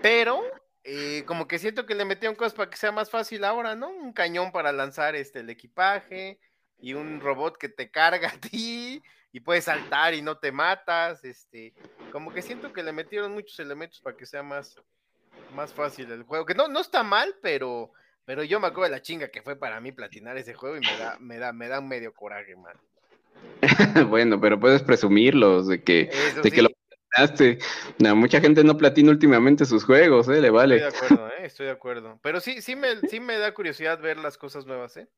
pero 0.00 0.42
eh, 0.84 1.24
como 1.26 1.46
que 1.46 1.58
siento 1.58 1.84
que 1.84 1.94
le 1.94 2.04
metieron 2.04 2.36
cosas 2.36 2.54
para 2.54 2.70
que 2.70 2.76
sea 2.76 2.92
más 2.92 3.10
fácil 3.10 3.44
ahora, 3.44 3.74
¿no? 3.74 3.90
Un 3.90 4.12
cañón 4.12 4.50
para 4.50 4.72
lanzar 4.72 5.14
este 5.14 5.40
el 5.40 5.50
equipaje 5.50 6.38
y 6.78 6.94
un 6.94 7.20
robot 7.20 7.58
que 7.58 7.68
te 7.68 7.90
carga 7.90 8.30
a 8.34 8.40
ti 8.40 9.02
y 9.32 9.40
puedes 9.40 9.64
saltar 9.64 10.14
y 10.14 10.22
no 10.22 10.38
te 10.38 10.50
matas, 10.50 11.24
este, 11.24 11.72
como 12.10 12.32
que 12.32 12.42
siento 12.42 12.72
que 12.72 12.82
le 12.82 12.92
metieron 12.92 13.32
muchos 13.32 13.58
elementos 13.60 14.00
para 14.00 14.16
que 14.16 14.26
sea 14.26 14.42
más, 14.42 14.76
más 15.54 15.72
fácil 15.72 16.10
el 16.10 16.24
juego, 16.24 16.44
que 16.44 16.54
no, 16.54 16.66
no 16.66 16.80
está 16.80 17.02
mal, 17.04 17.36
pero, 17.40 17.92
pero 18.24 18.42
yo 18.42 18.58
me 18.58 18.66
acuerdo 18.66 18.90
de 18.90 18.96
la 18.96 19.02
chinga 19.02 19.28
que 19.28 19.42
fue 19.42 19.56
para 19.56 19.80
mí 19.80 19.92
platinar 19.92 20.36
ese 20.36 20.54
juego 20.54 20.76
y 20.76 20.80
me 20.80 20.96
da, 20.98 21.16
me 21.20 21.38
da, 21.38 21.52
me 21.52 21.68
da 21.68 21.78
un 21.78 21.88
medio 21.88 22.12
coraje, 22.12 22.56
man. 22.56 22.76
bueno, 24.08 24.40
pero 24.40 24.58
puedes 24.58 24.82
presumirlos 24.82 25.68
de 25.68 25.82
que, 25.82 26.10
de 26.42 26.50
que 26.50 26.62
lo 26.62 26.70
mucha 28.14 28.40
gente 28.40 28.64
no 28.64 28.76
platina 28.76 29.10
últimamente 29.10 29.64
sus 29.64 29.84
juegos, 29.84 30.28
¿eh? 30.28 30.40
Le 30.40 30.50
vale. 30.50 30.76
Estoy 30.76 30.90
de 30.90 30.96
acuerdo, 30.96 31.28
¿eh? 31.28 31.46
Estoy 31.46 31.66
de 31.66 31.72
acuerdo. 31.72 32.20
Pero 32.22 32.40
sí, 32.40 32.62
sí 32.62 32.76
me, 32.76 33.00
sí 33.08 33.20
me 33.20 33.38
da 33.38 33.52
curiosidad 33.52 34.00
ver 34.00 34.16
las 34.18 34.38
cosas 34.38 34.66
nuevas, 34.66 34.96
¿eh? 34.96 35.08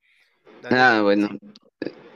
Ah, 0.70 1.00
bueno. 1.02 1.30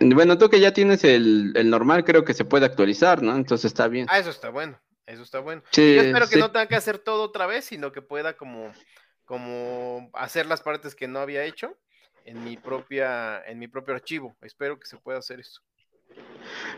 Bueno, 0.00 0.38
tú 0.38 0.48
que 0.48 0.60
ya 0.60 0.72
tienes 0.72 1.04
el, 1.04 1.52
normal, 1.68 2.04
creo 2.04 2.24
que 2.24 2.34
se 2.34 2.44
puede 2.44 2.66
actualizar, 2.66 3.22
¿no? 3.22 3.34
Entonces 3.34 3.66
está 3.66 3.88
bien. 3.88 4.06
Ah, 4.10 4.18
eso 4.18 4.30
está 4.30 4.50
bueno. 4.50 4.78
Eso 5.06 5.22
está 5.22 5.38
bueno. 5.38 5.62
Yo 5.72 5.82
espero 5.82 6.28
que 6.28 6.36
no 6.36 6.50
tenga 6.50 6.66
que 6.66 6.74
hacer 6.74 6.98
todo 6.98 7.22
otra 7.22 7.46
vez, 7.46 7.64
sino 7.64 7.92
que 7.92 8.02
pueda 8.02 8.36
como, 8.36 8.72
como 9.24 10.10
hacer 10.14 10.46
las 10.46 10.62
partes 10.62 10.94
que 10.94 11.06
no 11.06 11.20
había 11.20 11.44
hecho 11.44 11.76
en 12.24 12.42
mi 12.42 12.56
propia, 12.56 13.40
en 13.46 13.58
mi 13.58 13.68
propio 13.68 13.94
archivo. 13.94 14.36
Espero 14.42 14.78
que 14.78 14.86
se 14.86 14.96
pueda 14.96 15.18
hacer 15.18 15.40
eso. 15.40 15.62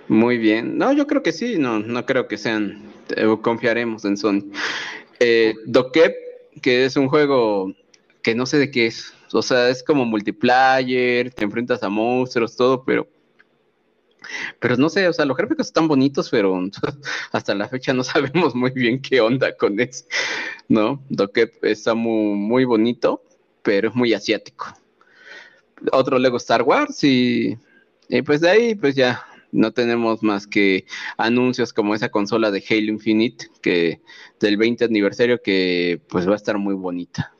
Muy 0.08 0.38
bien. 0.38 0.78
No, 0.78 0.92
yo 0.92 1.06
creo 1.06 1.22
que 1.22 1.32
sí, 1.32 1.58
no, 1.58 1.78
no 1.80 2.06
creo 2.06 2.28
que 2.28 2.38
sean, 2.38 2.92
eh, 3.16 3.26
confiaremos 3.42 4.04
en 4.04 4.16
Sony. 4.16 4.50
Eh, 5.20 5.54
Dokep, 5.66 6.14
que 6.62 6.84
es 6.84 6.96
un 6.96 7.08
juego 7.08 7.72
que 8.22 8.34
no 8.34 8.46
sé 8.46 8.58
de 8.58 8.70
qué 8.70 8.86
es. 8.86 9.12
O 9.32 9.42
sea, 9.42 9.68
es 9.68 9.82
como 9.82 10.04
multiplayer, 10.04 11.30
te 11.32 11.44
enfrentas 11.44 11.82
a 11.82 11.88
monstruos, 11.88 12.56
todo, 12.56 12.84
pero 12.84 13.08
pero 14.58 14.76
no 14.76 14.88
sé, 14.88 15.08
o 15.08 15.12
sea, 15.12 15.24
los 15.24 15.36
gráficos 15.36 15.66
están 15.66 15.88
bonitos, 15.88 16.28
pero 16.30 16.60
hasta 17.32 17.54
la 17.54 17.68
fecha 17.68 17.92
no 17.92 18.04
sabemos 18.04 18.54
muy 18.54 18.70
bien 18.70 19.00
qué 19.00 19.20
onda 19.20 19.56
con 19.56 19.78
eso, 19.80 20.04
¿no? 20.68 21.02
Dokep 21.08 21.64
está 21.64 21.94
muy, 21.94 22.36
muy 22.36 22.64
bonito, 22.64 23.22
pero 23.62 23.88
es 23.88 23.94
muy 23.94 24.12
asiático. 24.14 24.66
Otro 25.92 26.18
Lego 26.18 26.36
Star 26.38 26.62
Wars 26.62 27.04
y 27.04 27.56
y 28.08 28.22
pues 28.22 28.40
de 28.40 28.48
ahí, 28.50 28.74
pues 28.74 28.94
ya 28.94 29.24
no 29.52 29.72
tenemos 29.72 30.22
más 30.22 30.46
que 30.46 30.86
anuncios 31.16 31.72
como 31.72 31.94
esa 31.94 32.10
consola 32.10 32.50
de 32.50 32.64
Halo 32.68 32.92
Infinite, 32.92 33.46
que 33.62 34.00
del 34.40 34.56
20 34.56 34.84
aniversario, 34.84 35.42
que 35.42 36.00
pues 36.08 36.28
va 36.28 36.34
a 36.34 36.36
estar 36.36 36.58
muy 36.58 36.74
bonita. 36.74 37.32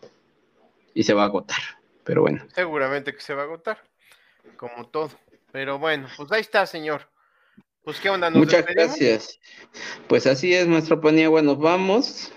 Y 0.95 1.05
se 1.05 1.15
va 1.15 1.23
a 1.23 1.27
agotar, 1.27 1.61
pero 2.05 2.23
bueno. 2.23 2.45
Seguramente 2.55 3.15
que 3.15 3.21
se 3.21 3.35
va 3.35 3.43
a 3.43 3.45
agotar, 3.45 3.83
como 4.57 4.87
todo. 4.89 5.11
Pero 5.53 5.79
bueno, 5.79 6.09
pues 6.17 6.31
ahí 6.33 6.41
está, 6.41 6.67
señor. 6.67 7.09
Pues 7.85 8.01
qué 8.01 8.11
onda, 8.11 8.31
Muchas 8.31 8.67
gracias. 8.67 9.39
Pues 10.09 10.27
así 10.27 10.53
es, 10.53 10.67
maestro 10.67 11.01
Paniagua, 11.01 11.43
nos 11.43 11.59
vamos. 11.59 12.33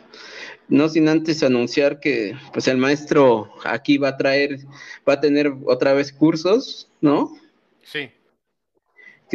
No 0.69 0.87
sin 0.87 1.09
antes 1.09 1.43
anunciar 1.43 1.99
que 1.99 2.37
pues 2.53 2.67
el 2.69 2.77
maestro 2.77 3.51
aquí 3.65 3.97
va 3.97 4.09
a 4.09 4.17
traer, 4.17 4.59
va 5.07 5.13
a 5.13 5.19
tener 5.19 5.51
otra 5.65 5.91
vez 5.93 6.13
cursos, 6.13 6.89
¿no? 7.01 7.35
Sí 7.83 8.09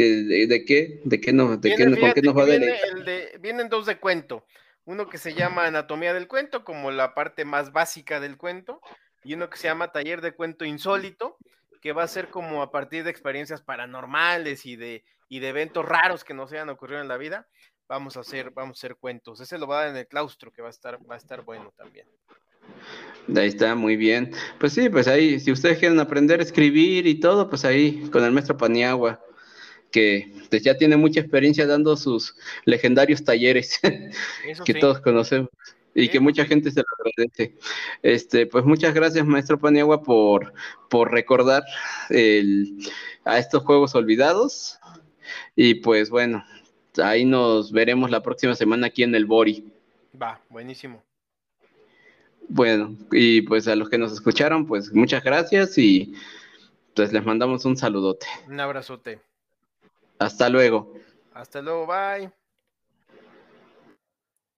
de, 0.02 0.64
qué? 0.64 1.00
¿De 1.04 1.20
qué 1.20 1.32
no? 1.32 1.56
¿De 1.56 1.74
qué, 1.74 1.84
¿Con 1.84 2.12
qué 2.12 2.22
nos 2.22 2.36
va 2.36 2.42
a 2.42 2.46
viene 2.46 2.78
Vienen 3.40 3.68
dos 3.68 3.86
de 3.86 3.98
cuento. 3.98 4.46
Uno 4.84 5.08
que 5.08 5.18
se 5.18 5.34
llama 5.34 5.66
Anatomía 5.66 6.14
del 6.14 6.28
Cuento, 6.28 6.64
como 6.64 6.90
la 6.90 7.14
parte 7.14 7.44
más 7.44 7.72
básica 7.72 8.20
del 8.20 8.36
cuento, 8.36 8.80
y 9.24 9.34
uno 9.34 9.50
que 9.50 9.58
se 9.58 9.66
llama 9.66 9.90
Taller 9.90 10.20
de 10.20 10.32
Cuento 10.32 10.64
Insólito, 10.64 11.38
que 11.80 11.92
va 11.92 12.04
a 12.04 12.08
ser 12.08 12.28
como 12.28 12.62
a 12.62 12.70
partir 12.70 13.02
de 13.02 13.10
experiencias 13.10 13.62
paranormales 13.62 14.64
y 14.64 14.76
de, 14.76 15.04
y 15.28 15.40
de 15.40 15.48
eventos 15.48 15.84
raros 15.84 16.22
que 16.22 16.34
nos 16.34 16.52
hayan 16.52 16.68
ocurrido 16.68 17.00
en 17.00 17.08
la 17.08 17.16
vida. 17.16 17.48
Vamos 17.88 18.16
a 18.16 18.20
hacer, 18.20 18.50
vamos 18.50 18.78
a 18.78 18.80
hacer 18.80 18.96
cuentos. 18.96 19.40
Ese 19.40 19.58
lo 19.58 19.66
va 19.66 19.78
a 19.78 19.80
dar 19.82 19.90
en 19.90 19.96
el 19.96 20.06
claustro, 20.06 20.52
que 20.52 20.62
va 20.62 20.68
a 20.68 20.70
estar, 20.70 20.98
va 21.08 21.14
a 21.14 21.18
estar 21.18 21.42
bueno 21.42 21.72
también. 21.76 22.06
Ahí 23.34 23.48
está, 23.48 23.74
muy 23.74 23.96
bien. 23.96 24.32
Pues 24.60 24.72
sí, 24.72 24.88
pues 24.88 25.08
ahí, 25.08 25.40
si 25.40 25.50
ustedes 25.50 25.78
quieren 25.78 25.98
aprender 25.98 26.40
a 26.40 26.42
escribir 26.44 27.06
y 27.06 27.18
todo, 27.18 27.48
pues 27.48 27.64
ahí 27.64 28.08
con 28.10 28.24
el 28.24 28.32
maestro 28.32 28.56
Paniagua, 28.56 29.20
que 29.96 30.30
pues, 30.50 30.62
ya 30.62 30.76
tiene 30.76 30.98
mucha 30.98 31.20
experiencia 31.20 31.66
dando 31.66 31.96
sus 31.96 32.36
legendarios 32.66 33.24
talleres 33.24 33.80
que 34.66 34.74
todos 34.74 35.00
conocemos 35.00 35.48
y 35.94 36.10
que 36.10 36.20
mucha 36.20 36.44
gente 36.44 36.70
se 36.70 36.80
lo 36.80 36.86
agradece. 36.98 37.56
Este, 38.02 38.46
pues 38.46 38.66
muchas 38.66 38.92
gracias, 38.92 39.24
maestro 39.24 39.58
Paniagua, 39.58 40.02
por, 40.02 40.52
por 40.90 41.10
recordar 41.10 41.64
el, 42.10 42.76
a 43.24 43.38
estos 43.38 43.62
juegos 43.62 43.94
olvidados. 43.94 44.78
Y 45.54 45.76
pues 45.76 46.10
bueno, 46.10 46.44
ahí 47.02 47.24
nos 47.24 47.72
veremos 47.72 48.10
la 48.10 48.22
próxima 48.22 48.54
semana 48.54 48.88
aquí 48.88 49.02
en 49.02 49.14
el 49.14 49.24
Bori. 49.24 49.64
Va, 50.20 50.42
buenísimo. 50.50 51.02
Bueno, 52.50 52.94
y 53.12 53.40
pues 53.40 53.66
a 53.66 53.76
los 53.76 53.88
que 53.88 53.96
nos 53.96 54.12
escucharon, 54.12 54.66
pues 54.66 54.92
muchas 54.92 55.24
gracias 55.24 55.78
y 55.78 56.12
pues 56.94 57.14
les 57.14 57.24
mandamos 57.24 57.64
un 57.64 57.78
saludote. 57.78 58.26
Un 58.46 58.60
abrazote. 58.60 59.20
Hasta 60.18 60.48
luego. 60.48 60.92
Hasta 61.32 61.60
luego, 61.62 61.86
bye. 61.86 62.45